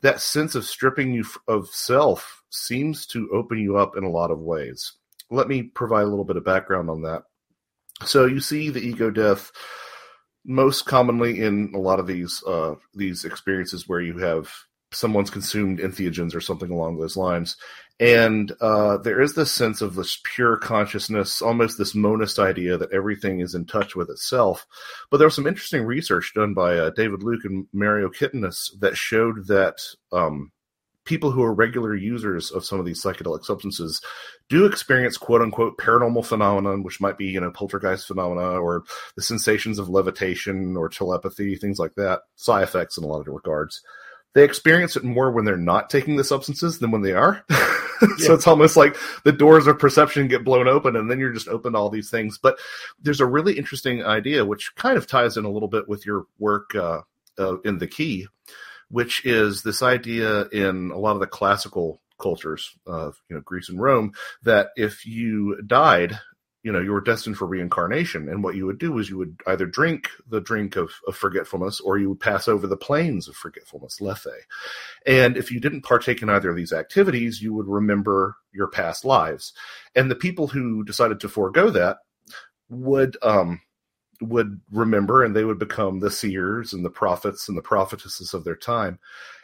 that 0.02 0.20
sense 0.20 0.54
of 0.54 0.64
stripping 0.64 1.12
you 1.12 1.24
of 1.46 1.68
self 1.68 2.42
seems 2.50 3.06
to 3.06 3.30
open 3.32 3.58
you 3.58 3.76
up 3.76 3.96
in 3.96 4.04
a 4.04 4.10
lot 4.10 4.30
of 4.30 4.38
ways. 4.38 4.92
Let 5.30 5.48
me 5.48 5.62
provide 5.62 6.02
a 6.02 6.08
little 6.08 6.24
bit 6.24 6.36
of 6.36 6.44
background 6.44 6.90
on 6.90 7.02
that. 7.02 7.24
So 8.04 8.26
you 8.26 8.40
see 8.40 8.70
the 8.70 8.80
ego 8.80 9.10
death 9.10 9.52
most 10.44 10.86
commonly 10.86 11.40
in 11.40 11.72
a 11.74 11.78
lot 11.78 12.00
of 12.00 12.06
these 12.06 12.42
uh, 12.46 12.74
these 12.94 13.24
experiences 13.24 13.88
where 13.88 14.00
you 14.00 14.18
have 14.18 14.50
someone's 14.92 15.30
consumed 15.30 15.78
entheogens 15.78 16.34
or 16.34 16.40
something 16.40 16.70
along 16.70 16.98
those 16.98 17.16
lines, 17.16 17.56
and 18.00 18.50
uh, 18.62 18.96
there 18.96 19.20
is 19.20 19.34
this 19.34 19.52
sense 19.52 19.82
of 19.82 19.94
this 19.94 20.18
pure 20.24 20.56
consciousness, 20.56 21.42
almost 21.42 21.76
this 21.76 21.94
monist 21.94 22.38
idea 22.38 22.78
that 22.78 22.92
everything 22.92 23.40
is 23.40 23.54
in 23.54 23.66
touch 23.66 23.94
with 23.94 24.08
itself. 24.08 24.66
But 25.10 25.18
there 25.18 25.26
was 25.26 25.34
some 25.34 25.46
interesting 25.46 25.84
research 25.84 26.32
done 26.34 26.54
by 26.54 26.78
uh, 26.78 26.90
David 26.96 27.22
Luke 27.22 27.44
and 27.44 27.66
Mario 27.74 28.08
Kittenis 28.08 28.70
that 28.80 28.96
showed 28.96 29.48
that 29.48 29.82
um, 30.12 30.50
people 31.04 31.30
who 31.30 31.42
are 31.42 31.52
regular 31.52 31.94
users 31.94 32.50
of 32.50 32.64
some 32.64 32.80
of 32.80 32.86
these 32.86 33.02
psychedelic 33.02 33.44
substances 33.44 34.00
do 34.48 34.64
experience 34.64 35.18
quote 35.18 35.42
unquote 35.42 35.76
paranormal 35.76 36.24
phenomenon, 36.24 36.82
which 36.82 37.02
might 37.02 37.18
be, 37.18 37.26
you 37.26 37.40
know, 37.40 37.50
poltergeist 37.50 38.06
phenomena 38.06 38.58
or 38.58 38.82
the 39.14 39.22
sensations 39.22 39.78
of 39.78 39.90
levitation 39.90 40.74
or 40.74 40.88
telepathy, 40.88 41.54
things 41.54 41.78
like 41.78 41.94
that, 41.96 42.20
side 42.36 42.62
effects 42.62 42.96
in 42.96 43.04
a 43.04 43.06
lot 43.06 43.20
of 43.20 43.28
regards. 43.28 43.82
They 44.34 44.44
experience 44.44 44.96
it 44.96 45.04
more 45.04 45.30
when 45.30 45.44
they're 45.44 45.56
not 45.56 45.90
taking 45.90 46.16
the 46.16 46.24
substances 46.24 46.78
than 46.78 46.90
when 46.90 47.02
they 47.02 47.12
are. 47.12 47.44
so 48.18 48.34
it's 48.34 48.46
almost 48.46 48.76
like 48.76 48.96
the 49.24 49.32
doors 49.32 49.66
of 49.66 49.78
perception 49.78 50.28
get 50.28 50.44
blown 50.44 50.68
open 50.68 50.96
and 50.96 51.10
then 51.10 51.18
you're 51.18 51.32
just 51.32 51.48
open 51.48 51.72
to 51.72 51.78
all 51.78 51.90
these 51.90 52.10
things. 52.10 52.38
But 52.38 52.58
there's 53.02 53.20
a 53.20 53.26
really 53.26 53.58
interesting 53.58 54.04
idea, 54.04 54.44
which 54.44 54.74
kind 54.76 54.96
of 54.96 55.06
ties 55.06 55.36
in 55.36 55.44
a 55.44 55.50
little 55.50 55.68
bit 55.68 55.88
with 55.88 56.06
your 56.06 56.26
work 56.38 56.74
uh, 56.74 57.00
uh, 57.38 57.60
in 57.62 57.78
The 57.78 57.88
Key, 57.88 58.28
which 58.88 59.24
is 59.26 59.62
this 59.62 59.82
idea 59.82 60.46
in 60.48 60.90
a 60.92 60.98
lot 60.98 61.14
of 61.14 61.20
the 61.20 61.26
classical 61.26 62.00
cultures 62.20 62.76
of 62.86 63.20
you 63.28 63.34
know 63.34 63.42
Greece 63.42 63.68
and 63.68 63.80
Rome 63.80 64.12
that 64.42 64.68
if 64.76 65.06
you 65.06 65.60
died, 65.66 66.18
you 66.62 66.70
know 66.70 66.80
you 66.80 66.92
were 66.92 67.00
destined 67.00 67.36
for 67.36 67.46
reincarnation, 67.46 68.28
and 68.28 68.42
what 68.42 68.54
you 68.54 68.66
would 68.66 68.78
do 68.78 68.98
is 68.98 69.08
you 69.08 69.18
would 69.18 69.40
either 69.46 69.66
drink 69.66 70.10
the 70.28 70.40
drink 70.40 70.76
of, 70.76 70.92
of 71.06 71.16
forgetfulness 71.16 71.80
or 71.80 71.98
you 71.98 72.10
would 72.10 72.20
pass 72.20 72.48
over 72.48 72.66
the 72.66 72.76
plains 72.76 73.28
of 73.28 73.36
forgetfulness, 73.36 74.00
lethe. 74.00 74.26
And 75.06 75.36
if 75.36 75.50
you 75.50 75.60
didn't 75.60 75.82
partake 75.82 76.22
in 76.22 76.28
either 76.28 76.50
of 76.50 76.56
these 76.56 76.72
activities, 76.72 77.40
you 77.40 77.54
would 77.54 77.66
remember 77.66 78.36
your 78.52 78.68
past 78.68 79.04
lives. 79.04 79.52
And 79.94 80.10
the 80.10 80.16
people 80.16 80.48
who 80.48 80.84
decided 80.84 81.20
to 81.20 81.28
forego 81.28 81.70
that 81.70 81.98
would 82.68 83.16
um, 83.22 83.60
would 84.20 84.60
remember 84.70 85.24
and 85.24 85.34
they 85.34 85.44
would 85.44 85.58
become 85.58 86.00
the 86.00 86.10
seers 86.10 86.72
and 86.72 86.84
the 86.84 86.90
prophets 86.90 87.48
and 87.48 87.56
the 87.56 87.62
prophetesses 87.62 88.34
of 88.34 88.44
their 88.44 88.56
time. 88.56 88.98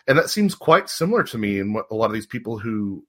And 0.06 0.18
that 0.18 0.30
seems 0.30 0.54
quite 0.54 0.88
similar 0.88 1.24
to 1.24 1.38
me 1.38 1.58
in 1.58 1.72
what 1.72 1.86
a 1.90 1.94
lot 1.94 2.06
of 2.06 2.12
these 2.12 2.26
people 2.26 2.58
who 2.58 3.04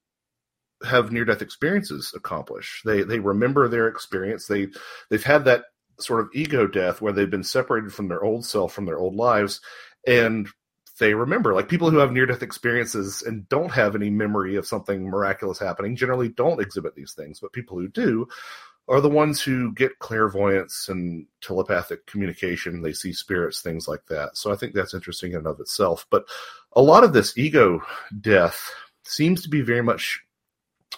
have 0.85 1.11
near 1.11 1.25
death 1.25 1.41
experiences 1.41 2.13
accomplish. 2.15 2.81
They 2.85 3.03
they 3.03 3.19
remember 3.19 3.67
their 3.67 3.87
experience. 3.87 4.47
They 4.47 4.67
they've 5.09 5.23
had 5.23 5.45
that 5.45 5.65
sort 5.99 6.21
of 6.21 6.29
ego 6.33 6.67
death 6.67 7.01
where 7.01 7.13
they've 7.13 7.29
been 7.29 7.43
separated 7.43 7.93
from 7.93 8.07
their 8.07 8.23
old 8.23 8.45
self, 8.45 8.73
from 8.73 8.85
their 8.85 8.99
old 8.99 9.15
lives, 9.15 9.61
and 10.05 10.47
they 10.99 11.13
remember. 11.13 11.53
Like 11.53 11.69
people 11.69 11.89
who 11.89 11.97
have 11.97 12.11
near 12.11 12.25
death 12.25 12.43
experiences 12.43 13.21
and 13.21 13.47
don't 13.49 13.71
have 13.71 13.95
any 13.95 14.09
memory 14.09 14.55
of 14.55 14.67
something 14.67 15.09
miraculous 15.09 15.59
happening 15.59 15.95
generally 15.95 16.29
don't 16.29 16.61
exhibit 16.61 16.95
these 16.95 17.13
things, 17.13 17.39
but 17.39 17.53
people 17.53 17.77
who 17.77 17.87
do 17.87 18.27
are 18.89 19.01
the 19.01 19.09
ones 19.09 19.41
who 19.41 19.73
get 19.73 19.99
clairvoyance 19.99 20.87
and 20.87 21.27
telepathic 21.41 22.05
communication. 22.05 22.81
They 22.81 22.93
see 22.93 23.11
spirits, 23.11 23.61
things 23.61 23.87
like 23.87 24.05
that. 24.07 24.37
So 24.37 24.51
I 24.51 24.55
think 24.55 24.73
that's 24.73 24.93
interesting 24.93 25.31
in 25.31 25.39
and 25.39 25.47
of 25.47 25.59
itself. 25.59 26.05
But 26.09 26.25
a 26.73 26.81
lot 26.81 27.03
of 27.03 27.13
this 27.13 27.37
ego 27.37 27.81
death 28.21 28.71
seems 29.03 29.41
to 29.43 29.49
be 29.49 29.61
very 29.61 29.81
much 29.83 30.23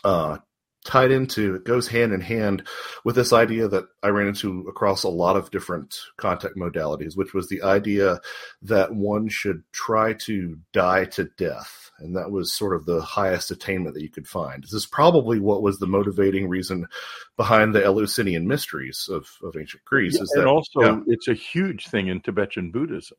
uh, 0.04 0.38
tied 0.86 1.12
into, 1.12 1.56
it 1.56 1.66
goes 1.66 1.88
hand 1.88 2.14
in 2.14 2.22
hand 2.22 2.66
with 3.04 3.16
this 3.16 3.34
idea 3.34 3.68
that 3.68 3.86
I 4.02 4.10
ran 4.10 4.28
into 4.28 4.66
across 4.68 5.04
a 5.04 5.10
lot 5.10 5.36
of 5.36 5.52
different 5.52 6.00
contact 6.18 6.56
modalities, 6.56 7.18
which 7.18 7.34
was 7.34 7.48
the 7.50 7.62
idea 7.64 8.20
that 8.64 8.94
one 8.94 9.28
should 9.28 9.64
try 9.72 10.14
to 10.14 10.58
die 10.74 11.06
to 11.06 11.26
death. 11.38 11.92
And 12.00 12.16
that 12.16 12.32
was 12.32 12.54
sort 12.54 12.76
of 12.76 12.86
the 12.86 13.02
highest 13.02 13.52
attainment 13.52 13.94
that 13.96 14.02
you 14.02 14.10
could 14.10 14.28
find. 14.28 14.64
This 14.64 14.74
is 14.74 14.86
probably 14.86 15.40
what 15.40 15.62
was 15.62 15.80
the 15.80 15.88
motivating 15.88 16.48
reason 16.48 16.88
behind 17.36 17.76
the 17.76 17.84
Eleusinian 17.84 18.48
mysteries 18.48 19.10
of, 19.12 19.28
of 19.44 19.58
ancient 19.58 19.84
Greece. 19.84 20.16
Yeah, 20.16 20.24
is 20.24 20.32
and 20.32 20.44
that, 20.44 20.48
also, 20.48 20.80
yeah. 20.80 21.00
it's 21.08 21.28
a 21.28 21.34
huge 21.34 21.88
thing 21.88 22.08
in 22.08 22.22
Tibetan 22.22 22.72
Buddhism. 22.72 23.18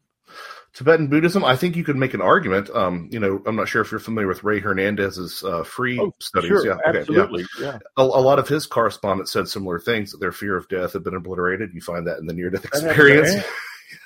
Tibetan 0.73 1.09
Buddhism, 1.09 1.45
I 1.45 1.57
think 1.57 1.75
you 1.77 1.83
could 1.85 1.97
make 1.97 2.15
an 2.15 2.21
argument. 2.21 2.71
Um, 2.71 3.09
you 3.11 3.19
know, 3.19 3.43
I'm 3.45 3.57
not 3.57 3.69
sure 3.69 3.83
if 3.83 3.91
you're 3.91 3.99
familiar 3.99 4.29
with 4.29 4.45
Rey 4.45 4.61
Hernandez's 4.61 5.43
uh, 5.43 5.65
free 5.65 5.99
Oh, 5.99 6.13
studies. 6.21 6.49
sure, 6.49 6.65
yeah, 6.67 6.79
okay, 6.89 7.01
absolutely. 7.01 7.45
Yeah. 7.61 7.79
A, 7.97 8.03
a 8.03 8.05
lot 8.05 8.39
of 8.39 8.47
his 8.47 8.67
correspondents 8.67 9.33
said 9.33 9.49
similar 9.49 9.81
things 9.81 10.13
that 10.13 10.21
their 10.21 10.31
fear 10.33 10.57
of 10.57 10.69
death 10.69 10.93
had 10.93 11.03
been 11.03 11.15
obliterated. 11.17 11.71
You 11.75 11.81
find 11.81 12.07
that 12.07 12.19
in 12.19 12.27
the 12.27 12.33
near 12.35 12.51
death 12.51 12.63
That 12.63 12.75
happened 12.83 12.97
to 12.97 13.19
experience. 13.21 13.45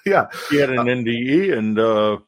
Yeah, 0.06 0.28
She 0.48 0.56
had 0.56 0.70
an 0.70 0.86
NDE, 0.86 1.56
and 1.56 1.78
uh, 1.78 2.18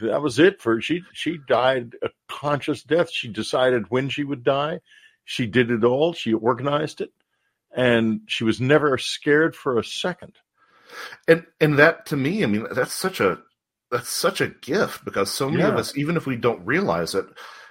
that 0.00 0.22
was 0.22 0.38
it 0.38 0.60
for 0.62 0.80
she. 0.80 1.02
She 1.12 1.38
died 1.46 1.94
a 2.02 2.08
conscious 2.28 2.82
death. 2.82 3.10
She 3.10 3.28
decided 3.28 3.90
when 3.90 4.08
she 4.08 4.24
would 4.24 4.44
die. 4.44 4.80
She 5.24 5.46
did 5.46 5.70
it 5.70 5.84
all. 5.84 6.14
She 6.14 6.32
organized 6.32 7.02
it, 7.02 7.10
and 7.74 8.22
she 8.26 8.44
was 8.44 8.60
never 8.62 8.96
scared 8.96 9.54
for 9.56 9.78
a 9.78 9.84
second. 9.84 10.36
And 11.26 11.46
and 11.60 11.78
that 11.78 12.06
to 12.06 12.16
me, 12.16 12.42
I 12.42 12.46
mean, 12.46 12.66
that's 12.72 12.94
such 12.94 13.20
a 13.20 13.38
that's 13.90 14.08
such 14.08 14.40
a 14.40 14.48
gift 14.48 15.04
because 15.04 15.30
so 15.30 15.48
many 15.48 15.62
of 15.62 15.76
us, 15.76 15.96
even 15.96 16.16
if 16.16 16.26
we 16.26 16.36
don't 16.36 16.64
realize 16.66 17.14
it, 17.14 17.26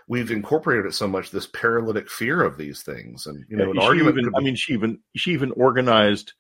we've 0.08 0.32
incorporated 0.32 0.86
it 0.86 0.94
so 0.94 1.08
much 1.08 1.32
this 1.32 1.48
paralytic 1.48 2.10
fear 2.10 2.42
of 2.42 2.58
these 2.58 2.82
things, 2.82 3.28
and 3.28 3.46
you 3.50 3.58
know, 3.58 3.72
an 3.72 3.80
She 3.80 3.86
argument. 3.86 4.18
even, 4.18 4.26
could 4.26 4.38
I 4.38 4.44
mean, 4.44 4.56
she 4.56 4.74
even 4.74 5.00
she 5.16 5.32
even 5.32 5.52
organized 5.52 6.34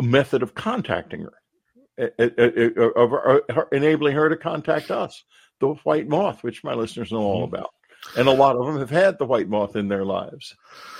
a 0.00 0.02
method 0.02 0.42
of 0.42 0.54
contacting 0.54 1.22
her, 1.22 2.12
uh, 2.18 2.28
uh, 2.28 2.90
of 2.96 3.12
uh, 3.12 3.64
enabling 3.70 4.16
her 4.16 4.28
to 4.28 4.36
contact 4.36 4.90
us, 4.90 5.22
the 5.60 5.68
white 5.84 6.08
moth, 6.08 6.42
which 6.42 6.64
my 6.64 6.74
listeners 6.74 7.12
know 7.12 7.20
all 7.20 7.46
mm-hmm. 7.46 7.54
about. 7.54 7.70
And 8.16 8.26
a 8.26 8.32
lot 8.32 8.56
of 8.56 8.66
them 8.66 8.78
have 8.78 8.90
had 8.90 9.18
the 9.18 9.24
white 9.24 9.48
moth 9.48 9.76
in 9.76 9.86
their 9.86 10.04
lives. 10.04 10.56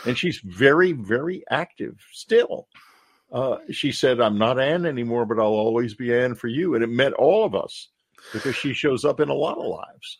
And 0.06 0.16
she's 0.16 0.38
very, 0.44 0.92
very 0.92 1.42
active 1.50 1.96
still. 2.12 2.68
Uh, 3.32 3.56
she 3.70 3.92
said, 3.92 4.20
I'm 4.20 4.36
not 4.36 4.60
Anne 4.60 4.84
anymore, 4.84 5.24
but 5.24 5.38
I'll 5.38 5.46
always 5.46 5.94
be 5.94 6.14
Anne 6.14 6.34
for 6.34 6.48
you. 6.48 6.74
And 6.74 6.84
it 6.84 6.90
meant 6.90 7.14
all 7.14 7.44
of 7.44 7.54
us 7.54 7.88
because 8.32 8.54
she 8.54 8.74
shows 8.74 9.04
up 9.04 9.20
in 9.20 9.30
a 9.30 9.34
lot 9.34 9.58
of 9.58 9.64
lives. 9.64 10.18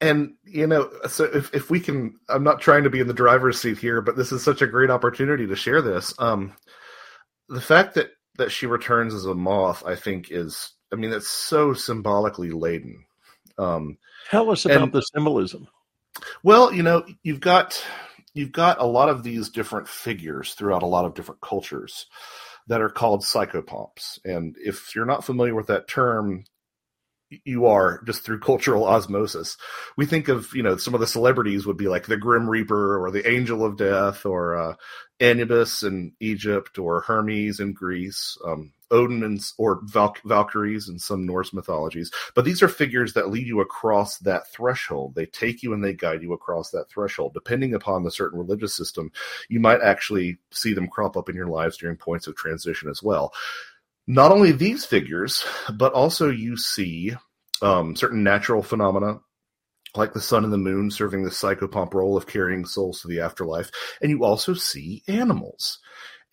And, 0.00 0.34
you 0.44 0.66
know, 0.66 0.90
so 1.08 1.24
if, 1.24 1.54
if 1.54 1.70
we 1.70 1.80
can, 1.80 2.16
I'm 2.28 2.44
not 2.44 2.60
trying 2.60 2.84
to 2.84 2.90
be 2.90 3.00
in 3.00 3.06
the 3.06 3.14
driver's 3.14 3.58
seat 3.58 3.78
here, 3.78 4.02
but 4.02 4.16
this 4.16 4.32
is 4.32 4.44
such 4.44 4.60
a 4.60 4.66
great 4.66 4.90
opportunity 4.90 5.46
to 5.46 5.56
share 5.56 5.80
this. 5.80 6.12
Um, 6.18 6.52
the 7.48 7.60
fact 7.60 7.94
that, 7.94 8.10
that 8.36 8.50
she 8.50 8.66
returns 8.66 9.14
as 9.14 9.24
a 9.24 9.34
moth, 9.34 9.82
I 9.86 9.94
think 9.94 10.30
is, 10.30 10.72
I 10.92 10.96
mean, 10.96 11.12
it's 11.12 11.30
so 11.30 11.72
symbolically 11.72 12.50
laden. 12.50 13.04
Um, 13.56 13.96
Tell 14.30 14.50
us 14.50 14.66
about 14.66 14.82
and, 14.82 14.92
the 14.92 15.00
symbolism. 15.00 15.68
Well, 16.42 16.72
you 16.72 16.82
know, 16.82 17.06
you've 17.22 17.40
got 17.40 17.82
you've 18.34 18.52
got 18.52 18.80
a 18.80 18.86
lot 18.86 19.08
of 19.08 19.22
these 19.22 19.48
different 19.48 19.88
figures 19.88 20.54
throughout 20.54 20.82
a 20.82 20.86
lot 20.86 21.04
of 21.04 21.14
different 21.14 21.40
cultures 21.40 22.06
that 22.66 22.82
are 22.82 22.90
called 22.90 23.22
psychopomps. 23.22 24.18
And 24.24 24.56
if 24.58 24.94
you're 24.94 25.06
not 25.06 25.24
familiar 25.24 25.54
with 25.54 25.68
that 25.68 25.88
term, 25.88 26.44
you 27.44 27.66
are 27.66 28.02
just 28.04 28.24
through 28.24 28.40
cultural 28.40 28.84
osmosis. 28.84 29.56
We 29.96 30.06
think 30.06 30.28
of, 30.28 30.54
you 30.54 30.62
know, 30.62 30.76
some 30.76 30.94
of 30.94 31.00
the 31.00 31.06
celebrities 31.06 31.66
would 31.66 31.76
be 31.76 31.88
like 31.88 32.06
the 32.06 32.16
Grim 32.16 32.48
Reaper 32.48 33.02
or 33.04 33.10
the 33.10 33.28
Angel 33.28 33.64
of 33.64 33.76
Death 33.76 34.26
or 34.26 34.56
uh, 34.56 34.74
Anubis 35.20 35.82
in 35.82 36.12
Egypt 36.20 36.78
or 36.78 37.02
Hermes 37.02 37.60
in 37.60 37.72
Greece. 37.72 38.36
Um, 38.44 38.72
Odin 38.90 39.22
and 39.24 39.40
or 39.58 39.80
Val- 39.84 40.16
Valkyries 40.24 40.88
in 40.88 40.98
some 40.98 41.26
Norse 41.26 41.52
mythologies. 41.52 42.10
But 42.34 42.44
these 42.44 42.62
are 42.62 42.68
figures 42.68 43.14
that 43.14 43.30
lead 43.30 43.46
you 43.46 43.60
across 43.60 44.18
that 44.18 44.46
threshold. 44.48 45.14
They 45.14 45.26
take 45.26 45.62
you 45.62 45.72
and 45.72 45.82
they 45.82 45.94
guide 45.94 46.22
you 46.22 46.32
across 46.32 46.70
that 46.70 46.88
threshold. 46.88 47.34
Depending 47.34 47.74
upon 47.74 48.04
the 48.04 48.10
certain 48.10 48.38
religious 48.38 48.74
system, 48.74 49.10
you 49.48 49.58
might 49.58 49.80
actually 49.80 50.38
see 50.50 50.72
them 50.72 50.88
crop 50.88 51.16
up 51.16 51.28
in 51.28 51.34
your 51.34 51.48
lives 51.48 51.76
during 51.76 51.96
points 51.96 52.26
of 52.26 52.36
transition 52.36 52.88
as 52.88 53.02
well. 53.02 53.32
Not 54.06 54.32
only 54.32 54.52
these 54.52 54.84
figures, 54.84 55.44
but 55.72 55.92
also 55.92 56.30
you 56.30 56.56
see 56.56 57.14
um, 57.62 57.96
certain 57.96 58.22
natural 58.22 58.62
phenomena 58.62 59.20
like 59.96 60.12
the 60.12 60.20
sun 60.20 60.42
and 60.44 60.52
the 60.52 60.58
moon 60.58 60.90
serving 60.90 61.22
the 61.22 61.30
psychopomp 61.30 61.94
role 61.94 62.16
of 62.16 62.26
carrying 62.26 62.64
souls 62.64 63.00
to 63.00 63.08
the 63.08 63.20
afterlife. 63.20 63.70
And 64.02 64.10
you 64.10 64.24
also 64.24 64.52
see 64.52 65.04
animals 65.06 65.78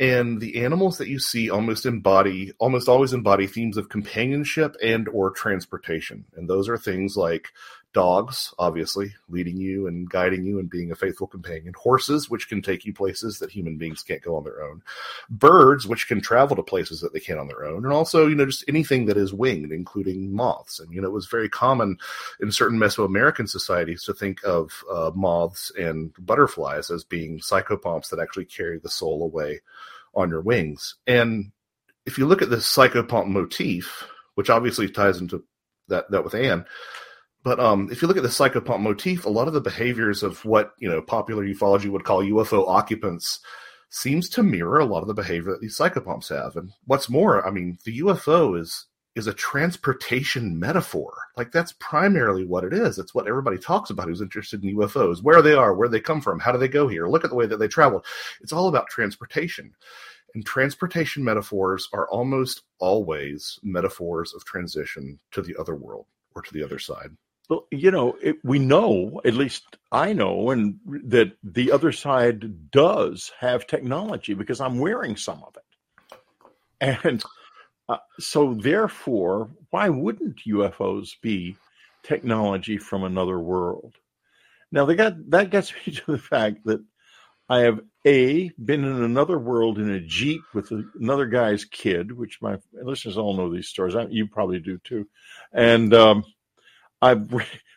and 0.01 0.41
the 0.41 0.63
animals 0.63 0.97
that 0.97 1.07
you 1.07 1.19
see 1.19 1.49
almost 1.49 1.85
embody 1.85 2.51
almost 2.57 2.89
always 2.89 3.13
embody 3.13 3.45
themes 3.45 3.77
of 3.77 3.87
companionship 3.87 4.75
and 4.83 5.07
or 5.07 5.29
transportation 5.29 6.25
and 6.35 6.49
those 6.49 6.67
are 6.67 6.77
things 6.77 7.15
like 7.15 7.49
dogs 7.93 8.53
obviously 8.57 9.13
leading 9.29 9.57
you 9.57 9.87
and 9.87 10.09
guiding 10.09 10.45
you 10.45 10.59
and 10.59 10.69
being 10.69 10.91
a 10.91 10.95
faithful 10.95 11.27
companion. 11.27 11.73
Horses 11.77 12.29
which 12.29 12.47
can 12.47 12.61
take 12.61 12.85
you 12.85 12.93
places 12.93 13.39
that 13.39 13.51
human 13.51 13.77
beings 13.77 14.03
can't 14.03 14.21
go 14.21 14.35
on 14.35 14.43
their 14.43 14.63
own. 14.63 14.81
Birds 15.29 15.87
which 15.87 16.07
can 16.07 16.21
travel 16.21 16.55
to 16.55 16.63
places 16.63 17.01
that 17.01 17.13
they 17.13 17.19
can't 17.19 17.39
on 17.39 17.47
their 17.47 17.65
own. 17.65 17.83
And 17.83 17.93
also 17.93 18.27
you 18.27 18.35
know 18.35 18.45
just 18.45 18.65
anything 18.67 19.05
that 19.05 19.17
is 19.17 19.33
winged 19.33 19.71
including 19.71 20.33
moths. 20.33 20.79
And 20.79 20.93
you 20.93 21.01
know 21.01 21.07
it 21.07 21.13
was 21.13 21.27
very 21.27 21.49
common 21.49 21.97
in 22.39 22.51
certain 22.51 22.79
mesoamerican 22.79 23.49
societies 23.49 24.03
to 24.03 24.13
think 24.13 24.43
of 24.43 24.83
uh, 24.91 25.11
moths 25.13 25.71
and 25.77 26.13
butterflies 26.19 26.89
as 26.89 27.03
being 27.03 27.39
psychopomps 27.39 28.09
that 28.09 28.19
actually 28.19 28.45
carry 28.45 28.79
the 28.79 28.89
soul 28.89 29.23
away 29.23 29.61
on 30.13 30.29
your 30.29 30.41
wings. 30.41 30.95
And 31.07 31.51
if 32.05 32.17
you 32.17 32.25
look 32.25 32.41
at 32.41 32.49
the 32.49 32.57
psychopomp 32.57 33.27
motif, 33.27 34.07
which 34.35 34.49
obviously 34.49 34.89
ties 34.89 35.19
into 35.19 35.43
that 35.87 36.09
that 36.11 36.23
with 36.23 36.35
Anne, 36.35 36.65
but 37.43 37.59
um, 37.59 37.89
if 37.91 38.01
you 38.01 38.07
look 38.07 38.17
at 38.17 38.23
the 38.23 38.29
psychopomp 38.29 38.81
motif, 38.81 39.25
a 39.25 39.29
lot 39.29 39.47
of 39.47 39.53
the 39.53 39.61
behaviors 39.61 40.23
of 40.23 40.43
what 40.45 40.73
you 40.77 40.89
know 40.89 41.01
popular 41.01 41.45
ufology 41.45 41.89
would 41.89 42.03
call 42.03 42.23
UFO 42.23 42.67
occupants 42.67 43.39
seems 43.89 44.29
to 44.29 44.43
mirror 44.43 44.79
a 44.79 44.85
lot 44.85 45.01
of 45.01 45.07
the 45.07 45.13
behavior 45.13 45.51
that 45.51 45.61
these 45.61 45.77
psychopomps 45.77 46.29
have. 46.29 46.55
And 46.55 46.71
what's 46.85 47.09
more, 47.09 47.45
I 47.45 47.51
mean, 47.51 47.77
the 47.83 47.99
UFO 47.99 48.59
is 48.59 48.85
is 49.15 49.27
a 49.27 49.33
transportation 49.33 50.57
metaphor. 50.57 51.13
Like 51.35 51.51
that's 51.51 51.73
primarily 51.79 52.45
what 52.45 52.63
it 52.63 52.73
is. 52.73 52.97
It's 52.97 53.13
what 53.13 53.27
everybody 53.27 53.57
talks 53.57 53.89
about 53.89 54.07
who's 54.07 54.21
interested 54.21 54.63
in 54.63 54.77
UFOs, 54.77 55.21
where 55.21 55.41
they 55.41 55.53
are, 55.53 55.73
where 55.73 55.89
they 55.89 55.99
come 55.99 56.21
from, 56.21 56.39
how 56.39 56.53
do 56.53 56.57
they 56.57 56.69
go 56.69 56.87
here, 56.87 57.07
look 57.07 57.25
at 57.25 57.29
the 57.29 57.35
way 57.35 57.45
that 57.45 57.57
they 57.57 57.67
travel. 57.67 58.05
It's 58.39 58.53
all 58.53 58.69
about 58.69 58.87
transportation. 58.87 59.73
And 60.33 60.45
transportation 60.45 61.25
metaphors 61.25 61.89
are 61.91 62.09
almost 62.09 62.61
always 62.79 63.59
metaphors 63.63 64.33
of 64.33 64.45
transition 64.45 65.19
to 65.31 65.41
the 65.41 65.57
other 65.59 65.75
world 65.75 66.05
or 66.33 66.41
to 66.41 66.53
the 66.53 66.63
other 66.63 66.79
side. 66.79 67.09
Well, 67.51 67.67
you 67.69 67.91
know, 67.91 68.15
it, 68.23 68.37
we 68.45 68.59
know, 68.59 69.19
at 69.25 69.33
least 69.33 69.75
I 69.91 70.13
know, 70.13 70.51
and 70.51 70.79
that 71.09 71.33
the 71.43 71.73
other 71.73 71.91
side 71.91 72.71
does 72.71 73.29
have 73.41 73.67
technology 73.67 74.33
because 74.35 74.61
I'm 74.61 74.79
wearing 74.79 75.17
some 75.17 75.43
of 75.43 75.57
it. 75.57 76.97
And 77.03 77.21
uh, 77.89 77.97
so, 78.21 78.53
therefore, 78.53 79.49
why 79.69 79.89
wouldn't 79.89 80.45
UFOs 80.47 81.09
be 81.21 81.57
technology 82.03 82.77
from 82.77 83.03
another 83.03 83.37
world? 83.37 83.95
Now, 84.71 84.85
they 84.85 84.95
got, 84.95 85.15
that 85.31 85.49
gets 85.49 85.73
me 85.85 85.91
to 85.91 86.13
the 86.13 86.19
fact 86.19 86.63
that 86.63 86.81
I 87.49 87.59
have 87.63 87.81
a 88.07 88.49
been 88.63 88.85
in 88.85 89.03
another 89.03 89.37
world 89.37 89.77
in 89.77 89.89
a 89.89 89.99
jeep 89.99 90.41
with 90.53 90.71
another 90.97 91.25
guy's 91.25 91.65
kid, 91.65 92.13
which 92.13 92.41
my 92.41 92.59
listeners 92.71 93.17
all 93.17 93.35
know 93.35 93.53
these 93.53 93.67
stories. 93.67 93.97
I, 93.97 94.05
you 94.05 94.25
probably 94.25 94.59
do 94.59 94.77
too, 94.77 95.09
and 95.51 95.93
um, 95.93 96.23
I've 97.01 97.33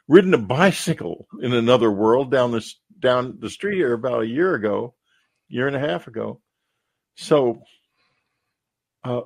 ridden 0.09 0.35
a 0.35 0.39
bicycle 0.39 1.27
in 1.41 1.53
another 1.53 1.91
world 1.91 2.31
down 2.31 2.53
this 2.53 2.77
down 2.99 3.39
the 3.41 3.51
street 3.51 3.77
here 3.77 3.93
about 3.93 4.22
a 4.22 4.27
year 4.27 4.55
ago, 4.55 4.95
year 5.49 5.66
and 5.66 5.77
a 5.77 5.81
half 5.81 6.07
ago. 6.07 6.41
So, 7.16 7.62
uh, 9.05 9.22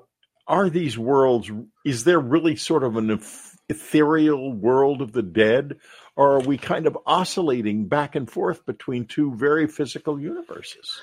are 0.46 0.70
these 0.70 0.98
worlds, 0.98 1.50
is 1.84 2.04
there 2.04 2.18
really 2.18 2.56
sort 2.56 2.82
of 2.82 2.96
an 2.96 3.20
ethereal 3.68 4.52
world 4.52 5.02
of 5.02 5.12
the 5.12 5.22
dead? 5.22 5.76
Or 6.16 6.36
are 6.36 6.40
we 6.40 6.58
kind 6.58 6.86
of 6.86 6.98
oscillating 7.06 7.86
back 7.86 8.16
and 8.16 8.28
forth 8.28 8.66
between 8.66 9.06
two 9.06 9.34
very 9.34 9.68
physical 9.68 10.18
universes? 10.18 11.00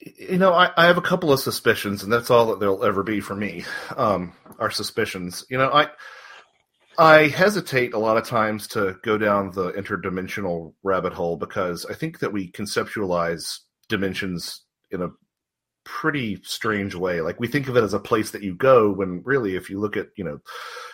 You 0.00 0.38
know, 0.38 0.52
I, 0.52 0.70
I 0.76 0.86
have 0.86 0.96
a 0.96 1.02
couple 1.02 1.32
of 1.32 1.40
suspicions, 1.40 2.02
and 2.02 2.12
that's 2.12 2.30
all 2.30 2.46
that 2.46 2.60
there'll 2.60 2.84
ever 2.84 3.02
be 3.02 3.20
for 3.20 3.34
me. 3.34 3.64
Um, 3.96 4.32
are 4.58 4.70
suspicions. 4.70 5.44
You 5.50 5.58
know, 5.58 5.70
I 5.70 5.88
I 6.98 7.28
hesitate 7.28 7.94
a 7.94 7.98
lot 7.98 8.16
of 8.16 8.26
times 8.26 8.66
to 8.68 8.96
go 9.04 9.16
down 9.16 9.52
the 9.52 9.70
interdimensional 9.72 10.74
rabbit 10.82 11.12
hole 11.12 11.36
because 11.36 11.86
I 11.86 11.94
think 11.94 12.18
that 12.18 12.32
we 12.32 12.50
conceptualize 12.50 13.58
dimensions 13.88 14.64
in 14.90 15.02
a 15.02 15.10
pretty 15.84 16.40
strange 16.42 16.96
way. 16.96 17.20
Like 17.20 17.38
we 17.38 17.46
think 17.46 17.68
of 17.68 17.76
it 17.76 17.84
as 17.84 17.94
a 17.94 18.00
place 18.00 18.32
that 18.32 18.42
you 18.42 18.54
go 18.54 18.90
when 18.90 19.22
really, 19.24 19.54
if 19.54 19.70
you 19.70 19.78
look 19.78 19.96
at, 19.96 20.08
you 20.16 20.24
know, 20.24 20.40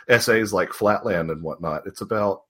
essays 0.07 0.53
like 0.53 0.75
Flatland 0.75 1.31
and 1.31 1.43
whatnot, 1.43 1.87
it's 1.87 2.03
about 2.03 2.43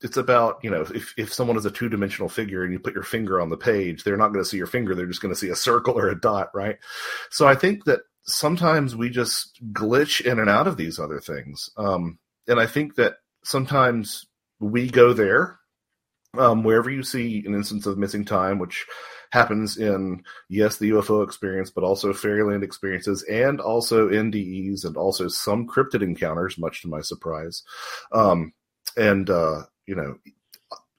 it's 0.00 0.16
about 0.16 0.58
you 0.62 0.70
know 0.70 0.82
if, 0.82 1.14
if 1.16 1.32
someone 1.32 1.56
is 1.56 1.64
a 1.64 1.70
two-dimensional 1.70 2.28
figure 2.28 2.62
and 2.62 2.72
you 2.72 2.78
put 2.78 2.94
your 2.94 3.02
finger 3.02 3.40
on 3.40 3.48
the 3.48 3.56
page 3.56 4.02
they're 4.02 4.16
not 4.16 4.32
going 4.32 4.42
to 4.42 4.48
see 4.48 4.56
your 4.56 4.66
finger 4.66 4.94
they're 4.94 5.06
just 5.06 5.22
going 5.22 5.32
to 5.32 5.38
see 5.38 5.48
a 5.48 5.56
circle 5.56 5.96
or 5.96 6.08
a 6.08 6.20
dot 6.20 6.50
right 6.52 6.76
so 7.30 7.46
i 7.46 7.54
think 7.54 7.84
that 7.84 8.00
sometimes 8.24 8.94
we 8.94 9.08
just 9.08 9.60
glitch 9.72 10.20
in 10.20 10.38
and 10.40 10.50
out 10.50 10.66
of 10.66 10.76
these 10.76 10.98
other 10.98 11.20
things 11.20 11.70
um, 11.76 12.18
and 12.48 12.60
i 12.60 12.66
think 12.66 12.94
that 12.94 13.14
sometimes 13.44 14.26
we 14.60 14.88
go 14.88 15.12
there 15.12 15.58
um, 16.38 16.64
wherever 16.64 16.90
you 16.90 17.02
see 17.02 17.44
an 17.46 17.54
instance 17.54 17.86
of 17.86 17.98
missing 17.98 18.24
time 18.24 18.58
which 18.58 18.86
happens 19.34 19.76
in 19.76 20.22
yes 20.48 20.78
the 20.78 20.90
UFO 20.90 21.24
experience, 21.24 21.68
but 21.68 21.82
also 21.82 22.12
Fairyland 22.12 22.62
experiences, 22.62 23.24
and 23.24 23.60
also 23.60 24.08
NDEs, 24.08 24.84
and 24.84 24.96
also 24.96 25.26
some 25.26 25.66
cryptid 25.66 26.02
encounters, 26.02 26.56
much 26.56 26.82
to 26.82 26.88
my 26.88 27.00
surprise. 27.00 27.64
Um, 28.12 28.54
and 28.96 29.28
uh, 29.28 29.62
you 29.86 29.96
know, 29.96 30.16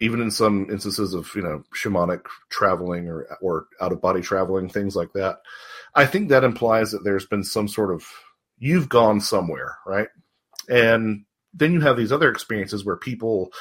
even 0.01 0.21
in 0.21 0.31
some 0.31 0.67
instances 0.69 1.13
of 1.13 1.33
you 1.33 1.41
know 1.41 1.63
shamanic 1.73 2.25
traveling 2.49 3.07
or 3.07 3.25
or 3.41 3.67
out 3.81 3.93
of 3.93 4.01
body 4.01 4.21
traveling, 4.21 4.69
things 4.69 4.95
like 4.95 5.13
that. 5.13 5.37
I 5.95 6.05
think 6.05 6.27
that 6.29 6.43
implies 6.43 6.91
that 6.91 7.05
there's 7.05 7.25
been 7.25 7.43
some 7.43 7.69
sort 7.69 7.93
of 7.93 8.05
you've 8.57 8.89
gone 8.89 9.21
somewhere, 9.21 9.77
right? 9.87 10.09
And 10.67 11.24
then 11.55 11.73
you 11.73 11.81
have 11.81 11.97
these 11.97 12.11
other 12.11 12.29
experiences 12.29 12.85
where 12.85 12.97
people 12.97 13.51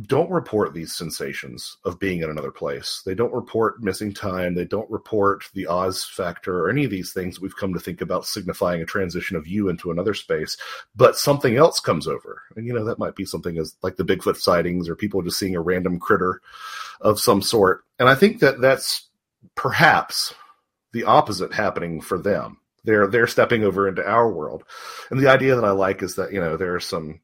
don't 0.00 0.30
report 0.30 0.72
these 0.72 0.94
sensations 0.94 1.76
of 1.84 1.98
being 1.98 2.22
in 2.22 2.30
another 2.30 2.50
place. 2.50 3.02
They 3.04 3.14
don't 3.14 3.32
report 3.32 3.82
missing 3.82 4.14
time. 4.14 4.54
They 4.54 4.64
don't 4.64 4.90
report 4.90 5.44
the 5.52 5.66
Oz 5.66 6.02
factor 6.02 6.60
or 6.60 6.70
any 6.70 6.84
of 6.84 6.90
these 6.90 7.12
things 7.12 7.38
we've 7.38 7.56
come 7.56 7.74
to 7.74 7.80
think 7.80 8.00
about 8.00 8.24
signifying 8.24 8.80
a 8.80 8.86
transition 8.86 9.36
of 9.36 9.46
you 9.46 9.68
into 9.68 9.90
another 9.90 10.14
space. 10.14 10.56
But 10.96 11.18
something 11.18 11.56
else 11.56 11.78
comes 11.78 12.08
over. 12.08 12.40
And, 12.56 12.66
you 12.66 12.72
know, 12.72 12.84
that 12.84 12.98
might 12.98 13.16
be 13.16 13.26
something 13.26 13.58
as 13.58 13.74
like 13.82 13.96
the 13.96 14.04
Bigfoot 14.04 14.36
sightings 14.36 14.88
or 14.88 14.96
people 14.96 15.20
just 15.20 15.38
seeing 15.38 15.56
a 15.56 15.60
random 15.60 16.00
critter 16.00 16.40
of 17.02 17.20
some 17.20 17.42
sort. 17.42 17.84
And 17.98 18.08
I 18.08 18.14
think 18.14 18.40
that 18.40 18.62
that's 18.62 19.10
perhaps 19.56 20.32
the 20.94 21.04
opposite 21.04 21.52
happening 21.52 22.00
for 22.00 22.16
them. 22.16 22.58
They're 22.84 23.06
they're 23.06 23.26
stepping 23.26 23.64
over 23.64 23.88
into 23.88 24.06
our 24.06 24.30
world, 24.30 24.64
and 25.10 25.20
the 25.20 25.30
idea 25.30 25.54
that 25.54 25.64
I 25.64 25.70
like 25.70 26.02
is 26.02 26.16
that 26.16 26.32
you 26.32 26.40
know 26.40 26.56
there 26.56 26.74
are 26.74 26.80
some 26.80 27.20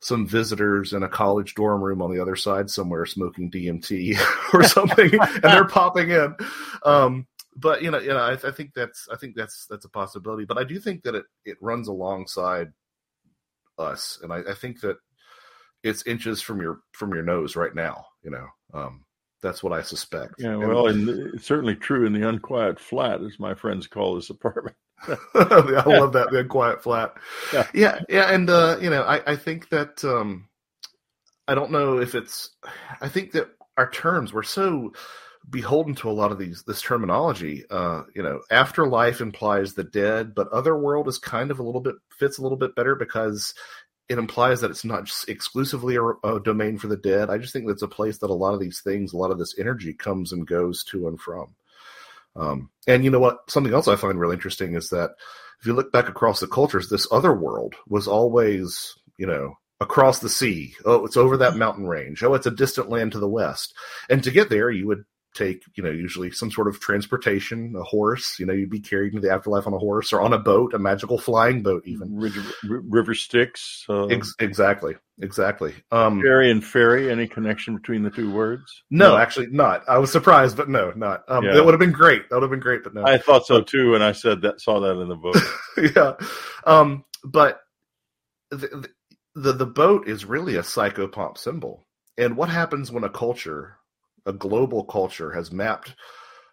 some 0.00 0.26
visitors 0.26 0.92
in 0.92 1.02
a 1.02 1.08
college 1.08 1.54
dorm 1.54 1.82
room 1.82 2.00
on 2.00 2.12
the 2.12 2.20
other 2.20 2.36
side 2.36 2.70
somewhere 2.70 3.04
smoking 3.04 3.50
DMT 3.50 4.16
or 4.54 4.62
something, 4.62 5.10
and 5.12 5.42
they're 5.42 5.66
popping 5.66 6.10
in. 6.10 6.36
Um, 6.84 7.26
but 7.56 7.82
you 7.82 7.90
know, 7.90 7.98
you 7.98 8.08
know, 8.08 8.18
I, 8.18 8.32
I, 8.32 8.52
think 8.52 8.74
that's 8.74 9.08
I 9.12 9.16
think 9.16 9.34
that's 9.34 9.66
that's 9.66 9.84
a 9.84 9.90
possibility. 9.90 10.44
But 10.44 10.58
I 10.58 10.64
do 10.64 10.78
think 10.78 11.02
that 11.02 11.14
it 11.14 11.24
it 11.44 11.56
runs 11.60 11.88
alongside 11.88 12.72
us, 13.78 14.18
and 14.22 14.32
I, 14.32 14.42
I 14.50 14.54
think 14.54 14.80
that 14.80 14.96
it's 15.82 16.06
inches 16.06 16.40
from 16.40 16.60
your 16.60 16.80
from 16.92 17.12
your 17.12 17.24
nose 17.24 17.56
right 17.56 17.74
now. 17.74 18.06
You 18.22 18.30
know, 18.30 18.46
um, 18.74 19.04
that's 19.42 19.62
what 19.62 19.72
I 19.72 19.82
suspect. 19.82 20.34
Yeah, 20.38 20.56
well, 20.56 20.86
and 20.86 21.08
it's 21.08 21.46
certainly 21.46 21.74
true 21.74 22.06
in 22.06 22.12
the 22.12 22.28
unquiet 22.28 22.78
flat, 22.78 23.20
as 23.22 23.38
my 23.40 23.54
friends 23.54 23.86
call 23.86 24.14
this 24.14 24.30
apartment. 24.30 24.76
I 25.08 25.84
love 25.86 26.12
that 26.12 26.28
the 26.30 26.44
quiet 26.44 26.82
flat. 26.82 27.14
Yeah, 27.52 27.66
yeah, 27.74 27.98
yeah 28.08 28.32
and 28.32 28.50
uh, 28.50 28.78
you 28.80 28.90
know, 28.90 29.02
I, 29.02 29.32
I 29.32 29.36
think 29.36 29.68
that 29.70 30.04
um, 30.04 30.48
I 31.46 31.54
don't 31.54 31.70
know 31.70 31.98
if 31.98 32.14
it's. 32.14 32.50
I 33.00 33.08
think 33.08 33.32
that 33.32 33.48
our 33.76 33.90
terms 33.90 34.32
were 34.32 34.42
so 34.42 34.92
beholden 35.50 35.94
to 35.94 36.10
a 36.10 36.12
lot 36.12 36.32
of 36.32 36.38
these 36.38 36.62
this 36.64 36.82
terminology. 36.82 37.64
Uh, 37.70 38.02
you 38.14 38.22
know, 38.22 38.40
afterlife 38.50 39.20
implies 39.20 39.74
the 39.74 39.84
dead, 39.84 40.34
but 40.34 40.48
otherworld 40.48 41.08
is 41.08 41.18
kind 41.18 41.50
of 41.50 41.58
a 41.58 41.62
little 41.62 41.80
bit 41.80 41.94
fits 42.10 42.38
a 42.38 42.42
little 42.42 42.58
bit 42.58 42.74
better 42.74 42.94
because 42.94 43.54
it 44.08 44.18
implies 44.18 44.60
that 44.60 44.70
it's 44.70 44.84
not 44.84 45.04
just 45.04 45.28
exclusively 45.28 45.96
a, 45.96 46.02
a, 46.02 46.40
domain 46.40 46.78
for 46.78 46.88
the 46.88 46.96
dead. 46.96 47.28
I 47.28 47.36
just 47.36 47.52
think 47.52 47.66
that's 47.66 47.82
a 47.82 47.88
place 47.88 48.18
that 48.18 48.30
a 48.30 48.34
lot 48.34 48.54
of 48.54 48.60
these 48.60 48.80
things, 48.80 49.12
a 49.12 49.18
lot 49.18 49.30
of 49.30 49.38
this 49.38 49.58
energy 49.58 49.92
comes 49.92 50.32
and 50.32 50.46
goes 50.46 50.82
to 50.84 51.08
and 51.08 51.20
from. 51.20 51.54
Um, 52.38 52.70
and 52.86 53.04
you 53.04 53.10
know 53.10 53.18
what? 53.18 53.38
Something 53.48 53.74
else 53.74 53.88
I 53.88 53.96
find 53.96 54.18
really 54.18 54.34
interesting 54.34 54.74
is 54.74 54.90
that 54.90 55.10
if 55.60 55.66
you 55.66 55.74
look 55.74 55.92
back 55.92 56.08
across 56.08 56.40
the 56.40 56.46
cultures, 56.46 56.88
this 56.88 57.08
other 57.10 57.34
world 57.34 57.74
was 57.88 58.06
always, 58.06 58.94
you 59.18 59.26
know, 59.26 59.54
across 59.80 60.20
the 60.20 60.28
sea. 60.28 60.74
Oh, 60.84 61.04
it's 61.04 61.16
over 61.16 61.36
that 61.36 61.56
mountain 61.56 61.86
range. 61.86 62.22
Oh, 62.22 62.34
it's 62.34 62.46
a 62.46 62.50
distant 62.50 62.88
land 62.88 63.12
to 63.12 63.18
the 63.18 63.28
west. 63.28 63.74
And 64.08 64.22
to 64.24 64.30
get 64.30 64.50
there, 64.50 64.70
you 64.70 64.86
would 64.86 65.04
take, 65.38 65.62
you 65.74 65.82
know, 65.82 65.90
usually 65.90 66.30
some 66.30 66.50
sort 66.50 66.68
of 66.68 66.80
transportation, 66.80 67.74
a 67.76 67.82
horse. 67.82 68.38
You 68.38 68.46
know, 68.46 68.52
you'd 68.52 68.70
be 68.70 68.80
carried 68.80 69.14
into 69.14 69.26
the 69.26 69.32
afterlife 69.32 69.66
on 69.66 69.72
a 69.72 69.78
horse 69.78 70.12
or 70.12 70.20
on 70.20 70.32
a 70.32 70.38
boat, 70.38 70.74
a 70.74 70.78
magical 70.78 71.18
flying 71.18 71.62
boat, 71.62 71.84
even 71.86 72.16
river, 72.16 72.42
river 72.64 73.14
Styx. 73.14 73.84
Uh, 73.88 74.06
Ex- 74.06 74.34
exactly, 74.40 74.96
exactly. 75.20 75.74
Um, 75.92 76.20
ferry 76.20 76.50
and 76.50 76.64
ferry. 76.64 77.10
Any 77.10 77.28
connection 77.28 77.76
between 77.76 78.02
the 78.02 78.10
two 78.10 78.30
words? 78.30 78.82
No, 78.90 79.10
no. 79.10 79.16
actually, 79.16 79.48
not. 79.48 79.88
I 79.88 79.98
was 79.98 80.10
surprised, 80.10 80.56
but 80.56 80.68
no, 80.68 80.92
not. 80.96 81.24
Um, 81.28 81.44
yeah. 81.44 81.54
That 81.54 81.64
would 81.64 81.74
have 81.74 81.80
been 81.80 81.92
great. 81.92 82.28
That 82.28 82.36
would 82.36 82.42
have 82.42 82.50
been 82.50 82.60
great, 82.60 82.82
but 82.82 82.94
no. 82.94 83.04
I 83.04 83.18
thought 83.18 83.46
so 83.46 83.62
too, 83.62 83.94
and 83.94 84.02
I 84.02 84.12
said 84.12 84.42
that 84.42 84.60
saw 84.60 84.80
that 84.80 85.00
in 85.00 85.08
the 85.08 85.16
book. 85.16 85.36
yeah, 85.96 86.14
um, 86.64 87.04
but 87.24 87.60
the, 88.50 88.88
the 89.34 89.52
the 89.52 89.66
boat 89.66 90.08
is 90.08 90.24
really 90.24 90.56
a 90.56 90.62
psychopomp 90.62 91.38
symbol. 91.38 91.86
And 92.16 92.36
what 92.36 92.48
happens 92.48 92.90
when 92.90 93.04
a 93.04 93.08
culture 93.08 93.77
a 94.26 94.32
global 94.32 94.84
culture 94.84 95.32
has 95.32 95.52
mapped 95.52 95.94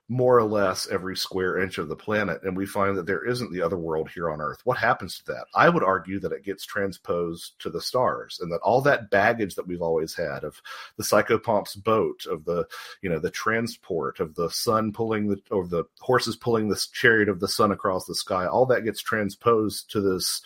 more 0.08 0.38
or 0.38 0.44
less 0.44 0.88
every 0.88 1.18
square 1.18 1.60
inch 1.60 1.80
of 1.80 1.88
the 1.90 1.96
planet, 1.96 2.44
and 2.44 2.56
we 2.56 2.66
find 2.66 2.96
that 2.96 3.08
there 3.08 3.26
isn't 3.26 3.52
the 3.52 3.62
other 3.62 3.78
world 3.78 4.08
here 4.14 4.30
on 4.30 4.40
Earth. 4.40 4.60
What 4.64 4.78
happens 4.78 5.18
to 5.18 5.26
that? 5.32 5.46
I 5.56 5.68
would 5.68 5.84
argue 5.84 6.20
that 6.20 6.32
it 6.32 6.46
gets 6.46 6.64
transposed 6.64 7.54
to 7.60 7.72
the 7.72 7.82
stars, 7.82 8.40
and 8.40 8.52
that 8.52 8.62
all 8.62 8.82
that 8.82 9.10
baggage 9.10 9.56
that 9.56 9.66
we've 9.66 9.82
always 9.82 10.14
had 10.14 10.44
of 10.44 10.62
the 10.98 11.04
psychopomp's 11.04 11.76
boat, 11.76 12.28
of 12.28 12.46
the 12.46 12.68
you 13.02 13.10
know 13.10 13.20
the 13.20 13.32
transport, 13.32 14.20
of 14.20 14.36
the 14.36 14.50
sun 14.52 14.94
pulling 14.94 15.28
the 15.28 15.42
or 15.50 15.68
the 15.68 15.86
horses 16.00 16.36
pulling 16.36 16.70
this 16.70 16.88
chariot 16.88 17.28
of 17.28 17.40
the 17.40 17.48
sun 17.48 17.72
across 17.72 18.06
the 18.06 18.16
sky, 18.16 18.46
all 18.46 18.68
that 18.68 18.86
gets 18.86 19.02
transposed 19.02 19.90
to 19.92 20.02
this 20.02 20.42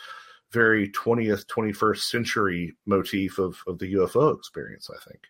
very 0.52 0.90
20th 0.90 1.46
21st 1.46 2.00
century 2.00 2.76
motif 2.88 3.38
of, 3.38 3.62
of 3.68 3.78
the 3.78 3.94
ufo 3.94 4.36
experience 4.36 4.90
i 4.90 4.98
think 5.08 5.28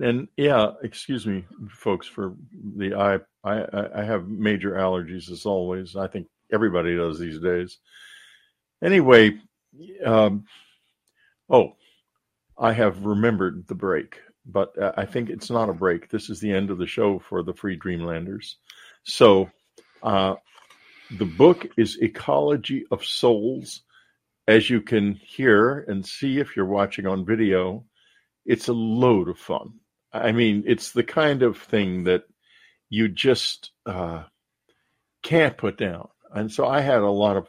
and 0.00 0.28
yeah, 0.36 0.72
excuse 0.82 1.26
me, 1.26 1.44
folks, 1.70 2.06
for 2.06 2.34
the 2.76 2.94
I 2.94 3.18
I 3.48 4.00
I 4.00 4.04
have 4.04 4.28
major 4.28 4.72
allergies 4.72 5.30
as 5.30 5.46
always. 5.46 5.96
I 5.96 6.06
think 6.06 6.28
everybody 6.52 6.96
does 6.96 7.18
these 7.18 7.40
days. 7.40 7.78
Anyway, 8.82 9.38
um, 10.04 10.44
oh, 11.50 11.72
I 12.56 12.72
have 12.72 13.04
remembered 13.04 13.66
the 13.66 13.74
break, 13.74 14.20
but 14.46 14.74
I 14.96 15.04
think 15.04 15.30
it's 15.30 15.50
not 15.50 15.68
a 15.68 15.74
break. 15.74 16.08
This 16.08 16.30
is 16.30 16.40
the 16.40 16.52
end 16.52 16.70
of 16.70 16.78
the 16.78 16.86
show 16.86 17.18
for 17.18 17.42
the 17.42 17.54
Free 17.54 17.76
Dreamlanders. 17.76 18.56
So, 19.04 19.50
uh, 20.02 20.36
the 21.10 21.24
book 21.24 21.66
is 21.76 21.98
Ecology 22.00 22.84
of 22.90 23.04
Souls. 23.04 23.82
As 24.46 24.70
you 24.70 24.80
can 24.80 25.14
hear 25.14 25.80
and 25.88 26.06
see 26.06 26.38
if 26.38 26.56
you're 26.56 26.64
watching 26.64 27.06
on 27.06 27.26
video, 27.26 27.84
it's 28.46 28.68
a 28.68 28.72
load 28.72 29.28
of 29.28 29.38
fun. 29.38 29.74
I 30.12 30.32
mean, 30.32 30.64
it's 30.66 30.92
the 30.92 31.04
kind 31.04 31.42
of 31.42 31.58
thing 31.58 32.04
that 32.04 32.24
you 32.88 33.08
just 33.08 33.70
uh, 33.86 34.24
can't 35.22 35.56
put 35.56 35.76
down. 35.76 36.08
And 36.32 36.52
so 36.52 36.66
I 36.66 36.80
had 36.80 37.00
a 37.00 37.10
lot 37.10 37.36
of 37.36 37.48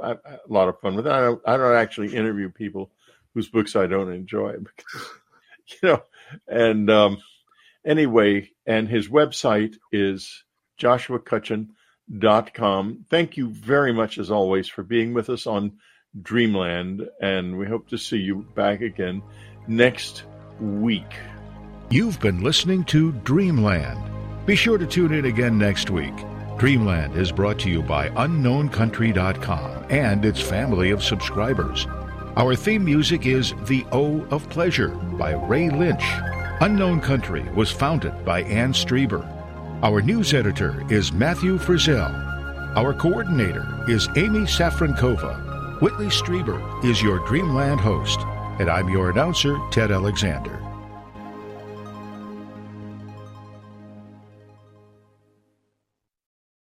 a 0.00 0.18
lot 0.48 0.68
of 0.68 0.80
fun 0.80 0.96
with 0.96 1.06
it. 1.06 1.12
I 1.12 1.20
don't, 1.20 1.40
I 1.46 1.56
don't 1.56 1.76
actually 1.76 2.14
interview 2.14 2.50
people 2.50 2.90
whose 3.32 3.48
books 3.48 3.76
I 3.76 3.86
don't 3.86 4.12
enjoy 4.12 4.52
because 4.58 5.06
you 5.66 5.76
know. 5.82 6.02
And 6.48 6.90
um, 6.90 7.18
anyway, 7.84 8.50
and 8.66 8.88
his 8.88 9.08
website 9.08 9.76
is 9.92 10.42
joshuacutchin.com. 10.80 13.04
Thank 13.10 13.36
you 13.36 13.50
very 13.50 13.92
much, 13.92 14.18
as 14.18 14.30
always, 14.30 14.68
for 14.68 14.82
being 14.82 15.12
with 15.14 15.30
us 15.30 15.46
on 15.46 15.78
Dreamland, 16.20 17.08
and 17.20 17.56
we 17.58 17.66
hope 17.66 17.88
to 17.88 17.98
see 17.98 18.18
you 18.18 18.46
back 18.54 18.80
again 18.80 19.22
next 19.66 20.24
week. 20.60 21.12
You've 21.94 22.18
been 22.18 22.42
listening 22.42 22.82
to 22.86 23.12
Dreamland. 23.12 24.00
Be 24.46 24.56
sure 24.56 24.78
to 24.78 24.84
tune 24.84 25.14
in 25.14 25.26
again 25.26 25.56
next 25.56 25.90
week. 25.90 26.12
Dreamland 26.58 27.14
is 27.14 27.30
brought 27.30 27.56
to 27.60 27.70
you 27.70 27.82
by 27.82 28.08
UnknownCountry.com 28.08 29.86
and 29.90 30.24
its 30.24 30.40
family 30.40 30.90
of 30.90 31.04
subscribers. 31.04 31.86
Our 32.36 32.56
theme 32.56 32.84
music 32.84 33.26
is 33.26 33.54
The 33.68 33.86
O 33.92 34.22
of 34.32 34.50
Pleasure 34.50 34.88
by 34.88 35.34
Ray 35.34 35.70
Lynch. 35.70 36.02
Unknown 36.60 37.00
Country 37.00 37.48
was 37.50 37.70
founded 37.70 38.24
by 38.24 38.42
Anne 38.42 38.72
Strieber. 38.72 39.24
Our 39.84 40.02
news 40.02 40.34
editor 40.34 40.84
is 40.90 41.12
Matthew 41.12 41.58
Frizzell. 41.58 42.12
Our 42.76 42.92
coordinator 42.92 43.84
is 43.88 44.08
Amy 44.16 44.46
Safrankova. 44.48 45.80
Whitley 45.80 46.06
Strieber 46.06 46.84
is 46.84 47.00
your 47.00 47.24
Dreamland 47.28 47.78
host, 47.78 48.18
and 48.58 48.68
I'm 48.68 48.88
your 48.88 49.10
announcer, 49.10 49.56
Ted 49.70 49.92
Alexander. 49.92 50.63